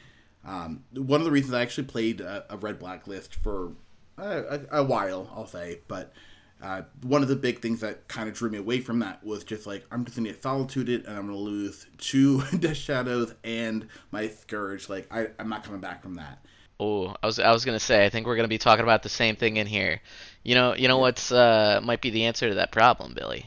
Um, 0.47 0.83
one 0.93 1.19
of 1.19 1.25
the 1.25 1.31
reasons 1.31 1.53
I 1.53 1.61
actually 1.61 1.83
played 1.85 2.21
a, 2.21 2.45
a 2.49 2.57
red 2.57 2.79
black 2.79 3.05
list 3.05 3.35
for 3.35 3.73
a, 4.17 4.23
a, 4.71 4.79
a 4.79 4.83
while, 4.83 5.29
I'll 5.35 5.45
say, 5.45 5.81
but 5.87 6.13
uh, 6.61 6.83
one 7.03 7.21
of 7.21 7.27
the 7.27 7.35
big 7.35 7.59
things 7.61 7.81
that 7.81 8.07
kind 8.07 8.27
of 8.27 8.33
drew 8.35 8.49
me 8.49 8.57
away 8.57 8.79
from 8.79 8.99
that 8.99 9.23
was 9.23 9.43
just 9.43 9.67
like 9.67 9.85
I'm 9.91 10.05
just 10.05 10.17
gonna 10.17 10.29
get 10.29 10.41
solituded 10.41 11.05
and 11.05 11.15
I'm 11.15 11.27
gonna 11.27 11.37
lose 11.37 11.85
two 11.97 12.41
Death 12.59 12.77
Shadows 12.77 13.33
and 13.43 13.87
my 14.11 14.27
Scourge. 14.29 14.89
Like 14.89 15.07
I, 15.11 15.27
I'm 15.37 15.49
not 15.49 15.63
coming 15.63 15.81
back 15.81 16.01
from 16.01 16.15
that. 16.15 16.39
Oh, 16.79 17.15
I 17.21 17.25
was 17.25 17.39
I 17.39 17.51
was 17.51 17.63
gonna 17.63 17.79
say 17.79 18.05
I 18.05 18.09
think 18.09 18.25
we're 18.25 18.35
gonna 18.35 18.47
be 18.47 18.57
talking 18.57 18.83
about 18.83 19.03
the 19.03 19.09
same 19.09 19.35
thing 19.35 19.57
in 19.57 19.67
here. 19.67 20.01
You 20.43 20.55
know, 20.55 20.73
you 20.73 20.87
know 20.87 20.97
what's 20.97 21.31
uh 21.31 21.79
might 21.83 22.01
be 22.01 22.09
the 22.09 22.25
answer 22.25 22.49
to 22.49 22.55
that 22.55 22.71
problem, 22.71 23.13
Billy. 23.13 23.45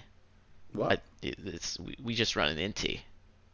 What? 0.73 1.01
I, 1.23 1.33
it's 1.43 1.81
we, 1.81 1.97
we 2.03 2.15
just 2.15 2.37
run 2.37 2.57
an 2.57 2.59
inti, 2.59 3.01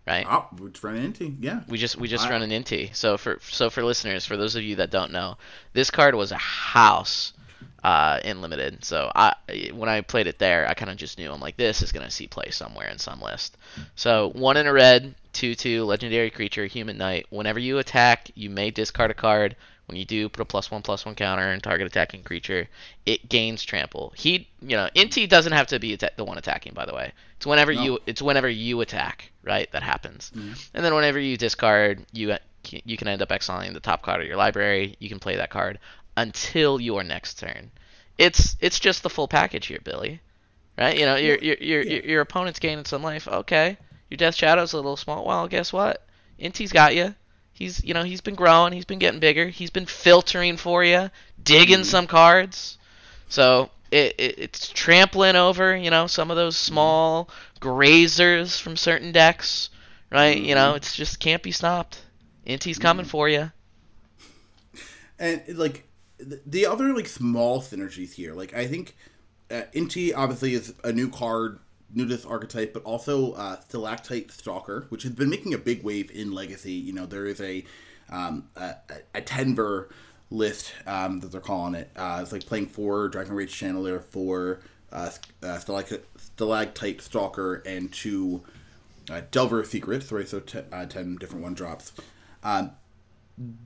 right? 0.07 0.27
Oh, 0.29 0.47
we're 0.59 0.69
just 0.69 0.85
running 0.85 1.05
into 1.05 1.27
yeah. 1.41 1.63
We 1.69 1.79
just 1.79 1.97
we 1.97 2.09
just 2.09 2.29
run 2.29 2.43
an 2.43 2.51
inti. 2.51 2.95
So 2.95 3.17
for 3.17 3.39
so 3.43 3.71
for 3.71 3.83
listeners, 3.83 4.25
for 4.25 4.37
those 4.37 4.57
of 4.57 4.63
you 4.63 4.77
that 4.77 4.91
don't 4.91 5.13
know, 5.13 5.37
this 5.73 5.91
card 5.91 6.15
was 6.15 6.33
a 6.33 6.37
house 6.37 7.33
uh, 7.83 8.21
in 8.25 8.41
limited. 8.41 8.85
So 8.85 9.11
I 9.15 9.35
when 9.73 9.89
I 9.89 10.01
played 10.01 10.27
it 10.27 10.39
there, 10.39 10.69
I 10.69 10.75
kind 10.75 10.91
of 10.91 10.97
just 10.97 11.19
knew 11.19 11.31
I'm 11.31 11.41
like 11.41 11.57
this 11.57 11.83
is 11.83 11.93
gonna 11.93 12.11
see 12.11 12.27
play 12.27 12.51
somewhere 12.51 12.89
in 12.89 12.99
some 12.99 13.21
list. 13.21 13.57
So 13.95 14.31
one 14.35 14.57
in 14.57 14.67
a 14.67 14.73
red, 14.73 15.15
two 15.33 15.55
two 15.55 15.85
legendary 15.85 16.31
creature, 16.31 16.67
human 16.67 16.99
knight. 16.99 17.27
Whenever 17.31 17.59
you 17.59 17.79
attack, 17.79 18.31
you 18.35 18.51
may 18.51 18.71
discard 18.71 19.11
a 19.11 19.15
card. 19.15 19.57
When 19.87 19.97
you 19.97 20.05
do, 20.05 20.29
put 20.29 20.41
a 20.43 20.45
plus 20.45 20.71
one 20.71 20.83
plus 20.83 21.07
one 21.07 21.15
counter 21.15 21.49
and 21.49 21.63
target 21.63 21.87
attacking 21.87 22.25
creature. 22.25 22.69
It 23.05 23.29
gains 23.29 23.63
trample. 23.63 24.13
He, 24.17 24.49
you 24.61 24.77
know, 24.77 24.89
Inti 24.97 25.29
doesn't 25.29 25.53
have 25.53 25.69
to 25.69 25.79
be 25.79 25.93
atta- 25.95 26.13
the 26.17 26.25
one 26.25 26.39
attacking. 26.39 26.75
By 26.75 26.87
the 26.87 26.95
way, 26.95 27.13
it's 27.37 27.47
whenever 27.47 27.73
No. 27.73 27.83
you 27.83 27.99
it's 28.05 28.21
whenever 28.21 28.49
you 28.49 28.81
attack, 28.81 29.31
right? 29.45 29.71
That 29.71 29.85
happens. 29.85 30.33
Mm-hmm. 30.35 30.53
And 30.75 30.85
then 30.85 30.95
whenever 30.95 31.21
you 31.21 31.37
discard, 31.37 32.05
you 32.13 32.37
you 32.85 32.97
can 32.97 33.07
end 33.07 33.23
up 33.23 33.31
exiling 33.31 33.73
the 33.73 33.81
top 33.81 34.03
card 34.03 34.21
of 34.21 34.27
your 34.27 34.37
library. 34.37 34.97
You 34.99 35.09
can 35.09 35.21
play 35.21 35.37
that 35.37 35.51
card 35.51 35.79
until 36.17 36.81
your 36.81 37.05
next 37.05 37.39
turn. 37.39 37.71
It's 38.19 38.57
it's 38.61 38.81
just 38.81 39.03
the 39.05 39.11
full 39.11 39.29
package 39.29 39.67
here, 39.67 39.81
Billy. 39.85 40.21
Right? 40.77 40.99
You 40.99 41.07
know, 41.07 41.17
your 41.17 41.39
your 41.39 41.57
your, 41.61 41.83
yeah. 41.83 41.93
your, 41.93 42.05
your 42.05 42.21
opponent's 42.23 42.59
gaining 42.59 42.87
some 42.87 43.03
life. 43.05 43.29
Okay, 43.29 43.79
your 44.11 44.17
Death 44.17 44.35
Shadow's 44.35 44.73
a 44.73 44.77
little 44.77 44.97
small. 44.97 45.25
Well, 45.25 45.47
guess 45.47 45.73
what? 45.73 46.05
Inti's 46.41 46.73
got 46.73 46.95
you. 46.97 47.15
He's 47.57 47.83
you 47.83 47.95
know 47.95 48.03
he's 48.03 48.21
been 48.21 48.35
growing. 48.35 48.75
He's 48.75 48.85
been 48.85 48.99
getting 48.99 49.19
bigger. 49.19 49.49
He's 49.49 49.71
been 49.71 49.87
filtering 49.87 50.59
for 50.59 50.85
you, 50.85 51.11
digging 51.43 51.77
mm-hmm. 51.77 51.85
some 51.85 52.07
cards. 52.07 52.77
So 53.31 53.71
it, 53.91 54.15
it 54.19 54.39
it's 54.39 54.69
trampling 54.69 55.37
over 55.37 55.75
you 55.75 55.89
know 55.91 56.07
some 56.07 56.31
of 56.31 56.37
those 56.37 56.55
mm-hmm. 56.55 56.75
small 56.75 57.31
grazers 57.59 58.61
from 58.61 58.77
certain 58.77 59.11
decks. 59.11 59.71
Right? 60.13 60.39
You 60.39 60.55
know, 60.55 60.69
mm-hmm. 60.69 60.77
it's 60.77 60.95
just 60.95 61.19
can't 61.19 61.43
be 61.43 61.51
stopped. 61.51 62.03
Inti's 62.47 62.79
coming 62.79 63.07
for 63.07 63.27
you. 63.27 63.51
and 65.19 65.43
like 65.57 65.85
the 66.19 66.67
other 66.67 66.95
like 66.95 67.07
small 67.07 67.61
synergies 67.61 68.15
here 68.15 68.33
like 68.33 68.55
i 68.55 68.67
think 68.67 68.97
uh, 69.51 69.63
inti 69.75 70.13
obviously 70.17 70.55
is 70.55 70.73
a 70.83 70.91
new 70.91 71.11
card 71.11 71.59
this 71.95 72.25
archetype 72.25 72.73
but 72.73 72.83
also 72.83 73.33
uh, 73.33 73.61
stalactite 73.61 74.31
stalker 74.31 74.87
which 74.89 75.03
has 75.03 75.13
been 75.13 75.31
making 75.31 75.55
a 75.55 75.59
big 75.59 75.83
wave 75.83 76.11
in 76.11 76.33
legacy. 76.33 76.73
You 76.73 76.93
know 76.93 77.07
there 77.07 77.27
is 77.27 77.41
a 77.41 77.65
um, 78.09 78.49
a, 78.57 78.75
a 79.15 79.21
tenver 79.21 79.89
list 80.31 80.73
um, 80.87 81.21
that 81.21 81.33
they're 81.33 81.41
calling 81.41 81.75
it. 81.75 81.91
Uh, 81.97 82.21
it's 82.23 82.33
like 82.33 82.47
playing 82.47 82.67
four 82.67 83.09
dragon 83.09 83.35
rage 83.35 83.55
channeler 83.55 84.03
for 84.03 84.61
uh, 84.93 85.11
uh, 85.43 85.59
stalactite, 85.59 87.03
stalker 87.03 87.63
and 87.67 87.93
two 87.93 88.43
uh, 89.11 89.23
delver 89.31 89.65
secrets 89.65 90.11
right 90.11 90.29
so 90.29 90.41
t- 90.41 90.61
uh, 90.73 90.87
10 90.87 91.17
different 91.17 91.43
one 91.43 91.55
drops. 91.55 91.93
Um, 92.43 92.73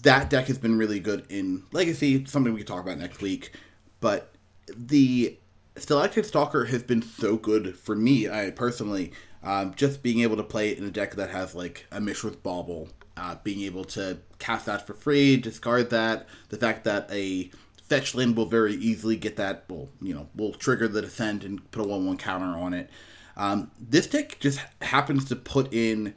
that 0.03 0.31
deck 0.31 0.47
has 0.47 0.59
been 0.59 0.79
really 0.79 1.01
good 1.01 1.25
in 1.29 1.63
Legacy, 1.73 2.25
something 2.25 2.53
we 2.53 2.61
can 2.61 2.67
talk 2.67 2.83
about 2.83 2.99
next 2.99 3.21
week. 3.21 3.53
But 4.01 4.33
the 4.75 5.37
Stalactite 5.81 6.27
Stalker 6.27 6.67
has 6.67 6.83
been 6.83 7.03
so 7.03 7.37
good 7.37 7.77
for 7.79 7.97
me, 7.97 8.29
I 8.29 8.51
personally, 8.51 9.13
um, 9.43 9.75
just 9.75 10.03
being 10.03 10.21
able 10.21 10.37
to 10.37 10.43
play 10.43 10.71
it 10.71 10.79
in 10.79 10.85
a 10.85 10.91
deck 10.91 11.15
that 11.15 11.31
has 11.31 11.55
like 11.55 11.87
a 11.91 12.01
Mishra's 12.01 12.37
Bauble, 12.37 12.89
uh, 13.17 13.37
being 13.43 13.63
able 13.63 13.85
to 13.85 14.19
cast 14.39 14.67
that 14.67 14.87
for 14.87 14.95
free, 14.95 15.37
discard 15.37 15.91
that, 15.91 16.27
the 16.51 16.57
fact 16.57 16.85
that 16.85 17.09
a 17.11 17.51
fetch 17.89 18.15
land 18.15 18.37
will 18.37 18.47
very 18.47 18.75
easily 18.75 19.17
get 19.17 19.37
that, 19.37 19.65
will 19.69 19.91
you 20.01 20.15
know, 20.15 20.29
will 20.35 20.53
trigger 20.53 20.87
the 20.87 21.03
descent 21.03 21.45
and 21.45 21.71
put 21.71 21.85
a 21.85 21.89
one 21.89 22.07
one 22.07 22.17
counter 22.17 22.59
on 22.59 22.75
it. 22.75 22.91
Um, 23.37 23.71
this 23.81 24.07
deck 24.07 24.39
just 24.41 24.61
happens 24.83 25.25
to 25.27 25.37
put 25.37 25.73
in 25.73 26.15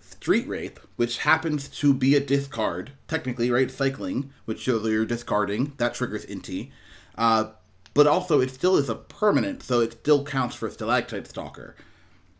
Street 0.00 0.46
Wraith, 0.48 0.78
which 0.96 1.18
happens 1.18 1.68
to 1.68 1.94
be 1.94 2.14
a 2.14 2.20
discard, 2.20 2.92
technically, 3.08 3.50
right? 3.50 3.70
Cycling, 3.70 4.32
which 4.44 4.60
shows 4.60 4.82
that 4.82 4.90
you're 4.90 5.06
discarding. 5.06 5.72
That 5.78 5.94
triggers 5.94 6.26
Inti. 6.26 6.70
Uh, 7.16 7.50
but 7.94 8.06
also, 8.06 8.40
it 8.40 8.50
still 8.50 8.76
is 8.76 8.88
a 8.88 8.94
permanent, 8.94 9.62
so 9.62 9.80
it 9.80 9.92
still 9.92 10.24
counts 10.24 10.54
for 10.54 10.68
a 10.68 10.70
Stalactite 10.70 11.26
Stalker. 11.26 11.74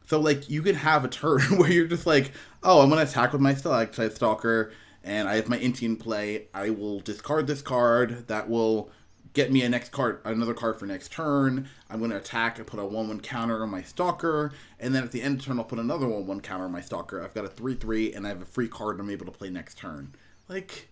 So, 0.07 0.20
like, 0.20 0.48
you 0.48 0.62
can 0.62 0.76
have 0.76 1.05
a 1.05 1.09
turn 1.09 1.40
where 1.59 1.70
you're 1.70 1.86
just 1.86 2.07
like, 2.07 2.32
oh, 2.62 2.82
I'm 2.82 2.90
to 2.90 3.03
attack 3.03 3.32
with 3.32 3.40
my 3.40 3.55
Stalactite 3.55 4.14
Stalker, 4.14 4.72
and 5.03 5.28
I 5.28 5.36
have 5.36 5.48
my 5.48 5.59
Inti 5.59 5.82
in 5.82 5.96
play. 5.96 6.48
I 6.55 6.70
will 6.70 7.01
discard 7.01 7.46
this 7.46 7.62
card. 7.62 8.28
That 8.28 8.48
will 8.48 8.90
get 9.32 9.53
me 9.53 9.62
a 9.62 9.68
next 9.68 9.90
card, 9.90 10.20
another 10.24 10.55
card 10.55 10.78
for 10.78 10.86
next 10.86 11.12
turn. 11.12 11.68
I'm 11.88 11.98
going 11.98 12.11
to 12.11 12.16
attack 12.16 12.59
and 12.59 12.66
put 12.66 12.80
a 12.80 12.84
1 12.84 13.09
1 13.09 13.20
counter 13.20 13.62
on 13.62 13.70
my 13.70 13.82
Stalker. 13.82 14.53
And 14.78 14.94
then 14.94 15.05
at 15.05 15.12
the 15.12 15.22
end 15.22 15.36
of 15.36 15.40
the 15.40 15.46
turn, 15.46 15.59
I'll 15.59 15.64
put 15.64 15.78
another 15.78 16.09
1 16.09 16.26
1 16.26 16.40
counter 16.40 16.64
on 16.64 16.72
my 16.72 16.80
Stalker. 16.80 17.22
I've 17.22 17.34
got 17.34 17.44
a 17.44 17.48
3 17.48 17.74
3, 17.74 18.12
and 18.14 18.26
I 18.26 18.30
have 18.30 18.42
a 18.42 18.46
free 18.46 18.68
card 18.68 19.01
I'm 19.01 19.11
able 19.11 19.26
to 19.26 19.32
play 19.32 19.51
next 19.51 19.78
turn. 19.78 20.14
Like, 20.48 20.88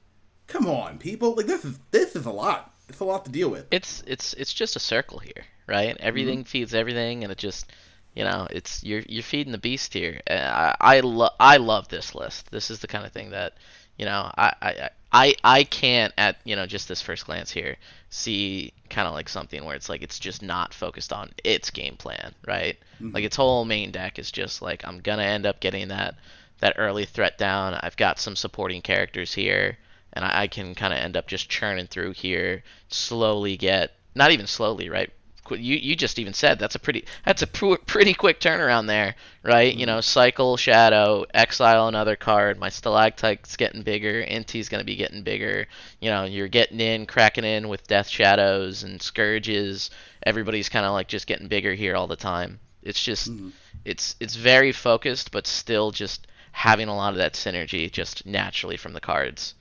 come 0.46 0.66
on, 0.66 0.98
people. 0.98 1.34
Like, 1.34 1.46
this 1.46 1.64
is 1.64 1.78
this 1.90 2.14
is 2.14 2.26
a 2.26 2.30
lot. 2.30 2.74
It's 2.88 3.00
a 3.00 3.04
lot 3.04 3.24
to 3.26 3.30
deal 3.30 3.50
with. 3.50 3.66
it's 3.70 4.02
it's 4.06 4.34
it's 4.34 4.52
just 4.52 4.76
a 4.76 4.80
circle 4.80 5.18
here, 5.18 5.44
right? 5.66 5.94
Mm-hmm. 5.94 6.06
Everything 6.06 6.44
feeds 6.44 6.74
everything, 6.74 7.22
and 7.22 7.32
it 7.32 7.38
just 7.38 7.70
you 8.14 8.24
know 8.24 8.46
it's 8.50 8.82
you're 8.82 9.02
you're 9.08 9.22
feeding 9.22 9.52
the 9.52 9.58
beast 9.58 9.92
here. 9.92 10.20
Uh, 10.28 10.74
I 10.80 10.96
I 10.96 11.00
love 11.00 11.32
I 11.38 11.56
love 11.58 11.88
this 11.88 12.14
list. 12.14 12.50
This 12.50 12.70
is 12.70 12.80
the 12.80 12.86
kind 12.86 13.04
of 13.04 13.12
thing 13.12 13.30
that 13.30 13.54
you 13.98 14.06
know 14.06 14.30
I 14.36 14.52
I 14.62 14.90
I 15.12 15.34
I 15.44 15.64
can't 15.64 16.14
at 16.16 16.38
you 16.44 16.56
know 16.56 16.66
just 16.66 16.88
this 16.88 17.02
first 17.02 17.26
glance 17.26 17.50
here 17.50 17.76
see 18.10 18.72
kind 18.88 19.06
of 19.06 19.12
like 19.12 19.28
something 19.28 19.64
where 19.64 19.76
it's 19.76 19.90
like 19.90 20.02
it's 20.02 20.18
just 20.18 20.42
not 20.42 20.72
focused 20.72 21.12
on 21.12 21.30
its 21.44 21.70
game 21.70 21.96
plan, 21.96 22.34
right? 22.46 22.78
Mm-hmm. 22.96 23.14
Like 23.14 23.24
its 23.24 23.36
whole 23.36 23.66
main 23.66 23.90
deck 23.90 24.18
is 24.18 24.32
just 24.32 24.62
like 24.62 24.86
I'm 24.86 25.00
gonna 25.00 25.24
end 25.24 25.44
up 25.44 25.60
getting 25.60 25.88
that 25.88 26.14
that 26.60 26.74
early 26.78 27.04
threat 27.04 27.36
down. 27.36 27.74
I've 27.74 27.96
got 27.96 28.18
some 28.18 28.34
supporting 28.34 28.80
characters 28.80 29.34
here 29.34 29.76
and 30.18 30.26
I, 30.26 30.42
I 30.42 30.46
can 30.48 30.74
kind 30.74 30.92
of 30.92 30.98
end 30.98 31.16
up 31.16 31.28
just 31.28 31.48
churning 31.48 31.86
through 31.86 32.10
here, 32.10 32.64
slowly 32.88 33.56
get 33.56 33.92
not 34.16 34.32
even 34.32 34.48
slowly, 34.48 34.88
right? 34.88 35.12
You 35.48 35.76
you 35.76 35.94
just 35.94 36.18
even 36.18 36.34
said 36.34 36.58
that's 36.58 36.74
a 36.74 36.80
pretty 36.80 37.04
that's 37.24 37.40
a 37.40 37.46
pr- 37.46 37.76
pretty 37.86 38.14
quick 38.14 38.40
turnaround 38.40 38.88
there, 38.88 39.14
right? 39.44 39.72
You 39.72 39.86
mm-hmm. 39.86 39.94
know, 39.94 40.00
cycle 40.00 40.56
shadow, 40.56 41.24
exile 41.32 41.86
another 41.86 42.16
card. 42.16 42.58
My 42.58 42.68
stalactite's 42.68 43.56
getting 43.56 43.82
bigger, 43.82 44.20
Inti's 44.20 44.68
gonna 44.68 44.82
be 44.82 44.96
getting 44.96 45.22
bigger. 45.22 45.68
You 46.00 46.10
know, 46.10 46.24
you're 46.24 46.48
getting 46.48 46.80
in, 46.80 47.06
cracking 47.06 47.44
in 47.44 47.68
with 47.68 47.86
death 47.86 48.08
shadows 48.08 48.82
and 48.82 49.00
scourges. 49.00 49.90
Everybody's 50.26 50.68
kind 50.68 50.84
of 50.84 50.92
like 50.92 51.06
just 51.06 51.28
getting 51.28 51.46
bigger 51.46 51.74
here 51.74 51.94
all 51.94 52.08
the 52.08 52.16
time. 52.16 52.58
It's 52.82 53.02
just 53.02 53.30
mm-hmm. 53.30 53.50
it's 53.84 54.16
it's 54.18 54.34
very 54.34 54.72
focused, 54.72 55.30
but 55.30 55.46
still 55.46 55.92
just 55.92 56.26
having 56.50 56.88
a 56.88 56.96
lot 56.96 57.12
of 57.12 57.18
that 57.18 57.34
synergy 57.34 57.90
just 57.90 58.26
naturally 58.26 58.76
from 58.76 58.94
the 58.94 59.00
cards. 59.00 59.54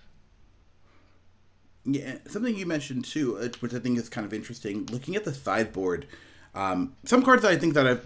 Yeah, 1.90 2.18
something 2.28 2.54
you 2.56 2.66
mentioned 2.66 3.06
too, 3.06 3.38
uh, 3.38 3.48
which 3.62 3.74
I 3.74 3.80
think 3.80 3.98
is 3.98 4.10
kind 4.10 4.28
of 4.28 4.34
interesting. 4.34 4.86
Looking 4.88 5.16
at 5.16 5.24
the 5.24 5.34
sideboard, 5.34 6.06
um, 6.54 6.96
some 7.06 7.24
cards 7.24 7.44
that 7.44 7.52
I 7.52 7.56
think 7.56 7.76
that 7.76 7.88
I've, 7.88 8.06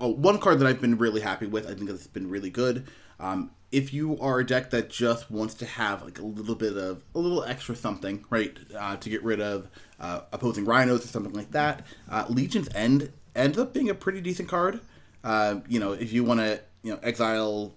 oh, 0.00 0.08
one 0.08 0.38
card 0.38 0.58
that 0.58 0.66
I've 0.66 0.80
been 0.80 0.96
really 0.96 1.20
happy 1.20 1.46
with. 1.46 1.66
I 1.66 1.74
think 1.74 1.90
that's 1.90 2.06
been 2.06 2.30
really 2.30 2.48
good. 2.48 2.86
Um, 3.20 3.50
if 3.70 3.92
you 3.92 4.18
are 4.20 4.40
a 4.40 4.46
deck 4.46 4.70
that 4.70 4.88
just 4.88 5.30
wants 5.30 5.52
to 5.54 5.66
have 5.66 6.02
like 6.02 6.18
a 6.18 6.24
little 6.24 6.54
bit 6.54 6.76
of 6.78 7.04
a 7.14 7.18
little 7.18 7.44
extra 7.44 7.76
something, 7.76 8.24
right, 8.30 8.56
uh, 8.76 8.96
to 8.96 9.10
get 9.10 9.22
rid 9.22 9.40
of 9.40 9.68
uh, 10.00 10.22
opposing 10.32 10.64
rhinos 10.64 11.04
or 11.04 11.08
something 11.08 11.34
like 11.34 11.50
that, 11.50 11.86
uh, 12.10 12.24
Legion's 12.30 12.70
End 12.74 13.12
ends 13.36 13.58
up 13.58 13.74
being 13.74 13.90
a 13.90 13.94
pretty 13.94 14.22
decent 14.22 14.48
card. 14.48 14.80
Uh, 15.22 15.60
you 15.68 15.78
know, 15.78 15.92
if 15.92 16.10
you 16.10 16.24
want 16.24 16.40
to, 16.40 16.58
you 16.82 16.92
know, 16.92 16.98
exile 17.02 17.74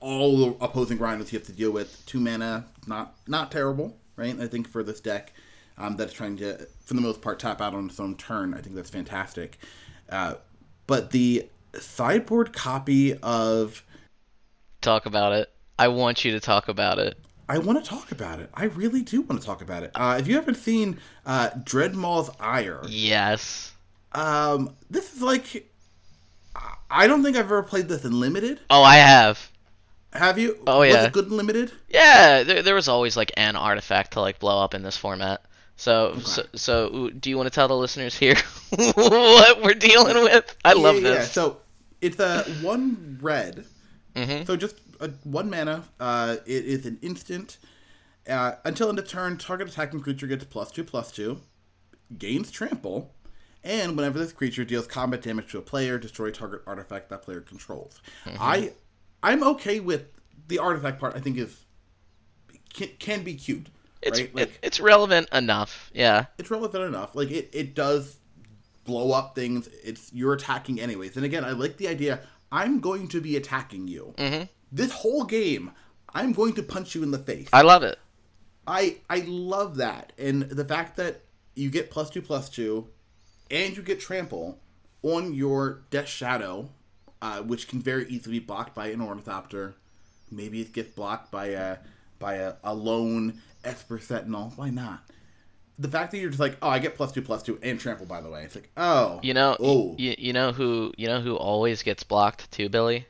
all 0.00 0.38
the 0.38 0.64
opposing 0.64 0.96
grinders 0.98 1.32
you 1.32 1.38
have 1.38 1.46
to 1.46 1.52
deal 1.52 1.70
with. 1.70 2.04
Two 2.06 2.20
mana, 2.20 2.66
not 2.86 3.14
not 3.26 3.50
terrible, 3.52 3.96
right? 4.16 4.38
I 4.40 4.46
think 4.46 4.68
for 4.68 4.82
this 4.82 5.00
deck, 5.00 5.32
um, 5.76 5.96
that's 5.96 6.12
trying 6.12 6.36
to, 6.38 6.66
for 6.84 6.94
the 6.94 7.00
most 7.00 7.20
part, 7.22 7.38
tap 7.38 7.60
out 7.60 7.74
on 7.74 7.86
its 7.86 8.00
own 8.00 8.16
turn. 8.16 8.54
I 8.54 8.60
think 8.60 8.74
that's 8.76 8.90
fantastic. 8.90 9.58
Uh, 10.08 10.34
but 10.86 11.10
the 11.10 11.48
sideboard 11.78 12.52
copy 12.52 13.14
of, 13.18 13.84
Talk 14.80 15.06
about 15.06 15.32
it. 15.32 15.50
I 15.78 15.88
want 15.88 16.24
you 16.24 16.32
to 16.32 16.40
talk 16.40 16.68
about 16.68 16.98
it. 16.98 17.16
I 17.48 17.58
want 17.58 17.82
to 17.82 17.88
talk 17.88 18.12
about 18.12 18.40
it. 18.40 18.50
I 18.54 18.64
really 18.64 19.02
do 19.02 19.22
want 19.22 19.40
to 19.40 19.46
talk 19.46 19.62
about 19.62 19.82
it. 19.82 19.90
Uh, 19.94 20.16
if 20.20 20.26
you 20.28 20.34
haven't 20.34 20.56
seen 20.56 20.98
uh, 21.24 21.50
Dreadmaw's 21.50 22.30
Ire, 22.40 22.82
Yes. 22.86 23.72
um, 24.12 24.74
this 24.90 25.14
is 25.14 25.22
like 25.22 25.70
I 26.90 27.06
don't 27.06 27.22
think 27.22 27.36
I've 27.36 27.44
ever 27.44 27.62
played 27.62 27.88
this 27.88 28.04
in 28.04 28.18
limited. 28.18 28.60
Oh, 28.70 28.82
I 28.82 28.96
have. 28.96 29.50
Have 30.12 30.38
you? 30.38 30.58
Oh, 30.66 30.82
yeah. 30.82 30.88
Was 30.88 30.96
yeah. 30.96 31.04
it 31.06 31.12
good 31.12 31.26
in 31.26 31.36
limited? 31.36 31.72
Yeah, 31.88 32.42
there, 32.42 32.62
there 32.62 32.74
was 32.74 32.88
always 32.88 33.16
like 33.16 33.32
an 33.36 33.56
artifact 33.56 34.12
to 34.12 34.20
like 34.20 34.38
blow 34.38 34.62
up 34.62 34.74
in 34.74 34.82
this 34.82 34.96
format. 34.96 35.42
So, 35.76 36.18
so, 36.18 36.44
so, 36.54 37.10
do 37.10 37.30
you 37.30 37.36
want 37.36 37.46
to 37.46 37.54
tell 37.54 37.68
the 37.68 37.76
listeners 37.76 38.16
here 38.16 38.34
what 38.70 39.62
we're 39.62 39.74
dealing 39.74 40.16
with? 40.24 40.56
I 40.64 40.72
love 40.72 40.96
yeah, 40.96 41.02
yeah. 41.02 41.14
this. 41.18 41.30
So 41.32 41.58
it's 42.00 42.18
a 42.18 42.42
one 42.62 43.18
red. 43.20 43.64
Mhm. 44.16 44.46
So 44.46 44.56
just 44.56 44.76
a 45.00 45.10
one 45.24 45.50
mana. 45.50 45.84
Uh, 46.00 46.36
it 46.46 46.64
is 46.64 46.86
an 46.86 46.98
instant. 47.02 47.58
Uh, 48.28 48.52
until 48.64 48.88
end 48.88 48.98
of 48.98 49.08
turn, 49.08 49.38
target 49.38 49.68
attacking 49.68 50.00
creature 50.00 50.26
gets 50.26 50.44
plus 50.44 50.70
two 50.70 50.84
plus 50.84 51.12
two, 51.12 51.40
gains 52.18 52.50
trample, 52.50 53.14
and 53.64 53.96
whenever 53.96 54.18
this 54.18 54.32
creature 54.32 54.64
deals 54.64 54.86
combat 54.86 55.22
damage 55.22 55.50
to 55.52 55.58
a 55.58 55.62
player, 55.62 55.98
destroy 55.98 56.30
target 56.30 56.62
artifact 56.66 57.08
that 57.08 57.22
player 57.22 57.40
controls. 57.40 58.00
I, 58.26 58.72
I'm 59.22 59.42
okay 59.42 59.80
with 59.80 60.06
the 60.46 60.58
artifact 60.58 61.00
part. 61.00 61.16
I 61.16 61.20
think 61.20 61.38
is 61.38 61.64
can, 62.72 62.88
can 62.98 63.22
be 63.22 63.34
cute. 63.34 63.68
it's 64.02 64.20
right? 64.20 64.30
it, 64.36 64.50
it's 64.62 64.80
relevant 64.80 65.28
enough. 65.32 65.90
Yeah. 65.92 66.26
it's 66.38 66.50
relevant 66.50 66.84
enough. 66.84 67.14
Like 67.14 67.30
it, 67.30 67.50
it 67.52 67.74
does 67.74 68.18
blow 68.84 69.12
up 69.12 69.34
things. 69.34 69.68
It's 69.84 70.12
you're 70.12 70.32
attacking 70.32 70.80
anyways. 70.80 71.16
And 71.16 71.24
again, 71.24 71.44
I 71.44 71.50
like 71.50 71.76
the 71.76 71.88
idea. 71.88 72.20
I'm 72.50 72.80
going 72.80 73.08
to 73.08 73.20
be 73.20 73.36
attacking 73.36 73.88
you. 73.88 74.14
hmm 74.18 74.44
This 74.72 74.92
whole 74.92 75.24
game, 75.24 75.72
I'm 76.14 76.32
going 76.32 76.54
to 76.54 76.62
punch 76.62 76.94
you 76.94 77.02
in 77.02 77.10
the 77.10 77.18
face. 77.18 77.48
I 77.52 77.62
love 77.62 77.82
it. 77.82 77.98
I 78.66 78.98
I 79.08 79.24
love 79.26 79.76
that, 79.76 80.12
and 80.18 80.42
the 80.42 80.64
fact 80.64 80.96
that 80.98 81.22
you 81.54 81.70
get 81.70 81.90
plus 81.90 82.10
two 82.10 82.20
plus 82.20 82.50
two, 82.50 82.88
and 83.50 83.74
you 83.76 83.82
get 83.82 83.98
trample 83.98 84.60
on 85.02 85.32
your 85.32 85.84
Death 85.90 86.08
Shadow, 86.08 86.70
uh, 87.20 87.42
which 87.42 87.68
can 87.68 87.80
very 87.80 88.06
easily 88.08 88.38
be 88.38 88.44
blocked 88.44 88.74
by 88.74 88.88
an 88.88 89.00
Ornithopter. 89.00 89.74
Maybe 90.30 90.60
it 90.60 90.72
gets 90.72 90.90
blocked 90.90 91.30
by 91.30 91.46
a 91.46 91.78
by 92.18 92.34
a, 92.34 92.54
a 92.64 92.74
lone 92.74 93.40
Esper 93.64 93.98
Sentinel. 93.98 94.52
Why 94.56 94.70
not? 94.70 95.00
The 95.78 95.88
fact 95.88 96.10
that 96.10 96.18
you're 96.18 96.30
just 96.30 96.40
like, 96.40 96.56
oh, 96.60 96.68
I 96.68 96.80
get 96.80 96.96
plus 96.96 97.12
two 97.12 97.22
plus 97.22 97.42
two 97.42 97.58
and 97.62 97.78
trample. 97.78 98.06
By 98.06 98.20
the 98.20 98.30
way, 98.30 98.42
it's 98.42 98.54
like, 98.54 98.70
oh, 98.76 99.20
You 99.22 99.34
know, 99.34 99.56
oh, 99.60 99.94
you, 99.96 100.14
you 100.18 100.32
know 100.32 100.52
who 100.52 100.92
you 100.96 101.06
know 101.06 101.20
who 101.20 101.36
always 101.36 101.82
gets 101.82 102.02
blocked 102.02 102.50
too, 102.50 102.68
Billy? 102.68 103.06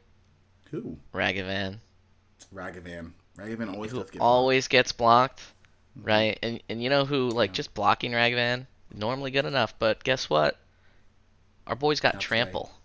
who? 0.70 0.98
Ragavan. 1.14 1.78
Ragavan. 2.54 3.12
Ragavan 3.38 3.72
always 3.72 3.90
Who 3.92 4.00
does 4.00 4.10
get 4.10 4.20
always 4.20 4.68
gets 4.68 4.92
blocked, 4.92 5.40
right? 5.96 6.38
And 6.42 6.62
and 6.68 6.82
you 6.82 6.90
know 6.90 7.04
who 7.04 7.30
like 7.30 7.52
just 7.52 7.74
blocking 7.74 8.12
Ragavan 8.12 8.66
normally 8.94 9.30
good 9.30 9.44
enough, 9.44 9.78
but 9.78 10.02
guess 10.04 10.28
what? 10.28 10.58
Our 11.66 11.76
boy's 11.76 12.00
got 12.00 12.14
That's 12.14 12.30
right. 12.30 12.77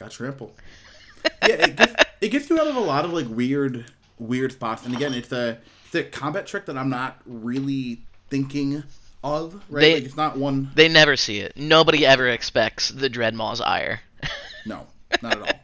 Got 0.00 0.10
trample. 0.12 0.56
yeah, 1.46 1.54
it 1.66 1.76
gets, 1.76 2.04
it 2.22 2.28
gets 2.30 2.48
you 2.50 2.58
out 2.58 2.66
of 2.66 2.74
a 2.76 2.80
lot 2.80 3.04
of 3.04 3.12
like 3.12 3.28
weird, 3.28 3.84
weird 4.18 4.50
spots. 4.52 4.86
And 4.86 4.94
again, 4.96 5.12
it's 5.14 5.30
a 5.30 5.58
it's 5.86 5.94
a 5.94 6.04
combat 6.04 6.46
trick 6.46 6.64
that 6.66 6.78
I'm 6.78 6.88
not 6.88 7.20
really 7.26 8.00
thinking 8.30 8.82
of. 9.22 9.62
Right, 9.68 9.80
They- 9.82 9.94
like, 9.96 10.04
it's 10.04 10.16
not 10.16 10.38
one. 10.38 10.70
They 10.74 10.88
never 10.88 11.16
see 11.16 11.40
it. 11.40 11.54
Nobody 11.56 12.06
ever 12.06 12.28
expects 12.28 12.88
the 12.88 13.08
Dreadmaw's 13.10 13.60
ire. 13.60 14.00
No, 14.66 14.86
not 15.22 15.32
at 15.38 15.42
all. 15.42 15.60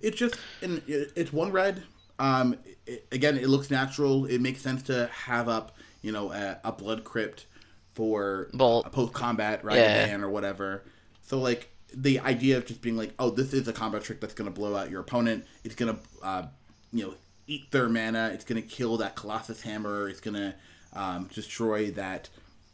It's 0.00 0.16
just 0.16 0.36
and 0.62 0.80
it's 0.86 1.32
one 1.32 1.50
red. 1.50 1.82
Um, 2.20 2.54
it, 2.86 3.04
again, 3.10 3.36
it 3.36 3.48
looks 3.48 3.68
natural. 3.68 4.26
It 4.26 4.40
makes 4.40 4.60
sense 4.60 4.82
to 4.84 5.08
have 5.12 5.48
up, 5.48 5.76
you 6.02 6.12
know, 6.12 6.30
a, 6.32 6.58
a 6.62 6.70
blood 6.70 7.02
crypt 7.02 7.46
for 7.94 8.48
Bolt. 8.54 8.86
a 8.86 8.90
post 8.90 9.12
combat 9.12 9.64
right 9.64 9.76
Yeah. 9.78 10.16
or 10.20 10.30
whatever. 10.30 10.84
So 11.22 11.38
like 11.40 11.68
the 11.94 12.20
idea 12.20 12.56
of 12.58 12.66
just 12.66 12.82
being 12.82 12.96
like, 12.96 13.12
oh, 13.18 13.30
this 13.30 13.52
is 13.52 13.66
a 13.68 13.72
combat 13.72 14.02
trick 14.02 14.20
that's 14.20 14.34
gonna 14.34 14.50
blow 14.50 14.76
out 14.76 14.90
your 14.90 15.00
opponent. 15.00 15.46
It's 15.64 15.74
gonna, 15.74 15.98
uh, 16.22 16.44
you 16.92 17.06
know, 17.06 17.14
eat 17.46 17.70
their 17.70 17.88
mana. 17.88 18.30
It's 18.32 18.44
gonna 18.44 18.62
kill 18.62 18.96
that 18.98 19.16
Colossus 19.16 19.62
Hammer. 19.62 20.08
It's 20.08 20.20
gonna 20.20 20.54
um, 20.92 21.28
destroy 21.32 21.90
that, 21.92 22.28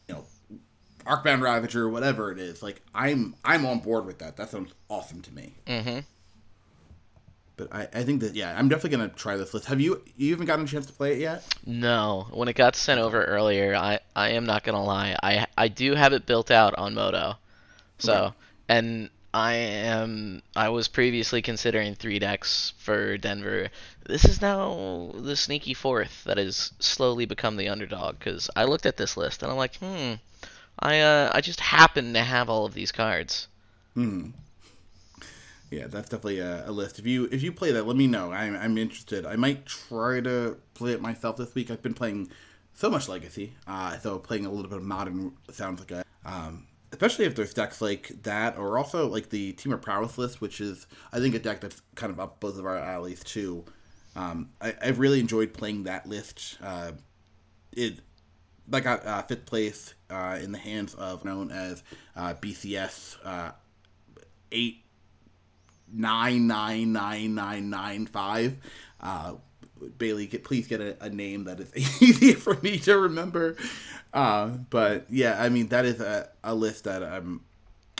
you 0.09 0.15
know, 0.15 0.25
Arcbound 1.07 1.43
Ravager, 1.43 1.89
whatever 1.89 2.33
it 2.33 2.39
is. 2.39 2.63
Like 2.63 2.83
I'm, 2.95 3.35
I'm 3.45 3.67
on 3.67 3.81
board 3.81 4.07
with 4.07 4.19
that. 4.19 4.37
That 4.37 4.51
sounds 4.51 4.73
awesome 4.89 5.21
to 5.23 5.35
me. 5.35 5.55
mm-hmm. 5.67 6.01
But 7.57 7.73
I, 7.73 7.83
I 7.95 8.03
think 8.03 8.21
that 8.23 8.35
yeah, 8.35 8.53
I'm 8.59 8.69
definitely 8.69 8.97
gonna 8.99 9.11
try 9.11 9.37
this 9.37 9.55
list. 9.55 9.67
Have 9.67 9.81
you 9.81 10.03
you 10.17 10.33
haven't 10.33 10.47
gotten 10.47 10.65
a 10.65 10.69
chance 10.69 10.87
to 10.87 10.93
play 10.93 11.13
it 11.13 11.21
yet? 11.21 11.45
No, 11.65 12.27
when 12.33 12.49
it 12.49 12.57
got 12.57 12.75
sent 12.75 13.01
over 13.01 13.23
earlier, 13.25 13.77
I 13.77 14.01
I 14.17 14.31
am 14.31 14.45
not 14.45 14.65
gonna 14.65 14.83
lie, 14.83 15.17
I 15.23 15.47
I 15.57 15.69
do 15.69 15.95
have 15.95 16.13
it 16.13 16.27
built 16.27 16.51
out 16.51 16.75
on 16.77 16.95
Moto, 16.95 17.35
so 17.99 18.13
Okay. 18.13 18.37
And 18.69 19.11
I 19.35 19.55
am 19.55 20.43
I 20.55 20.69
was 20.69 20.87
previously 20.87 21.43
considering 21.43 21.97
three 21.97 22.21
decks 22.21 22.73
for 22.79 23.19
Denver. 23.19 23.69
This 24.07 24.25
is 24.25 24.41
now 24.41 25.11
the 25.13 25.35
sneaky 25.35 25.75
fourth 25.75 26.23
that 26.25 26.39
has 26.39 26.73
slowly 26.79 27.27
become 27.27 27.57
the 27.57 27.69
underdog 27.69 28.19
because 28.21 28.49
I 28.55 28.65
looked 28.65 28.87
at 28.87 28.97
this 28.97 29.17
list 29.17 29.43
and 29.43 29.51
I'm 29.51 29.59
like, 29.59 29.75
hmm, 29.77 30.15
I 30.79 31.01
uh 31.01 31.33
I 31.35 31.41
just 31.41 31.59
happen 31.59 32.13
to 32.15 32.21
have 32.21 32.49
all 32.49 32.65
of 32.65 32.75
these 32.75 32.93
cards. 32.93 33.49
Hmm. 33.95 34.31
Yeah, 35.69 35.89
that's 35.89 36.09
definitely 36.09 36.39
a, 36.39 36.69
a 36.69 36.71
list. 36.71 37.01
If 37.01 37.07
you 37.07 37.29
if 37.33 37.43
you 37.43 37.51
play 37.51 37.73
that, 37.73 37.89
let 37.89 37.97
me 37.97 38.07
know. 38.07 38.31
I'm 38.31 38.55
I'm 38.57 38.79
interested. 38.79 39.27
I 39.27 39.35
might 39.35 39.67
try 39.67 40.21
to 40.21 40.59
play 40.75 40.93
it 40.93 41.01
myself 41.01 41.39
this 41.39 41.53
week. 41.57 41.73
I've 41.73 41.83
been 41.83 41.95
playing 41.95 42.31
so 42.75 42.89
much 42.89 43.09
Legacy, 43.09 43.55
uh, 43.67 43.99
so 43.99 44.19
playing 44.19 44.47
a 44.47 44.51
little 44.51 44.71
bit 44.71 44.79
of 44.79 44.85
Modern 44.85 45.33
sounds 45.51 45.81
like 45.81 45.91
a 45.91 46.05
um, 46.25 46.67
especially 46.95 47.25
if 47.25 47.35
there's 47.35 47.53
decks 47.53 47.83
like 47.83 48.13
that, 48.23 48.57
or 48.57 48.79
also 48.79 49.09
like 49.09 49.31
the 49.31 49.53
Temur 49.55 49.83
Prowess 49.83 50.17
list, 50.17 50.41
which 50.41 50.61
is 50.61 50.87
I 51.13 51.19
think 51.19 51.35
a 51.35 51.41
deck 51.41 51.61
that's 51.61 51.83
kind 51.97 52.13
of 52.13 52.21
up 52.21 52.39
both 52.39 52.57
of 52.57 52.65
our 52.65 52.77
alleys 52.77 53.25
too. 53.25 53.65
Um, 54.15 54.51
I, 54.61 54.77
I've 54.81 55.01
really 55.01 55.19
enjoyed 55.19 55.53
playing 55.53 55.85
that 55.85 56.09
list. 56.09 56.57
Uh, 56.63 56.93
it 57.73 57.99
that 58.69 58.85
got 58.85 59.05
uh, 59.05 59.23
fifth 59.23 59.45
place 59.45 59.95
uh, 60.09 60.39
in 60.41 60.53
the 60.53 60.59
hands 60.59 60.95
of 60.95 61.25
known 61.25 61.51
as 61.51 61.83
uh, 62.15 62.35
BCS 62.35 63.17
uh, 63.25 63.51
eight 64.53 64.85
nine 65.93 66.47
nine 66.47 66.93
nine 66.93 67.35
nine 67.35 67.71
nine 67.71 68.07
five. 68.07 68.57
Bailey, 69.99 70.27
get, 70.27 70.45
please 70.45 70.67
get 70.67 70.81
a, 70.81 71.03
a 71.03 71.11
name 71.11 71.45
that 71.45 71.61
is 71.61 71.75
easier 72.03 72.37
for 72.37 72.55
me 72.61 72.79
to 72.81 72.99
remember. 72.99 73.57
Uh, 74.13 74.49
but 74.71 75.07
yeah, 75.11 75.41
I 75.43 75.49
mean 75.49 75.69
that 75.69 75.85
is 75.85 76.01
a, 76.01 76.29
a 76.43 76.55
list 76.55 76.85
that 76.85 77.03
I'm 77.03 77.43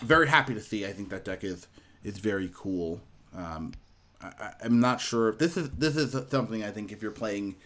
very 0.03 0.29
happy 0.29 0.55
to 0.55 0.61
see. 0.61 0.87
I 0.87 0.93
think 0.93 1.11
that 1.11 1.25
deck 1.25 1.45
is 1.45 1.67
is 2.03 2.19
very 2.19 2.51
cool. 2.55 3.01
Um, 3.37 3.73
I, 4.23 4.53
I'm 4.63 4.81
not 4.81 5.01
sure 5.01 5.31
if 5.31 5.39
this 5.39 5.57
is 5.57 5.71
this 5.71 5.97
is 5.97 6.17
something 6.31 6.65
I 6.65 6.71
think 6.71 6.93
if 6.93 7.03
you're 7.03 7.11
playing 7.11 7.57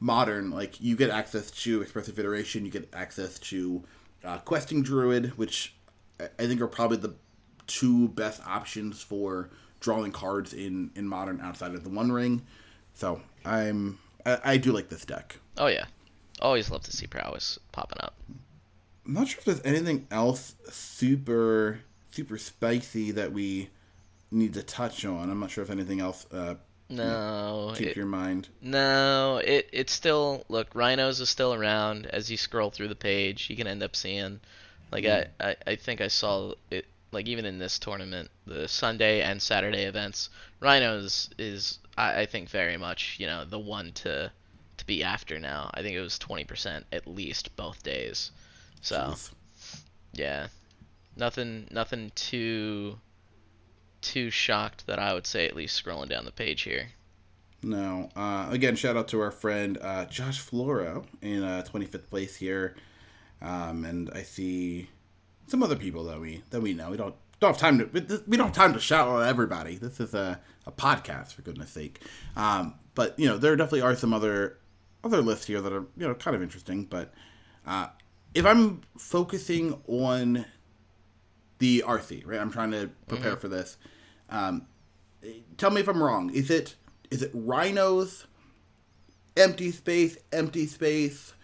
modern, 0.00 0.50
like 0.50 0.80
you 0.80 0.96
get 0.96 1.10
access 1.10 1.50
to 1.50 1.82
Expressive 1.82 2.18
Iteration, 2.18 2.64
you 2.64 2.70
get 2.70 2.88
access 2.92 3.38
to 3.38 3.84
uh, 4.24 4.38
Questing 4.38 4.82
Druid, 4.82 5.38
which 5.38 5.74
I 6.20 6.46
think 6.46 6.60
are 6.60 6.66
probably 6.66 6.98
the 6.98 7.14
two 7.66 8.08
best 8.08 8.46
options 8.46 9.02
for 9.02 9.50
drawing 9.80 10.12
cards 10.12 10.52
in 10.52 10.90
in 10.94 11.08
modern 11.08 11.40
outside 11.40 11.74
of 11.74 11.84
the 11.84 11.90
One 11.90 12.12
Ring. 12.12 12.42
So 12.94 13.20
I'm 13.44 13.98
I, 14.24 14.38
I 14.44 14.56
do 14.56 14.72
like 14.72 14.88
this 14.88 15.04
deck. 15.04 15.36
Oh 15.58 15.66
yeah, 15.66 15.84
always 16.40 16.70
love 16.70 16.82
to 16.84 16.92
see 16.92 17.06
prowess 17.06 17.58
popping 17.72 17.98
up. 18.00 18.14
I'm 19.06 19.12
not 19.12 19.28
sure 19.28 19.38
if 19.40 19.44
there's 19.44 19.62
anything 19.64 20.06
else 20.10 20.54
super 20.70 21.80
super 22.10 22.38
spicy 22.38 23.10
that 23.12 23.32
we 23.32 23.70
need 24.30 24.54
to 24.54 24.62
touch 24.62 25.04
on. 25.04 25.30
I'm 25.30 25.40
not 25.40 25.50
sure 25.50 25.62
if 25.64 25.70
anything 25.70 26.00
else 26.00 26.26
uh, 26.32 26.54
No, 26.88 27.72
keep 27.76 27.88
it- 27.88 27.96
your 27.96 28.06
mind. 28.06 28.48
No, 28.62 29.40
it 29.44 29.68
it's 29.72 29.92
still 29.92 30.44
look. 30.48 30.68
Rhinos 30.74 31.20
is 31.20 31.28
still 31.28 31.52
around. 31.52 32.06
As 32.06 32.30
you 32.30 32.36
scroll 32.36 32.70
through 32.70 32.88
the 32.88 32.94
page, 32.96 33.50
you 33.50 33.56
can 33.56 33.66
end 33.66 33.82
up 33.82 33.94
seeing, 33.96 34.40
like 34.92 35.04
I, 35.04 35.26
I 35.40 35.56
I 35.66 35.76
think 35.76 36.00
I 36.00 36.08
saw 36.08 36.54
it 36.70 36.86
like 37.12 37.28
even 37.28 37.44
in 37.44 37.58
this 37.58 37.78
tournament, 37.78 38.28
the 38.46 38.66
Sunday 38.66 39.20
and 39.22 39.40
Saturday 39.40 39.84
events, 39.84 40.30
Rhinos 40.60 41.30
is 41.38 41.78
I, 41.96 42.22
I 42.22 42.26
think 42.26 42.48
very 42.48 42.76
much 42.76 43.16
you 43.18 43.26
know 43.26 43.44
the 43.44 43.58
one 43.58 43.92
to 43.92 44.30
to 44.76 44.86
be 44.86 45.02
after 45.02 45.38
now. 45.38 45.70
I 45.74 45.82
think 45.82 45.94
it 45.96 46.00
was 46.00 46.18
twenty 46.18 46.44
percent 46.44 46.86
at 46.92 47.06
least 47.06 47.54
both 47.56 47.82
days. 47.82 48.30
So 48.80 48.96
Jeez. 48.96 49.30
yeah, 50.12 50.46
nothing 51.16 51.68
nothing 51.70 52.12
too 52.14 52.98
too 54.00 54.30
shocked 54.30 54.86
that 54.86 54.98
I 54.98 55.14
would 55.14 55.26
say 55.26 55.46
at 55.46 55.56
least 55.56 55.82
scrolling 55.82 56.08
down 56.08 56.24
the 56.24 56.32
page 56.32 56.62
here. 56.62 56.88
No. 57.62 58.10
Uh, 58.14 58.48
again, 58.50 58.76
shout 58.76 58.96
out 58.96 59.08
to 59.08 59.20
our 59.20 59.30
friend 59.30 59.78
uh, 59.80 60.04
Josh 60.04 60.40
Floro 60.40 61.04
in 61.22 61.42
uh, 61.42 61.64
25th 61.66 62.10
place 62.10 62.36
here, 62.36 62.76
um, 63.40 63.86
and 63.86 64.10
I 64.14 64.22
see 64.22 64.90
some 65.46 65.62
other 65.62 65.76
people 65.76 66.04
that 66.04 66.20
we 66.20 66.42
that 66.50 66.60
we 66.60 66.74
know. 66.74 66.90
We 66.90 66.98
don't 66.98 67.14
don't 67.44 67.52
have 67.52 67.60
time 67.60 67.78
to 67.78 68.22
we 68.26 68.36
don't 68.36 68.46
have 68.46 68.56
time 68.56 68.72
to 68.72 68.80
shout 68.80 69.08
out 69.08 69.20
everybody. 69.20 69.76
This 69.76 70.00
is 70.00 70.14
a, 70.14 70.40
a 70.66 70.72
podcast 70.72 71.34
for 71.34 71.42
goodness 71.42 71.70
sake. 71.70 72.00
Um, 72.36 72.74
but 72.94 73.18
you 73.18 73.26
know 73.28 73.36
there 73.36 73.54
definitely 73.56 73.82
are 73.82 73.94
some 73.94 74.12
other 74.12 74.58
other 75.02 75.20
lists 75.20 75.46
here 75.46 75.60
that 75.60 75.72
are 75.72 75.86
you 75.96 76.08
know 76.08 76.14
kind 76.14 76.34
of 76.34 76.42
interesting. 76.42 76.84
But 76.84 77.12
uh, 77.66 77.88
if 78.34 78.46
I'm 78.46 78.82
focusing 78.96 79.80
on 79.86 80.46
the 81.58 81.84
RC, 81.86 82.26
right, 82.26 82.40
I'm 82.40 82.50
trying 82.50 82.70
to 82.72 82.90
prepare 83.08 83.36
for 83.36 83.48
this. 83.48 83.76
Um, 84.30 84.66
tell 85.56 85.70
me 85.70 85.80
if 85.80 85.88
I'm 85.88 86.02
wrong. 86.02 86.30
Is 86.30 86.50
it 86.50 86.76
is 87.10 87.22
it 87.22 87.30
rhinos, 87.34 88.26
empty 89.36 89.70
space, 89.70 90.16
empty 90.32 90.66
space, 90.66 91.34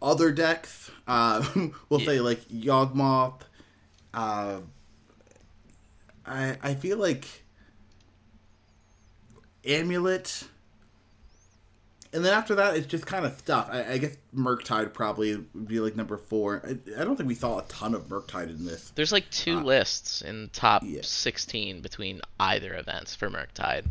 other 0.00 0.32
decks? 0.32 0.90
Uh, 1.06 1.44
we'll 1.88 2.00
say 2.00 2.20
like 2.20 2.48
Yawgmoth. 2.48 3.42
Uh, 4.14 4.60
I 6.28 6.56
I 6.62 6.74
feel 6.74 6.98
like 6.98 7.26
amulet. 9.64 10.44
And 12.10 12.24
then 12.24 12.32
after 12.32 12.54
that, 12.54 12.74
it's 12.74 12.86
just 12.86 13.04
kind 13.06 13.26
of 13.26 13.36
stuff. 13.38 13.68
I, 13.70 13.84
I 13.84 13.98
guess 13.98 14.16
Murktide 14.34 14.94
probably 14.94 15.36
would 15.36 15.68
be 15.68 15.78
like 15.78 15.94
number 15.94 16.16
four. 16.16 16.62
I, 16.66 17.00
I 17.00 17.04
don't 17.04 17.16
think 17.16 17.28
we 17.28 17.34
saw 17.34 17.58
a 17.58 17.62
ton 17.64 17.94
of 17.94 18.08
Murktide 18.08 18.48
in 18.48 18.64
this. 18.64 18.92
There's 18.94 19.12
like 19.12 19.28
two 19.30 19.58
uh, 19.58 19.62
lists 19.62 20.22
in 20.22 20.48
top 20.54 20.82
yeah. 20.86 21.00
16 21.02 21.82
between 21.82 22.22
either 22.40 22.74
events 22.74 23.14
for 23.14 23.28
Murktide. 23.28 23.84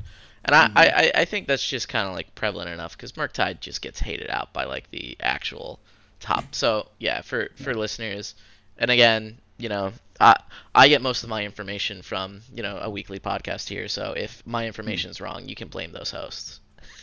And 0.45 0.55
I, 0.55 0.67
mm-hmm. 0.67 0.77
I, 0.77 1.11
I 1.13 1.25
think 1.25 1.47
that's 1.47 1.67
just 1.67 1.89
kind 1.89 2.07
of 2.07 2.15
like 2.15 2.33
prevalent 2.33 2.69
enough 2.71 2.97
because 2.97 3.11
Murktide 3.11 3.59
just 3.59 3.83
gets 3.83 3.99
hated 3.99 4.31
out 4.31 4.51
by 4.51 4.63
like 4.63 4.89
the 4.89 5.15
actual 5.19 5.79
top. 6.19 6.45
So 6.53 6.89
yeah, 6.97 7.21
for 7.21 7.49
for 7.55 7.75
listeners, 7.75 8.33
and 8.79 8.89
again, 8.89 9.37
you 9.57 9.69
know, 9.69 9.91
I 10.19 10.35
I 10.73 10.87
get 10.87 11.01
most 11.01 11.23
of 11.23 11.29
my 11.29 11.43
information 11.43 12.01
from 12.01 12.41
you 12.53 12.63
know 12.63 12.77
a 12.81 12.89
weekly 12.89 13.19
podcast 13.19 13.67
here. 13.67 13.87
So 13.87 14.13
if 14.13 14.45
my 14.45 14.67
information 14.67 15.11
is 15.11 15.21
wrong, 15.21 15.47
you 15.47 15.55
can 15.55 15.67
blame 15.67 15.91
those 15.91 16.11
hosts. 16.11 16.59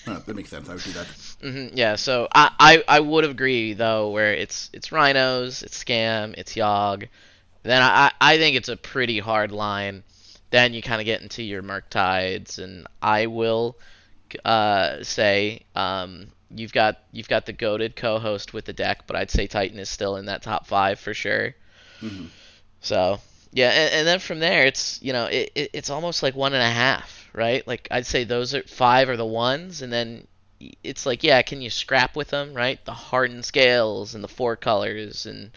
Oh, 0.07 0.23
that 0.27 0.37
makes 0.37 0.51
sense. 0.51 0.69
I 0.69 0.75
would 0.75 0.83
do 0.83 0.93
that. 0.93 1.07
Mm-hmm, 1.07 1.77
yeah. 1.77 1.97
So 1.97 2.29
I, 2.35 2.51
I 2.59 2.85
I 2.89 3.01
would 3.01 3.25
agree 3.25 3.73
though, 3.73 4.11
where 4.11 4.33
it's 4.35 4.71
it's 4.73 4.93
rhinos, 4.93 5.63
it's 5.63 5.83
scam, 5.83 6.35
it's 6.37 6.55
yawg. 6.55 7.09
Then 7.63 7.83
I 7.83 8.13
I 8.21 8.39
think 8.39 8.57
it's 8.57 8.69
a 8.69 8.77
pretty 8.77 9.19
hard 9.19 9.53
line. 9.53 10.05
Then 10.51 10.75
you 10.75 10.83
kind 10.83 11.01
of 11.01 11.07
get 11.07 11.23
into 11.23 11.43
your 11.43 11.63
Murktides, 11.63 12.59
and 12.59 12.87
I 13.03 13.27
will 13.27 13.77
uh, 14.45 15.03
say 15.03 15.63
um, 15.75 16.29
you've 16.55 16.73
got 16.73 16.99
you've 17.13 17.29
got 17.29 17.47
the 17.47 17.53
goaded 17.53 17.97
co-host 17.97 18.53
with 18.53 18.65
the 18.67 18.73
deck, 18.73 19.07
but 19.07 19.17
I'd 19.17 19.31
say 19.31 19.47
Titan 19.47 19.79
is 19.79 19.89
still 19.89 20.17
in 20.17 20.27
that 20.27 20.43
top 20.43 20.67
five 20.67 21.01
for 21.01 21.15
sure. 21.15 21.55
Mm-hmm. 22.01 22.27
So 22.85 23.19
yeah, 23.53 23.71
and, 23.71 23.95
and, 23.95 24.07
then 24.07 24.19
from 24.19 24.41
there, 24.41 24.67
it's 24.67 25.01
you 25.03 25.13
know 25.13 25.25
it, 25.25 25.53
it, 25.55 25.71
it's 25.73 25.91
almost 25.91 26.23
like 26.23 26.35
one 26.35 26.53
and 26.53 26.63
a 26.63 26.71
half, 26.71 27.29
right? 27.33 27.67
Like 27.67 27.89
I'd 27.91 28.07
say 28.07 28.25
those 28.25 28.55
are 28.55 28.63
five 28.63 29.09
are 29.09 29.17
the 29.17 29.25
ones, 29.25 29.81
and 29.81 29.93
then 29.93 30.27
it's 30.83 31.07
like 31.07 31.25
yeah, 31.25 31.41
can 31.43 31.63
you 31.63 31.71
scrap 31.71 32.15
with 32.15 32.29
them, 32.29 32.53
right? 32.53 32.85
The 32.85 32.93
hardened 32.93 33.45
scales 33.45 34.15
and 34.15 34.23
the 34.23 34.29
four 34.29 34.57
colors, 34.57 35.25
and 35.25 35.51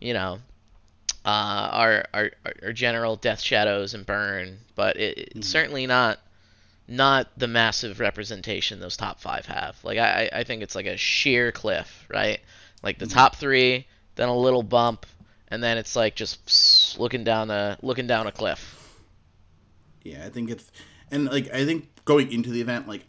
you 0.00 0.14
know 0.14 0.40
uh, 1.24 1.68
our, 1.72 2.04
our 2.12 2.30
our 2.62 2.72
general 2.72 3.16
death 3.16 3.40
shadows 3.40 3.94
and 3.94 4.04
burn, 4.04 4.58
but 4.74 4.96
it, 4.96 5.18
it's 5.18 5.30
mm-hmm. 5.30 5.42
certainly 5.42 5.86
not 5.86 6.18
not 6.88 7.28
the 7.36 7.48
massive 7.48 8.00
representation 8.00 8.80
those 8.80 8.96
top 8.96 9.20
five 9.20 9.46
have. 9.46 9.76
Like 9.84 9.98
I, 9.98 10.28
I 10.32 10.44
think 10.44 10.62
it's 10.62 10.74
like 10.74 10.86
a 10.86 10.96
sheer 10.96 11.52
cliff, 11.52 12.06
right? 12.08 12.40
Like 12.82 12.98
the 12.98 13.06
mm-hmm. 13.06 13.14
top 13.14 13.36
three, 13.36 13.86
then 14.16 14.28
a 14.28 14.36
little 14.36 14.62
bump, 14.62 15.06
and 15.54 15.62
then 15.62 15.78
it's 15.78 15.96
like 15.96 16.14
just 16.14 16.98
looking 16.98 17.24
down 17.24 17.50
a 17.50 17.78
looking 17.82 18.06
down 18.06 18.26
a 18.26 18.32
cliff. 18.32 18.98
Yeah, 20.02 20.24
I 20.24 20.28
think 20.28 20.50
it's 20.50 20.70
and 21.10 21.26
like 21.26 21.52
I 21.52 21.64
think 21.64 21.88
going 22.04 22.30
into 22.32 22.50
the 22.50 22.60
event, 22.60 22.88
like 22.88 23.04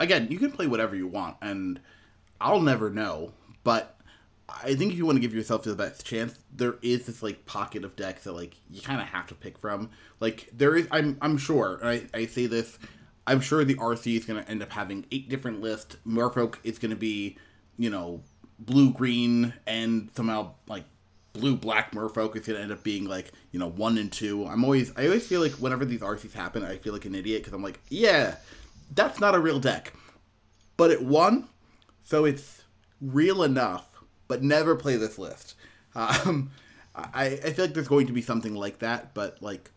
again, 0.00 0.28
you 0.30 0.38
can 0.38 0.52
play 0.52 0.66
whatever 0.66 0.94
you 0.94 1.06
want, 1.06 1.36
and 1.40 1.80
I'll 2.40 2.60
never 2.60 2.90
know. 2.90 3.32
But 3.62 3.98
I 4.48 4.74
think 4.74 4.92
if 4.92 4.98
you 4.98 5.06
want 5.06 5.16
to 5.16 5.20
give 5.20 5.34
yourself 5.34 5.62
the 5.62 5.74
best 5.74 6.04
chance, 6.04 6.38
there 6.54 6.76
is 6.82 7.06
this 7.06 7.22
like 7.22 7.46
pocket 7.46 7.84
of 7.84 7.96
decks 7.96 8.24
that 8.24 8.32
like 8.32 8.56
you 8.70 8.82
kind 8.82 9.00
of 9.00 9.06
have 9.06 9.26
to 9.28 9.34
pick 9.34 9.56
from. 9.56 9.90
Like 10.20 10.50
there 10.52 10.76
is, 10.76 10.86
I'm 10.90 11.16
I'm 11.22 11.38
sure. 11.38 11.80
I 11.82 12.06
I 12.12 12.26
say 12.26 12.46
this 12.46 12.78
I'm 13.26 13.40
sure 13.40 13.64
the 13.64 13.76
RC 13.76 14.16
is 14.16 14.24
going 14.24 14.42
to 14.42 14.50
end 14.50 14.62
up 14.62 14.72
having 14.72 15.06
eight 15.10 15.28
different 15.28 15.60
lists. 15.60 15.96
Merfolk 16.06 16.56
is 16.62 16.78
going 16.78 16.90
to 16.90 16.96
be, 16.96 17.38
you 17.78 17.88
know, 17.88 18.22
blue 18.58 18.92
green 18.92 19.54
and 19.66 20.10
somehow 20.14 20.54
like 20.66 20.84
blue 21.34 21.56
black 21.56 21.90
Merfolk 21.92 22.36
is 22.36 22.46
going 22.46 22.56
to 22.56 22.62
end 22.62 22.72
up 22.72 22.82
being 22.82 23.04
like 23.04 23.32
you 23.52 23.58
know 23.58 23.68
one 23.68 23.98
and 23.98 24.10
two. 24.10 24.46
I'm 24.46 24.64
always 24.64 24.92
I 24.96 25.04
always 25.04 25.26
feel 25.26 25.42
like 25.42 25.52
whenever 25.52 25.84
these 25.84 26.00
RCs 26.00 26.32
happen, 26.32 26.64
I 26.64 26.78
feel 26.78 26.94
like 26.94 27.04
an 27.04 27.14
idiot 27.14 27.42
because 27.42 27.52
I'm 27.52 27.62
like, 27.62 27.80
yeah, 27.90 28.36
that's 28.94 29.20
not 29.20 29.34
a 29.34 29.40
real 29.40 29.60
deck, 29.60 29.92
but 30.76 30.90
it 30.90 31.02
won, 31.02 31.48
so 32.04 32.24
it's 32.24 32.62
real 33.00 33.42
enough. 33.42 33.86
But 34.26 34.42
never 34.42 34.74
play 34.74 34.96
this 34.96 35.18
list. 35.18 35.54
Um, 35.94 36.50
I 36.94 37.26
I 37.44 37.52
feel 37.52 37.66
like 37.66 37.74
there's 37.74 37.88
going 37.88 38.06
to 38.06 38.12
be 38.12 38.22
something 38.22 38.54
like 38.54 38.78
that, 38.78 39.12
but 39.14 39.42
like 39.42 39.70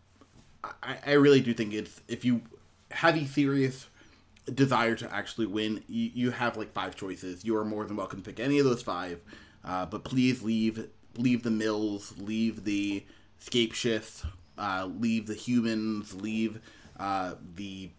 I, 0.64 0.96
I 1.06 1.12
really 1.12 1.40
do 1.40 1.52
think 1.52 1.74
it's 1.74 2.00
if 2.08 2.24
you 2.24 2.42
have 2.90 3.16
a 3.16 3.26
serious 3.26 3.86
desire 4.54 4.94
to 4.94 5.14
actually 5.14 5.46
win, 5.46 5.84
you, 5.88 6.10
you 6.14 6.30
have 6.30 6.56
like 6.56 6.72
five 6.72 6.96
choices. 6.96 7.44
You 7.44 7.56
are 7.56 7.64
more 7.64 7.84
than 7.84 7.96
welcome 7.96 8.22
to 8.22 8.24
pick 8.24 8.40
any 8.40 8.58
of 8.58 8.64
those 8.64 8.82
five, 8.82 9.20
uh, 9.64 9.86
but 9.86 10.04
please 10.04 10.42
leave 10.42 10.88
leave 11.18 11.42
the 11.42 11.50
mills, 11.50 12.14
leave 12.18 12.64
the 12.64 13.04
scapeshifts, 13.44 14.24
uh, 14.56 14.88
leave 14.98 15.26
the 15.26 15.34
humans, 15.34 16.14
leave 16.14 16.60
uh, 16.98 17.34
the 17.54 17.90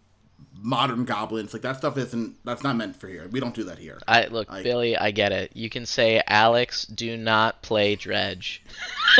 modern 0.56 1.04
goblins. 1.04 1.52
Like 1.52 1.62
that 1.62 1.76
stuff 1.76 1.96
isn't 1.96 2.44
that's 2.44 2.62
not 2.62 2.76
meant 2.76 2.96
for 2.96 3.08
here. 3.08 3.28
We 3.30 3.40
don't 3.40 3.54
do 3.54 3.64
that 3.64 3.78
here. 3.78 3.98
I 4.08 4.26
look, 4.26 4.50
like, 4.50 4.64
Billy, 4.64 4.96
I 4.96 5.10
get 5.10 5.32
it. 5.32 5.52
You 5.54 5.70
can 5.70 5.86
say 5.86 6.22
Alex, 6.26 6.84
do 6.86 7.16
not 7.16 7.62
play 7.62 7.96
dredge. 7.96 8.62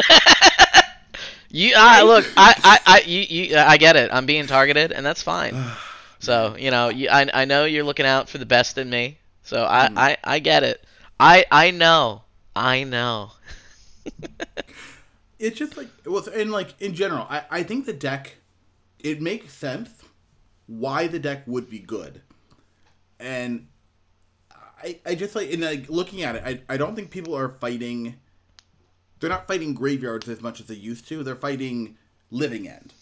You 1.53 1.72
I 1.76 2.03
look, 2.03 2.24
I, 2.36 2.55
I, 2.62 2.78
I, 2.86 3.01
you, 3.01 3.20
you, 3.22 3.57
I 3.57 3.76
get 3.76 3.96
it. 3.96 4.11
I'm 4.12 4.24
being 4.24 4.46
targeted, 4.46 4.92
and 4.92 5.05
that's 5.05 5.22
fine. 5.22 5.61
so 6.20 6.55
you 6.57 6.70
know, 6.70 6.88
you, 6.90 7.09
I, 7.09 7.28
I 7.34 7.44
know 7.44 7.64
you're 7.64 7.84
looking 7.84 8.07
out 8.07 8.28
for 8.28 8.38
the 8.38 8.46
best 8.46 8.78
in 8.78 8.88
me. 8.88 9.18
So 9.42 9.66
I, 9.68 9.88
mm. 9.88 9.98
I, 9.98 10.16
I 10.22 10.38
get 10.38 10.62
it. 10.62 10.84
I, 11.18 11.44
I 11.51 11.72
know, 11.72 12.22
I 12.55 12.84
know. 12.84 13.32
it's 15.38 15.58
just 15.58 15.76
like 15.76 15.88
well, 16.06 16.26
and 16.34 16.50
like 16.50 16.80
in 16.80 16.94
general, 16.94 17.26
I, 17.28 17.44
I 17.50 17.62
think 17.62 17.86
the 17.86 17.92
deck, 17.92 18.36
it 18.98 19.20
makes 19.20 19.52
sense 19.52 19.90
why 20.66 21.06
the 21.06 21.18
deck 21.18 21.42
would 21.46 21.68
be 21.68 21.78
good, 21.78 22.22
and 23.18 23.66
I, 24.82 25.00
I 25.04 25.14
just 25.14 25.34
like 25.34 25.50
in 25.50 25.61
like 25.61 25.88
looking 25.88 26.22
at 26.22 26.36
it, 26.36 26.42
I, 26.44 26.74
I 26.74 26.76
don't 26.76 26.94
think 26.94 27.11
people 27.11 27.36
are 27.36 27.48
fighting 27.48 28.16
they're 29.20 29.30
not 29.30 29.46
fighting 29.46 29.74
graveyards 29.74 30.28
as 30.28 30.40
much 30.40 30.61
as 30.61 30.66
they 30.66 30.74
used 30.74 31.06
to. 31.08 31.22
They're 31.22 31.36
fighting 31.36 31.96
living 32.30 32.66
end, 32.66 32.94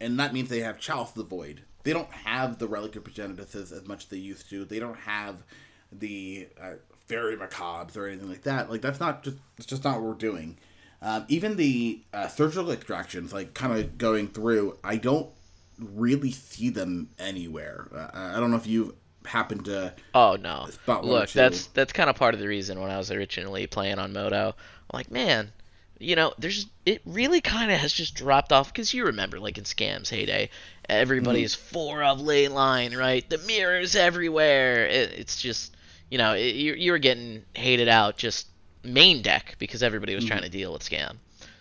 and 0.00 0.18
that 0.18 0.32
means 0.32 0.48
they 0.48 0.60
have 0.60 0.80
Chalice 0.80 1.10
the 1.10 1.22
Void. 1.22 1.62
They 1.84 1.92
don't 1.92 2.10
have 2.10 2.58
the 2.58 2.66
Relic 2.66 2.96
of 2.96 3.04
Progenitus 3.04 3.54
as 3.54 3.86
much 3.86 4.04
as 4.04 4.10
they 4.10 4.16
used 4.16 4.50
to. 4.50 4.64
They 4.64 4.80
don't 4.80 4.98
have 4.98 5.44
the 5.92 6.48
uh, 6.60 6.74
Faerie 7.06 7.36
Macabres 7.36 7.96
or 7.96 8.06
anything 8.06 8.28
like 8.28 8.42
that. 8.42 8.70
Like 8.70 8.80
that's 8.80 9.00
not 9.00 9.22
just 9.22 9.36
it's 9.56 9.66
just 9.66 9.84
not 9.84 9.96
what 9.96 10.04
we're 10.04 10.14
doing. 10.14 10.58
Um, 11.02 11.24
even 11.28 11.56
the 11.56 12.02
uh, 12.12 12.28
surgical 12.28 12.70
extractions, 12.70 13.32
like 13.32 13.54
kind 13.54 13.78
of 13.78 13.98
going 13.98 14.28
through, 14.28 14.78
I 14.82 14.96
don't 14.96 15.28
really 15.78 16.32
see 16.32 16.70
them 16.70 17.10
anywhere. 17.18 17.88
Uh, 17.94 18.08
I 18.36 18.40
don't 18.40 18.50
know 18.50 18.56
if 18.56 18.66
you've 18.66 18.92
happened 19.24 19.66
to. 19.66 19.94
Oh 20.14 20.36
no! 20.40 20.68
Look, 20.86 21.30
that's 21.30 21.66
that's 21.68 21.92
kind 21.92 22.10
of 22.10 22.16
part 22.16 22.34
of 22.34 22.40
the 22.40 22.48
reason 22.48 22.80
when 22.80 22.90
I 22.90 22.96
was 22.96 23.10
originally 23.10 23.66
playing 23.66 23.98
on 23.98 24.12
Moto. 24.12 24.54
I'm 24.90 24.96
like, 24.96 25.10
man, 25.10 25.52
you 25.98 26.16
know, 26.16 26.34
there's 26.38 26.66
it 26.84 27.02
really 27.04 27.40
kind 27.40 27.70
of 27.70 27.78
has 27.78 27.92
just 27.92 28.14
dropped 28.14 28.52
off 28.52 28.72
because 28.72 28.92
you 28.92 29.06
remember, 29.06 29.38
like 29.38 29.58
in 29.58 29.64
scams 29.64 30.08
heyday, 30.08 30.50
everybody's 30.88 31.54
mm. 31.54 31.58
four 31.58 32.02
of 32.02 32.18
Leyline, 32.18 32.96
right? 32.96 33.28
The 33.28 33.38
mirrors 33.38 33.96
everywhere. 33.96 34.86
It, 34.86 35.12
it's 35.12 35.40
just, 35.40 35.75
you 36.10 36.18
know, 36.18 36.34
you 36.34 36.74
you 36.74 36.92
were 36.92 36.98
getting 36.98 37.44
hated 37.54 37.88
out 37.88 38.16
just 38.16 38.46
main 38.82 39.22
deck 39.22 39.56
because 39.58 39.82
everybody 39.82 40.14
was 40.14 40.24
mm. 40.24 40.28
trying 40.28 40.42
to 40.42 40.48
deal 40.48 40.72
with 40.72 40.82
scam. 40.82 41.16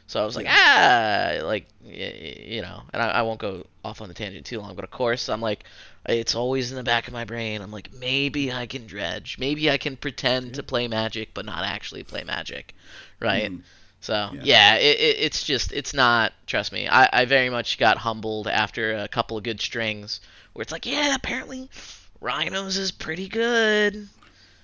So 0.07 0.21
I 0.21 0.25
was 0.25 0.35
like, 0.35 0.45
ah, 0.47 1.39
like 1.43 1.65
you 1.83 2.61
know, 2.61 2.83
and 2.93 3.01
I, 3.01 3.07
I 3.09 3.21
won't 3.23 3.39
go 3.39 3.65
off 3.83 4.01
on 4.01 4.07
the 4.07 4.13
tangent 4.13 4.45
too 4.45 4.59
long, 4.59 4.75
but 4.75 4.83
of 4.83 4.91
course 4.91 5.29
I'm 5.29 5.41
like, 5.41 5.63
it's 6.07 6.35
always 6.35 6.71
in 6.71 6.77
the 6.77 6.83
back 6.83 7.07
of 7.07 7.13
my 7.13 7.25
brain. 7.25 7.61
I'm 7.61 7.71
like, 7.71 7.91
maybe 7.93 8.51
I 8.51 8.67
can 8.67 8.85
dredge, 8.85 9.37
maybe 9.39 9.71
I 9.71 9.77
can 9.77 9.97
pretend 9.97 10.55
to 10.55 10.63
play 10.63 10.87
Magic, 10.87 11.33
but 11.33 11.45
not 11.45 11.65
actually 11.65 12.03
play 12.03 12.23
Magic, 12.23 12.75
right? 13.19 13.51
Mm. 13.51 13.61
So 14.01 14.29
yeah, 14.33 14.41
yeah 14.43 14.75
it, 14.75 14.99
it, 14.99 15.17
it's 15.21 15.43
just 15.43 15.73
it's 15.73 15.93
not. 15.93 16.33
Trust 16.45 16.71
me, 16.71 16.87
I, 16.87 17.09
I 17.11 17.25
very 17.25 17.49
much 17.49 17.79
got 17.79 17.97
humbled 17.97 18.47
after 18.47 18.95
a 18.97 19.07
couple 19.07 19.37
of 19.37 19.43
good 19.43 19.59
strings 19.59 20.21
where 20.53 20.61
it's 20.61 20.71
like, 20.71 20.85
yeah, 20.85 21.15
apparently 21.15 21.71
Rhinos 22.21 22.77
is 22.77 22.91
pretty 22.91 23.27
good. 23.27 24.07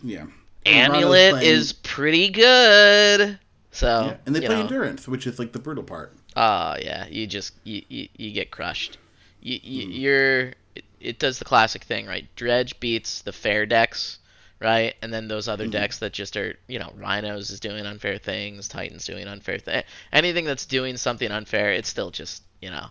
Yeah. 0.04 0.26
Amulet 0.66 1.44
is 1.44 1.74
pretty 1.74 2.30
good. 2.30 3.40
So 3.72 4.06
yeah. 4.06 4.18
and 4.26 4.36
they 4.36 4.42
play 4.42 4.56
know. 4.56 4.62
endurance, 4.62 5.08
which 5.08 5.26
is 5.26 5.40
like 5.40 5.54
the 5.54 5.60
brutal 5.60 5.84
part. 5.84 6.14
Oh 6.36 6.76
yeah, 6.80 7.08
you 7.08 7.26
just 7.26 7.54
you, 7.64 7.82
you, 7.88 8.10
you 8.16 8.32
get 8.32 8.52
crushed. 8.52 8.98
You, 9.42 9.60
you 9.64 9.88
mm. 9.88 10.00
you're 10.00 10.42
it, 10.76 10.84
it, 11.00 11.20
does 11.20 11.40
the 11.40 11.46
classic 11.46 11.84
thing 11.84 12.06
right. 12.06 12.28
Dredge 12.36 12.80
beats 12.80 13.22
the 13.22 13.32
fair 13.32 13.66
decks 13.66 14.20
right? 14.62 14.94
And 15.02 15.12
then 15.12 15.28
those 15.28 15.48
other 15.48 15.64
mm-hmm. 15.64 15.72
decks 15.72 15.98
that 16.00 16.14
just 16.14 16.38
are, 16.38 16.56
you 16.68 16.80
know, 16.80 16.94
Rhinos 16.96 17.50
is 17.50 17.60
doing 17.60 17.86
unfair 17.86 18.18
things, 18.20 18.68
Titans 18.68 19.06
doing 19.06 19.28
unfair 19.28 19.58
things. 19.58 19.84
Anything 20.14 20.46
that's 20.46 20.68
doing 20.68 20.98
something 20.98 21.32
unfair, 21.32 21.74
it's 21.74 21.90
still 21.90 22.12
just, 22.12 22.44
you 22.62 22.70
know, 22.70 22.86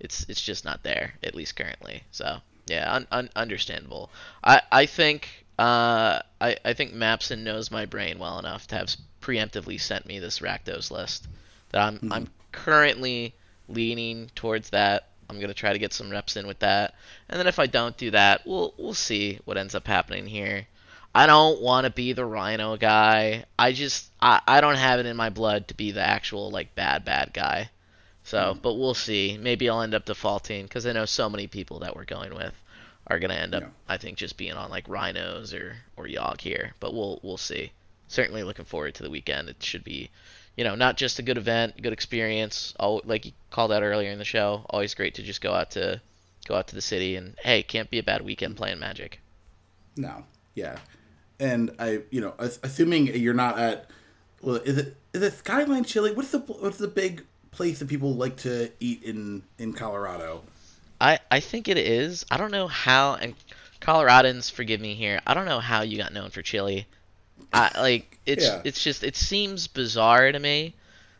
it's 0.00 0.26
it's 0.28 0.42
just 0.42 0.64
not 0.64 0.82
there 0.82 1.14
at 1.22 1.34
least 1.34 1.54
currently. 1.54 2.02
So 2.10 2.38
yeah, 2.66 2.92
un- 2.92 3.06
un- 3.12 3.30
understandable. 3.36 4.10
I 4.42 4.62
I 4.70 4.86
think 4.86 5.41
uh 5.62 6.20
I 6.40 6.56
I 6.64 6.72
think 6.72 6.92
Mapson 6.92 7.44
knows 7.44 7.70
my 7.70 7.86
brain 7.86 8.18
well 8.18 8.40
enough 8.40 8.66
to 8.68 8.74
have 8.74 8.96
preemptively 9.20 9.80
sent 9.80 10.06
me 10.06 10.18
this 10.18 10.40
Rakdos 10.40 10.90
list 10.90 11.28
that 11.70 11.82
I'm 11.82 11.96
mm-hmm. 11.96 12.12
I'm 12.12 12.28
currently 12.50 13.34
leaning 13.68 14.28
towards 14.34 14.70
that. 14.70 15.08
I'm 15.30 15.38
gonna 15.40 15.54
try 15.54 15.72
to 15.72 15.78
get 15.78 15.92
some 15.92 16.10
reps 16.10 16.36
in 16.36 16.48
with 16.48 16.58
that, 16.58 16.96
and 17.28 17.38
then 17.38 17.46
if 17.46 17.60
I 17.60 17.66
don't 17.66 17.96
do 17.96 18.10
that, 18.10 18.44
we'll 18.44 18.74
we'll 18.76 18.92
see 18.92 19.38
what 19.44 19.56
ends 19.56 19.76
up 19.76 19.86
happening 19.86 20.26
here. 20.26 20.66
I 21.14 21.26
don't 21.26 21.60
want 21.60 21.84
to 21.84 21.90
be 21.90 22.12
the 22.12 22.24
Rhino 22.24 22.76
guy. 22.76 23.44
I 23.56 23.70
just 23.70 24.10
I, 24.20 24.40
I 24.48 24.60
don't 24.60 24.74
have 24.74 24.98
it 24.98 25.06
in 25.06 25.16
my 25.16 25.30
blood 25.30 25.68
to 25.68 25.74
be 25.74 25.92
the 25.92 26.02
actual 26.02 26.50
like 26.50 26.74
bad 26.74 27.04
bad 27.04 27.32
guy. 27.32 27.70
So, 28.24 28.54
mm. 28.54 28.62
but 28.62 28.74
we'll 28.74 28.94
see. 28.94 29.38
Maybe 29.40 29.70
I'll 29.70 29.82
end 29.82 29.94
up 29.94 30.06
defaulting 30.06 30.64
because 30.64 30.86
I 30.86 30.92
know 30.92 31.04
so 31.04 31.30
many 31.30 31.46
people 31.46 31.80
that 31.80 31.94
we're 31.94 32.04
going 32.04 32.34
with 32.34 32.54
are 33.06 33.18
gonna 33.18 33.34
end 33.34 33.54
up, 33.54 33.62
yeah. 33.62 33.68
I 33.88 33.96
think, 33.96 34.18
just 34.18 34.36
being 34.36 34.52
on 34.52 34.70
like 34.70 34.88
Rhinos 34.88 35.52
or 35.52 35.76
or 35.96 36.06
Yawg 36.06 36.40
here. 36.40 36.74
But 36.80 36.94
we'll 36.94 37.20
we'll 37.22 37.36
see. 37.36 37.72
Certainly 38.08 38.42
looking 38.42 38.64
forward 38.64 38.94
to 38.96 39.02
the 39.02 39.10
weekend. 39.10 39.48
It 39.48 39.62
should 39.62 39.84
be, 39.84 40.10
you 40.56 40.64
know, 40.64 40.74
not 40.74 40.96
just 40.96 41.18
a 41.18 41.22
good 41.22 41.38
event, 41.38 41.80
good 41.80 41.92
experience. 41.92 42.74
All 42.78 43.02
like 43.04 43.26
you 43.26 43.32
called 43.50 43.72
out 43.72 43.82
earlier 43.82 44.10
in 44.10 44.18
the 44.18 44.24
show. 44.24 44.64
Always 44.70 44.94
great 44.94 45.14
to 45.14 45.22
just 45.22 45.40
go 45.40 45.52
out 45.52 45.72
to 45.72 46.00
go 46.46 46.54
out 46.54 46.68
to 46.68 46.74
the 46.74 46.82
city 46.82 47.16
and 47.16 47.34
hey, 47.42 47.62
can't 47.62 47.90
be 47.90 47.98
a 47.98 48.02
bad 48.02 48.22
weekend 48.22 48.56
playing 48.56 48.78
Magic. 48.78 49.20
No, 49.96 50.24
yeah, 50.54 50.78
and 51.38 51.74
I, 51.78 52.00
you 52.10 52.20
know, 52.20 52.34
assuming 52.38 53.08
you're 53.08 53.34
not 53.34 53.58
at, 53.58 53.90
well, 54.40 54.56
is 54.56 54.78
it 54.78 54.96
is 55.12 55.22
it 55.22 55.34
Skyline 55.34 55.84
Chili? 55.84 56.12
What's 56.12 56.30
the 56.30 56.38
what's 56.38 56.78
the 56.78 56.88
big 56.88 57.24
place 57.50 57.80
that 57.80 57.88
people 57.88 58.14
like 58.14 58.36
to 58.38 58.70
eat 58.80 59.02
in 59.02 59.42
in 59.58 59.72
Colorado? 59.72 60.44
I 61.02 61.18
I 61.30 61.40
think 61.40 61.68
it 61.68 61.76
is. 61.76 62.24
I 62.30 62.36
don't 62.38 62.52
know 62.52 62.68
how 62.68 63.14
and 63.14 63.34
Coloradans, 63.80 64.50
forgive 64.50 64.80
me 64.80 64.94
here. 64.94 65.20
I 65.26 65.34
don't 65.34 65.46
know 65.46 65.58
how 65.58 65.82
you 65.82 65.98
got 65.98 66.12
known 66.12 66.30
for 66.30 66.40
chili. 66.40 66.86
I 67.52 67.70
like 67.78 68.18
it's 68.24 68.44
yeah. 68.44 68.62
it's 68.64 68.82
just 68.82 69.02
it 69.02 69.16
seems 69.16 69.66
bizarre 69.66 70.30
to 70.30 70.38
me. 70.38 70.74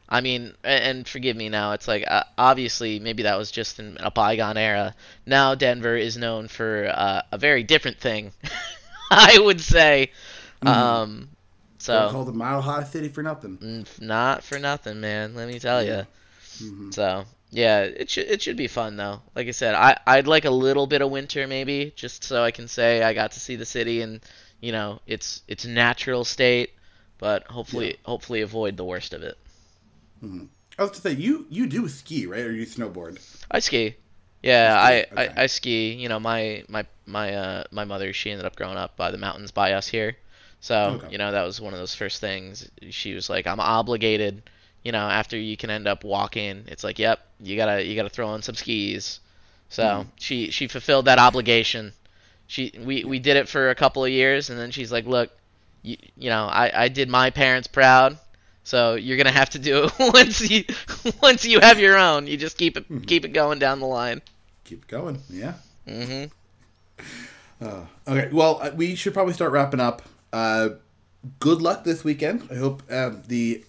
I 0.09 0.20
mean, 0.20 0.55
and 0.62 1.09
forgive 1.09 1.37
me 1.37 1.49
now. 1.49 1.72
It's 1.72 1.89
like 1.89 2.05
uh, 2.07 2.22
obviously 2.39 3.01
maybe 3.01 3.24
that 3.24 3.37
was 3.37 3.51
just 3.51 3.80
in 3.80 3.97
a 3.99 4.11
bygone 4.11 4.57
era. 4.57 4.95
Now 5.26 5.57
Denver 5.57 5.97
is 5.97 6.16
known 6.16 6.47
for 6.47 6.93
uh, 6.95 7.22
a 7.33 7.39
very 7.39 7.64
different 7.64 7.99
thing. 7.99 8.33
I 9.11 9.39
would 9.39 9.61
say. 9.61 10.11
Mm-hmm. 10.62 10.68
Um, 10.68 11.28
so 11.78 11.95
Don't 11.95 12.12
call 12.12 12.24
the 12.24 12.33
Mile 12.33 12.62
High 12.62 12.85
City 12.85 13.09
for 13.09 13.24
nothing. 13.24 13.85
Not 14.01 14.45
for 14.45 14.61
nothing, 14.61 15.01
man. 15.01 15.35
Let 15.35 15.49
me 15.49 15.59
tell 15.59 15.83
you. 15.83 16.07
Mm-hmm. 16.61 16.91
So 16.93 17.24
yeah, 17.53 17.83
it 17.83 18.09
should 18.09 18.29
it 18.29 18.41
should 18.41 18.57
be 18.57 18.67
fun 18.67 18.97
though. 18.97 19.21
Like 19.37 19.47
I 19.47 19.51
said, 19.51 19.75
I 19.75 19.99
I'd 20.07 20.27
like 20.27 20.47
a 20.47 20.51
little 20.51 20.87
bit 20.87 21.03
of 21.03 21.11
winter 21.11 21.47
maybe, 21.47 21.93
just 21.95 22.25
so 22.25 22.43
I 22.43 22.51
can 22.51 22.67
say 22.67 23.03
I 23.03 23.13
got 23.13 23.33
to 23.33 23.41
see 23.41 23.57
the 23.57 23.67
city 23.67 24.01
and 24.01 24.21
you 24.61 24.73
know 24.73 25.01
its 25.07 25.43
its 25.47 25.67
natural 25.67 26.25
state, 26.25 26.71
but 27.19 27.45
hopefully 27.45 27.89
yeah. 27.89 27.97
hopefully 28.05 28.41
avoid 28.41 28.79
the 28.79 28.85
worst 28.85 29.13
of 29.13 29.23
it. 29.23 29.37
Mm-hmm. 30.25 30.47
I 30.79 30.83
was 30.83 30.93
to 30.93 31.03
say 31.03 31.13
you 31.13 31.47
you 31.51 31.67
do 31.67 31.87
ski 31.89 32.27
right 32.27 32.41
or 32.41 32.53
you 32.53 32.65
snowboard? 32.65 33.21
I 33.51 33.59
ski. 33.59 33.97
Yeah, 34.43 34.75
I, 34.77 35.03
okay. 35.03 35.29
I, 35.37 35.43
I 35.43 35.47
ski. 35.47 35.93
You 35.93 36.09
know, 36.09 36.19
my 36.19 36.65
my 36.69 36.87
my 37.05 37.35
uh 37.35 37.65
my 37.71 37.85
mother 37.85 38.15
she 38.15 38.31
ended 38.31 38.47
up 38.47 38.57
growing 38.57 38.79
up 38.79 38.97
by 38.97 39.11
the 39.11 39.19
mountains 39.19 39.51
by 39.51 39.75
us 39.75 39.87
here, 39.87 40.17
so 40.61 41.01
okay. 41.03 41.13
you 41.13 41.19
know 41.19 41.31
that 41.31 41.43
was 41.43 41.61
one 41.61 41.75
of 41.75 41.79
those 41.79 41.95
first 41.95 42.23
things. 42.23 42.71
She 42.89 43.13
was 43.13 43.29
like, 43.29 43.47
I'm 43.47 43.61
obligated 43.61 44.43
you 44.85 44.93
know, 44.93 45.09
after 45.09 45.37
you 45.37 45.57
can 45.57 45.70
end 45.70 45.87
up 45.87 46.05
walking, 46.05 46.64
it's 46.66 46.83
like, 46.85 46.99
yep, 46.99 47.20
you 47.41 47.57
gotta 47.57 47.85
you 47.85 47.95
gotta 47.95 48.09
throw 48.09 48.28
on 48.28 48.43
some 48.43 48.55
skis. 48.55 49.20
So 49.68 49.83
mm. 49.83 50.07
she 50.16 50.51
she 50.51 50.68
fulfilled 50.68 51.07
that 51.07 51.18
obligation. 51.18 51.93
She 52.47 52.72
we, 52.78 53.05
we 53.05 53.18
did 53.18 53.37
it 53.37 53.49
for 53.49 53.70
a 53.70 53.74
couple 53.74 54.05
of 54.05 54.11
years, 54.11 54.51
and 54.51 54.59
then 54.59 54.70
she's 54.70 54.93
like, 54.93 55.07
look, 55.07 55.30
you, 55.83 55.97
you 56.16 56.30
know, 56.30 56.47
I, 56.47 56.85
I 56.85 56.89
did 56.89 57.09
my 57.09 57.30
parents 57.30 57.68
proud, 57.68 58.18
so 58.64 58.95
you're 58.95 59.16
gonna 59.16 59.30
have 59.30 59.51
to 59.51 59.59
do 59.59 59.85
it 59.85 59.93
once 60.12 60.51
you 60.51 60.64
once 61.22 61.45
you 61.45 61.61
have 61.61 61.78
your 61.78 61.97
own. 61.97 62.26
You 62.26 62.37
just 62.37 62.59
keep 62.59 62.76
it 62.76 62.85
mm-hmm. 62.85 63.05
keep 63.05 63.24
it 63.24 63.33
going 63.33 63.59
down 63.59 63.80
the 63.80 63.87
line. 63.87 64.20
Keep 64.64 64.89
going, 64.89 65.22
yeah. 65.30 65.55
Mm-hmm. 65.87 67.64
Uh, 67.64 67.87
okay, 68.09 68.28
well, 68.33 68.59
uh, 68.61 68.70
we 68.74 68.95
should 68.97 69.14
probably 69.14 69.33
start 69.33 69.53
wrapping 69.53 69.80
up. 69.80 70.03
Uh, 70.33 70.70
good 71.39 71.62
luck 71.62 71.85
this 71.85 72.03
weekend. 72.03 72.49
I 72.51 72.57
hope 72.57 72.83
uh, 72.91 73.12
the 73.28 73.64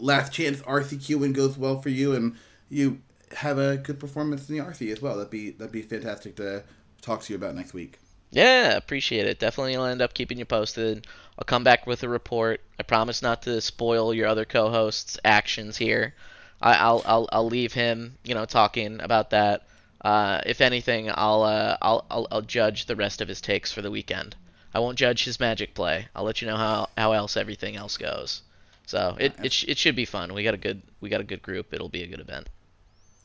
last 0.00 0.32
chance 0.32 0.60
RCQ 0.62 1.20
win 1.20 1.32
goes 1.32 1.56
well 1.58 1.80
for 1.80 1.88
you, 1.88 2.14
and 2.14 2.36
you 2.68 3.00
have 3.36 3.58
a 3.58 3.76
good 3.76 4.00
performance 4.00 4.48
in 4.48 4.56
the 4.56 4.62
RC 4.62 4.92
as 4.92 5.02
well. 5.02 5.16
That'd 5.16 5.30
be 5.30 5.50
that'd 5.50 5.72
be 5.72 5.82
fantastic 5.82 6.36
to 6.36 6.64
talk 7.02 7.22
to 7.22 7.32
you 7.32 7.36
about 7.36 7.54
next 7.54 7.74
week. 7.74 7.98
Yeah, 8.30 8.76
appreciate 8.76 9.26
it. 9.26 9.38
Definitely 9.38 9.76
I'll 9.76 9.86
end 9.86 10.02
up 10.02 10.14
keeping 10.14 10.38
you 10.38 10.44
posted. 10.44 11.06
I'll 11.38 11.44
come 11.44 11.64
back 11.64 11.86
with 11.86 12.02
a 12.02 12.08
report. 12.08 12.60
I 12.78 12.82
promise 12.82 13.22
not 13.22 13.42
to 13.42 13.60
spoil 13.60 14.12
your 14.12 14.26
other 14.26 14.44
co-host's 14.44 15.18
actions 15.24 15.76
here. 15.76 16.14
I, 16.60 16.90
will 16.90 17.02
I'll 17.06 17.28
I'll 17.32 17.46
leave 17.46 17.72
him, 17.72 18.18
you 18.24 18.34
know, 18.34 18.44
talking 18.44 19.00
about 19.00 19.30
that. 19.30 19.66
Uh, 20.00 20.40
if 20.46 20.60
anything, 20.60 21.10
I'll, 21.12 21.42
uh, 21.42 21.76
I'll 21.80 22.04
I'll 22.10 22.28
I'll 22.30 22.42
judge 22.42 22.86
the 22.86 22.96
rest 22.96 23.20
of 23.20 23.28
his 23.28 23.40
takes 23.40 23.72
for 23.72 23.82
the 23.82 23.90
weekend. 23.90 24.36
I 24.74 24.80
won't 24.80 24.98
judge 24.98 25.24
his 25.24 25.40
magic 25.40 25.74
play. 25.74 26.08
I'll 26.14 26.24
let 26.24 26.42
you 26.42 26.48
know 26.48 26.56
how 26.56 26.88
how 26.96 27.12
else 27.12 27.36
everything 27.36 27.76
else 27.76 27.96
goes. 27.96 28.42
So 28.88 29.18
it 29.20 29.34
it, 29.42 29.52
sh- 29.52 29.66
it 29.68 29.76
should 29.76 29.96
be 29.96 30.06
fun. 30.06 30.32
We 30.32 30.42
got 30.42 30.54
a 30.54 30.56
good 30.56 30.80
we 31.02 31.10
got 31.10 31.20
a 31.20 31.24
good 31.24 31.42
group. 31.42 31.74
It'll 31.74 31.90
be 31.90 32.02
a 32.02 32.06
good 32.06 32.20
event. 32.20 32.48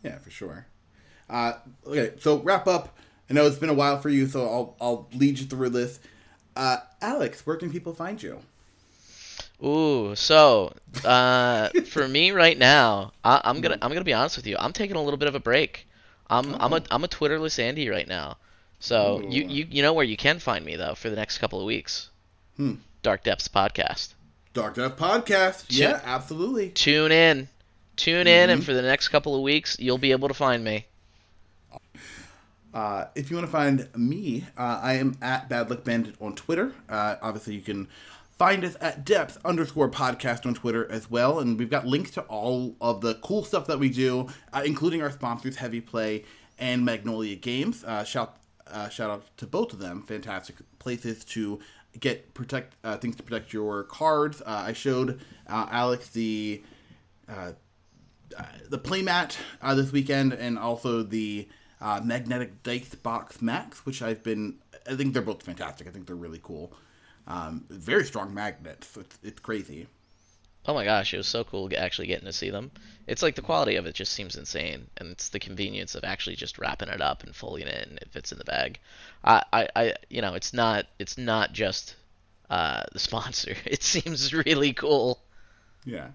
Yeah, 0.04 0.18
for 0.18 0.30
sure. 0.30 0.66
Uh, 1.30 1.54
okay, 1.88 2.12
so 2.20 2.40
wrap 2.40 2.68
up. 2.68 2.98
I 3.30 3.34
know 3.34 3.48
it's 3.48 3.60
been 3.60 3.70
a 3.70 3.74
while 3.74 4.02
for 4.02 4.10
you, 4.10 4.28
so 4.28 4.42
I'll 4.42 4.76
I'll 4.82 5.08
lead 5.14 5.40
you 5.40 5.46
through 5.46 5.70
this. 5.70 6.02
Uh, 6.54 6.80
Alex, 7.02 7.48
where 7.48 7.56
can 7.56 7.72
people 7.72 7.94
find 7.94 8.22
you? 8.22 8.42
Ooh, 9.64 10.14
so 10.16 10.74
uh, 11.06 11.70
for 11.86 12.10
me 12.10 12.32
right 12.32 12.58
now, 12.58 13.14
I, 13.24 13.40
am 13.46 13.62
gonna 13.62 13.78
I'm 13.82 13.90
gonna 13.90 14.04
be 14.04 14.12
honest 14.12 14.36
with 14.36 14.46
you. 14.46 14.58
I'm 14.60 14.74
taking 14.74 14.98
a 14.98 15.02
little 15.02 15.18
bit 15.18 15.30
of 15.30 15.36
a 15.36 15.40
break. 15.40 15.88
I'm 16.30 16.56
oh. 16.56 16.58
I'm 16.60 16.74
a 16.74 16.84
I'm 16.92 17.06
a 17.06 17.08
Twitterless 17.08 17.58
Andy 17.58 17.88
right 17.88 18.08
now. 18.08 18.36
So 18.82 19.22
Ooh. 19.22 19.30
you, 19.30 19.44
you 19.44 19.68
you 19.72 19.82
know 19.82 19.94
where 19.94 20.04
you 20.04 20.18
can 20.18 20.40
find 20.40 20.66
me 20.66 20.76
though 20.76 20.96
for 20.96 21.10
the 21.10 21.16
next 21.16 21.38
couple 21.38 21.62
of 21.62 21.66
weeks. 21.66 22.10
Hmm. 22.58 22.74
Dark 23.02 23.24
Depths 23.24 23.48
podcast. 23.48 24.14
Dark 24.54 24.76
Depth 24.76 25.00
Podcast. 25.00 25.66
Yeah, 25.70 26.00
absolutely. 26.04 26.70
Tune 26.70 27.12
in. 27.12 27.48
Tune 27.96 28.28
in, 28.28 28.50
mm-hmm. 28.50 28.52
and 28.52 28.66
for 28.66 28.74
the 28.74 28.82
next 28.82 29.10
couple 29.10 29.36
of 29.36 29.42
weeks, 29.42 29.78
you'll 29.80 29.98
be 29.98 30.12
able 30.12 30.28
to 30.28 30.34
find 30.34 30.64
me. 30.64 30.86
Uh, 32.74 33.06
if 33.14 33.30
you 33.30 33.38
want 33.38 33.48
to 33.48 33.52
find 33.52 33.88
me, 33.96 34.46
uh, 34.58 34.80
I 34.82 34.94
am 34.94 35.16
at 35.22 35.48
Bad 35.48 35.70
Luck 35.70 35.84
Bandit 35.84 36.16
on 36.20 36.36
Twitter. 36.36 36.74
Uh, 36.90 37.16
obviously, 37.22 37.54
you 37.54 37.62
can 37.62 37.88
find 38.38 38.66
us 38.66 38.76
at 38.82 39.06
Depth 39.06 39.38
underscore 39.46 39.90
podcast 39.90 40.46
on 40.46 40.56
Twitter 40.56 40.92
as 40.92 41.10
well. 41.10 41.40
And 41.40 41.58
we've 41.58 41.70
got 41.70 41.86
links 41.86 42.12
to 42.12 42.22
all 42.24 42.76
of 42.82 43.02
the 43.02 43.16
cool 43.16 43.44
stuff 43.44 43.68
that 43.68 43.78
we 43.78 43.90
do, 43.90 44.28
uh, 44.52 44.64
including 44.66 45.04
our 45.04 45.12
sponsors, 45.12 45.58
Heavy 45.58 45.82
Play 45.82 46.26
and 46.58 46.84
Magnolia 46.84 47.36
Games. 47.36 47.84
Uh, 47.84 48.04
shout 48.04 48.38
uh, 48.68 48.90
shout 48.90 49.12
out 49.12 49.26
to 49.38 49.46
both 49.46 49.74
of 49.74 49.80
them. 49.80 50.02
Fantastic 50.02 50.56
places 50.80 51.24
to 51.26 51.60
get 52.00 52.34
protect 52.34 52.76
uh, 52.84 52.98
things 52.98 53.16
to 53.18 53.24
protect 53.24 53.54
your 53.54 53.84
cards. 53.84 54.42
Uh, 54.42 54.64
I 54.68 54.74
showed 54.74 55.20
uh, 55.48 55.68
Alex 55.72 56.10
the 56.10 56.64
uh, 57.28 57.54
uh, 58.38 58.44
the 58.70 58.80
playmat 58.80 59.38
uh, 59.62 59.76
this 59.76 59.92
weekend, 59.92 60.34
and 60.34 60.58
also 60.58 61.04
the 61.04 61.48
magnetic 62.04 62.64
dice 62.64 62.96
box 62.96 63.42
max, 63.42 63.86
which 63.86 64.02
I've 64.02 64.24
been. 64.24 64.56
I 64.90 64.96
think 64.96 65.14
they're 65.14 65.22
both 65.22 65.44
fantastic. 65.44 65.88
I 65.88 65.92
think 65.92 66.08
they're 66.08 66.16
really 66.16 66.42
cool. 66.44 66.74
Um, 67.26 67.66
very 67.70 68.04
strong 68.04 68.34
magnets. 68.34 68.98
It's, 68.98 69.18
it's 69.24 69.40
crazy. 69.40 69.88
Oh 70.66 70.74
my 70.74 70.86
gosh, 70.86 71.14
it 71.14 71.18
was 71.18 71.28
so 71.28 71.44
cool 71.44 71.70
actually 71.78 72.08
getting 72.08 72.26
to 72.26 72.34
see 72.34 72.50
them. 72.50 72.72
It's 73.06 73.22
like 73.22 73.36
the 73.36 73.42
quality 73.42 73.76
of 73.76 73.86
it 73.86 73.96
just 73.96 74.14
seems 74.14 74.38
insane, 74.38 74.88
and 74.98 75.12
it's 75.12 75.30
the 75.30 75.40
convenience 75.40 75.96
of 75.96 76.06
actually 76.06 76.38
just 76.38 76.58
wrapping 76.58 76.88
it 76.88 77.02
up 77.02 77.24
and 77.24 77.36
folding 77.36 77.68
it, 77.68 77.88
and 77.88 77.98
it 77.98 78.12
fits 78.12 78.32
in 78.32 78.38
the 78.38 78.46
bag. 78.46 78.80
I, 79.24 79.44
I, 79.52 79.68
I 79.76 79.94
you 80.10 80.22
know, 80.22 80.36
it's 80.36 80.54
not, 80.54 80.86
it's 81.00 81.18
not 81.18 81.52
just 81.52 81.96
uh, 82.50 82.84
the 82.94 83.00
sponsor. 83.00 83.56
It 83.66 83.84
seems 83.84 84.34
really 84.34 84.74
cool. 84.74 85.20
Yeah. 85.86 86.10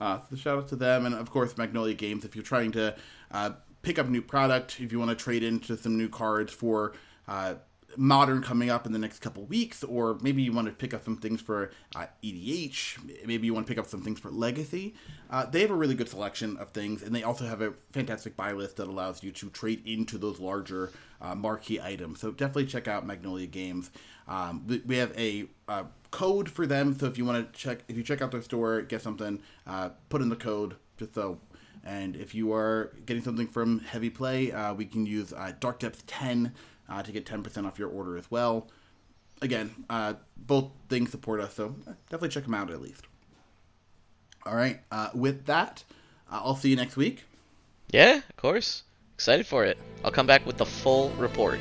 Uh, 0.00 0.18
shout 0.36 0.58
out 0.58 0.68
to 0.68 0.76
them, 0.76 1.06
and 1.06 1.14
of 1.14 1.30
course 1.30 1.56
Magnolia 1.56 1.94
Games. 1.94 2.24
If 2.24 2.34
you're 2.34 2.42
trying 2.42 2.72
to 2.72 2.96
uh, 3.30 3.50
pick 3.82 3.98
up 3.98 4.08
new 4.08 4.22
product, 4.22 4.80
if 4.80 4.90
you 4.90 4.98
want 4.98 5.10
to 5.10 5.14
trade 5.16 5.44
into 5.44 5.76
some 5.76 5.96
new 5.96 6.08
cards 6.08 6.52
for 6.52 6.94
uh, 7.28 7.54
modern 7.96 8.42
coming 8.42 8.70
up 8.70 8.86
in 8.86 8.92
the 8.92 8.98
next 8.98 9.18
couple 9.18 9.44
weeks, 9.44 9.84
or 9.84 10.18
maybe 10.20 10.42
you 10.42 10.52
want 10.52 10.66
to 10.66 10.72
pick 10.72 10.94
up 10.94 11.04
some 11.04 11.16
things 11.16 11.40
for 11.40 11.70
uh, 11.94 12.06
EDH, 12.22 13.26
maybe 13.26 13.46
you 13.46 13.54
want 13.54 13.66
to 13.66 13.70
pick 13.70 13.78
up 13.78 13.86
some 13.86 14.02
things 14.02 14.18
for 14.18 14.30
Legacy. 14.30 14.94
Uh, 15.30 15.46
they 15.46 15.60
have 15.60 15.70
a 15.70 15.74
really 15.74 15.94
good 15.94 16.08
selection 16.08 16.56
of 16.58 16.70
things, 16.70 17.02
and 17.02 17.14
they 17.14 17.22
also 17.22 17.44
have 17.44 17.60
a 17.60 17.72
fantastic 17.92 18.36
buy 18.36 18.52
list 18.52 18.76
that 18.76 18.86
allows 18.86 19.22
you 19.22 19.30
to 19.32 19.48
trade 19.50 19.82
into 19.86 20.18
those 20.18 20.38
larger 20.40 20.90
uh, 21.20 21.34
marquee 21.34 21.80
items. 21.80 22.20
So 22.20 22.30
definitely 22.30 22.66
check 22.66 22.88
out 22.88 23.06
Magnolia 23.06 23.46
Games. 23.46 23.90
Um, 24.28 24.64
we, 24.66 24.82
we, 24.86 24.96
have 24.96 25.16
a 25.18 25.46
uh, 25.68 25.84
code 26.10 26.48
for 26.48 26.66
them, 26.66 26.96
so 26.98 27.06
if 27.06 27.18
you 27.18 27.24
want 27.24 27.52
to 27.52 27.58
check, 27.58 27.80
if 27.88 27.96
you 27.96 28.02
check 28.02 28.22
out 28.22 28.30
their 28.30 28.42
store, 28.42 28.82
get 28.82 29.02
something, 29.02 29.40
uh, 29.66 29.90
put 30.08 30.22
in 30.22 30.28
the 30.28 30.36
code 30.36 30.76
just 30.96 31.14
so 31.14 31.38
And 31.84 32.16
if 32.16 32.34
you 32.34 32.52
are 32.52 32.92
getting 33.06 33.22
something 33.22 33.48
from 33.48 33.80
Heavy 33.80 34.10
Play, 34.10 34.52
uh, 34.52 34.74
we 34.74 34.84
can 34.84 35.04
use 35.04 35.32
uh, 35.32 35.52
Dark 35.58 35.80
Depth 35.80 36.06
10 36.06 36.52
uh, 36.88 37.02
to 37.02 37.12
get 37.12 37.26
10% 37.26 37.66
off 37.66 37.78
your 37.78 37.88
order 37.88 38.16
as 38.16 38.30
well. 38.30 38.68
Again, 39.40 39.74
uh, 39.90 40.14
both 40.36 40.70
things 40.88 41.10
support 41.10 41.40
us, 41.40 41.54
so 41.54 41.74
definitely 42.08 42.28
check 42.28 42.44
them 42.44 42.54
out 42.54 42.70
at 42.70 42.80
least. 42.80 43.06
All 44.46 44.54
right, 44.54 44.80
uh, 44.92 45.10
with 45.14 45.46
that, 45.46 45.82
uh, 46.30 46.40
I'll 46.44 46.56
see 46.56 46.70
you 46.70 46.76
next 46.76 46.96
week. 46.96 47.24
Yeah, 47.90 48.16
of 48.16 48.36
course. 48.36 48.84
Excited 49.14 49.46
for 49.46 49.64
it. 49.64 49.78
I'll 50.04 50.10
come 50.10 50.26
back 50.26 50.46
with 50.46 50.56
the 50.56 50.66
full 50.66 51.10
report. 51.10 51.58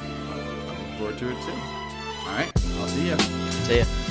I 0.00 0.68
look 0.68 0.98
forward 0.98 1.18
to 1.18 1.30
it 1.30 1.42
too. 1.42 1.52
All 1.52 2.34
right, 2.34 2.52
I'll 2.80 2.88
see 2.88 3.08
you. 3.08 3.18
See 3.64 3.78
ya. 3.78 4.07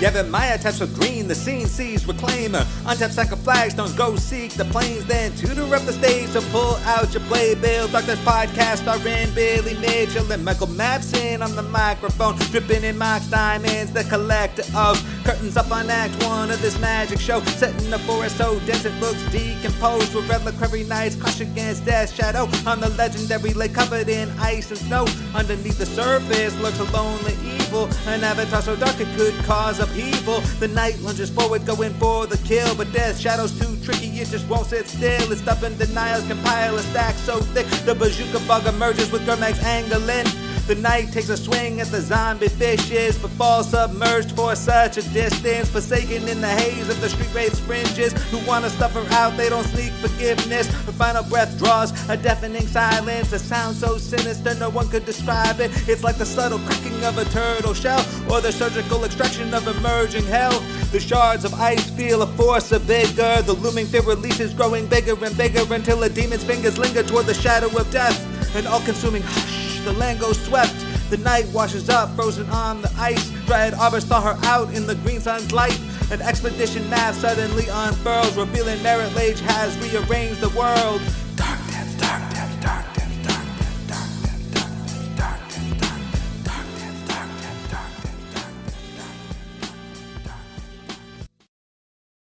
Gavin 0.00 0.30
Maya 0.30 0.58
taps 0.58 0.78
for 0.78 0.86
green, 0.86 1.28
the 1.28 1.34
scene 1.34 1.66
sees 1.66 2.04
reclaimer. 2.04 2.64
Untap 2.84 3.10
sack 3.10 3.32
of 3.32 3.38
flagstones, 3.38 3.96
go 3.96 4.16
seek 4.16 4.52
the 4.52 4.64
planes, 4.66 5.06
then 5.06 5.34
tutor 5.36 5.62
up 5.74 5.82
the 5.82 5.92
stage 5.92 6.32
to 6.32 6.40
pull 6.52 6.74
out 6.84 7.12
your 7.14 7.22
playbill. 7.22 7.88
Darkness 7.88 8.18
podcast 8.20 8.78
starring 8.78 9.32
Billy 9.34 9.74
Mitchell 9.78 10.30
and 10.30 10.44
Michael 10.44 10.66
Mapson 10.66 11.42
on 11.42 11.54
the 11.56 11.62
microphone, 11.62 12.36
dripping 12.50 12.84
in 12.84 12.98
Mox 12.98 13.26
Diamonds, 13.28 13.92
the 13.92 14.04
collector 14.04 14.64
of 14.76 15.02
curtains 15.24 15.56
up 15.56 15.70
on 15.70 15.88
Act 15.88 16.22
One 16.24 16.50
of 16.50 16.60
this 16.60 16.78
magic 16.80 17.20
show. 17.20 17.40
Set 17.44 17.70
in 17.82 17.90
the 17.90 17.98
forest 18.00 18.36
so 18.36 18.58
dense 18.60 18.84
it 18.84 18.94
looks 19.00 19.22
decomposed, 19.30 20.14
with 20.14 20.28
reliquary 20.28 20.84
knights 20.84 21.16
clash 21.16 21.40
against 21.40 21.84
death's 21.86 22.12
shadow 22.12 22.48
on 22.66 22.80
the 22.80 22.90
legendary 22.90 23.54
lake 23.54 23.72
covered 23.72 24.08
in 24.08 24.28
ice 24.38 24.70
and 24.70 24.78
snow. 24.78 25.06
Underneath 25.34 25.78
the 25.78 25.86
surface 25.86 26.58
lurks 26.60 26.80
a 26.80 26.84
lonely 26.84 27.34
evil, 27.44 27.88
an 28.06 28.24
avatar 28.24 28.60
so 28.60 28.76
dark 28.76 29.00
it 29.00 29.08
could 29.16 29.34
cause 29.44 29.80
upheaval. 29.84 30.40
The 30.60 30.68
knight 30.68 30.98
lunges 31.00 31.30
forward, 31.30 31.64
going 31.64 31.94
for 31.94 32.26
the 32.26 32.38
kill, 32.38 32.74
but 32.74 32.92
death 32.92 33.18
shadow's 33.18 33.58
too 33.58 33.76
tricky, 33.84 34.08
it 34.20 34.28
just 34.28 34.48
won't 34.48 34.66
sit 34.66 34.88
still. 34.88 35.30
Its 35.30 35.40
stubborn 35.40 35.76
denials 35.76 36.26
compile 36.26 36.76
a 36.76 36.82
stack 36.82 37.14
so 37.16 37.40
thick, 37.54 37.66
the 37.86 37.94
bazooka 37.94 38.40
bug 38.46 38.66
emerges 38.66 39.10
with 39.12 39.24
Gurmag's 39.26 39.62
angling. 39.62 40.26
The 40.66 40.76
knight 40.76 41.12
takes 41.12 41.28
a 41.28 41.36
swing 41.36 41.82
at 41.82 41.88
the 41.88 42.00
zombie 42.00 42.48
fishes, 42.48 43.18
but 43.18 43.30
falls 43.32 43.68
submerged 43.68 44.32
for 44.32 44.56
such 44.56 44.96
a 44.96 45.02
distance. 45.10 45.68
Forsaken 45.68 46.26
in 46.26 46.40
the 46.40 46.48
haze 46.48 46.88
of 46.88 46.98
the 47.02 47.10
street 47.10 47.28
wraith 47.34 47.60
fringes, 47.66 48.14
who 48.30 48.38
wanna 48.46 48.70
stuff 48.70 48.94
her 48.94 49.06
out, 49.10 49.36
they 49.36 49.50
don't 49.50 49.66
seek 49.76 49.92
forgiveness. 49.92 50.66
Her 50.86 50.92
final 50.92 51.22
breath 51.24 51.58
draws 51.58 51.92
a 52.08 52.16
deafening 52.16 52.66
silence, 52.66 53.30
a 53.34 53.38
sound 53.38 53.76
so 53.76 53.98
sinister 53.98 54.54
no 54.54 54.70
one 54.70 54.88
could 54.88 55.04
describe 55.04 55.60
it. 55.60 55.70
It's 55.86 56.02
like 56.02 56.16
the 56.16 56.24
subtle 56.24 56.60
cracking 56.60 57.04
of 57.04 57.18
a 57.18 57.26
turtle 57.26 57.74
shell, 57.74 58.00
or 58.30 58.40
the 58.40 58.50
surgical 58.50 59.04
extraction 59.04 59.52
of 59.52 59.68
emerging 59.68 60.24
hell. 60.24 60.64
The 60.92 61.00
shards 61.00 61.44
of 61.44 61.52
ice 61.60 61.90
feel 61.90 62.22
a 62.22 62.26
force 62.38 62.72
of 62.72 62.82
vigor. 62.82 63.42
The 63.42 63.52
looming 63.52 63.84
fear 63.84 64.00
releases, 64.00 64.54
growing 64.54 64.86
bigger 64.86 65.22
and 65.22 65.36
bigger 65.36 65.66
until 65.74 66.02
a 66.04 66.08
demon's 66.08 66.42
fingers 66.42 66.78
linger 66.78 67.02
toward 67.02 67.26
the 67.26 67.34
shadow 67.34 67.68
of 67.78 67.90
death. 67.90 68.16
An 68.56 68.66
all-consuming 68.66 69.22
hush 69.22 69.63
the 69.84 69.92
land 69.92 70.20
goes 70.20 70.40
swept. 70.40 70.74
The 71.10 71.18
knight 71.18 71.46
washes 71.48 71.88
up, 71.88 72.14
frozen 72.16 72.48
on 72.50 72.82
the 72.82 72.90
ice. 72.96 73.30
Dryad 73.46 73.74
Arbors 73.74 74.04
thaw 74.04 74.20
her 74.20 74.38
out 74.46 74.72
in 74.74 74.86
the 74.86 74.94
green 74.96 75.20
sun's 75.20 75.52
light. 75.52 75.78
An 76.10 76.20
expedition 76.22 76.88
map 76.90 77.14
suddenly 77.14 77.66
unfurls, 77.70 78.36
revealing 78.36 78.82
Marit 78.82 79.14
Lage 79.14 79.40
has 79.40 79.76
rearranged 79.78 80.40
the 80.40 80.48
world. 80.50 81.00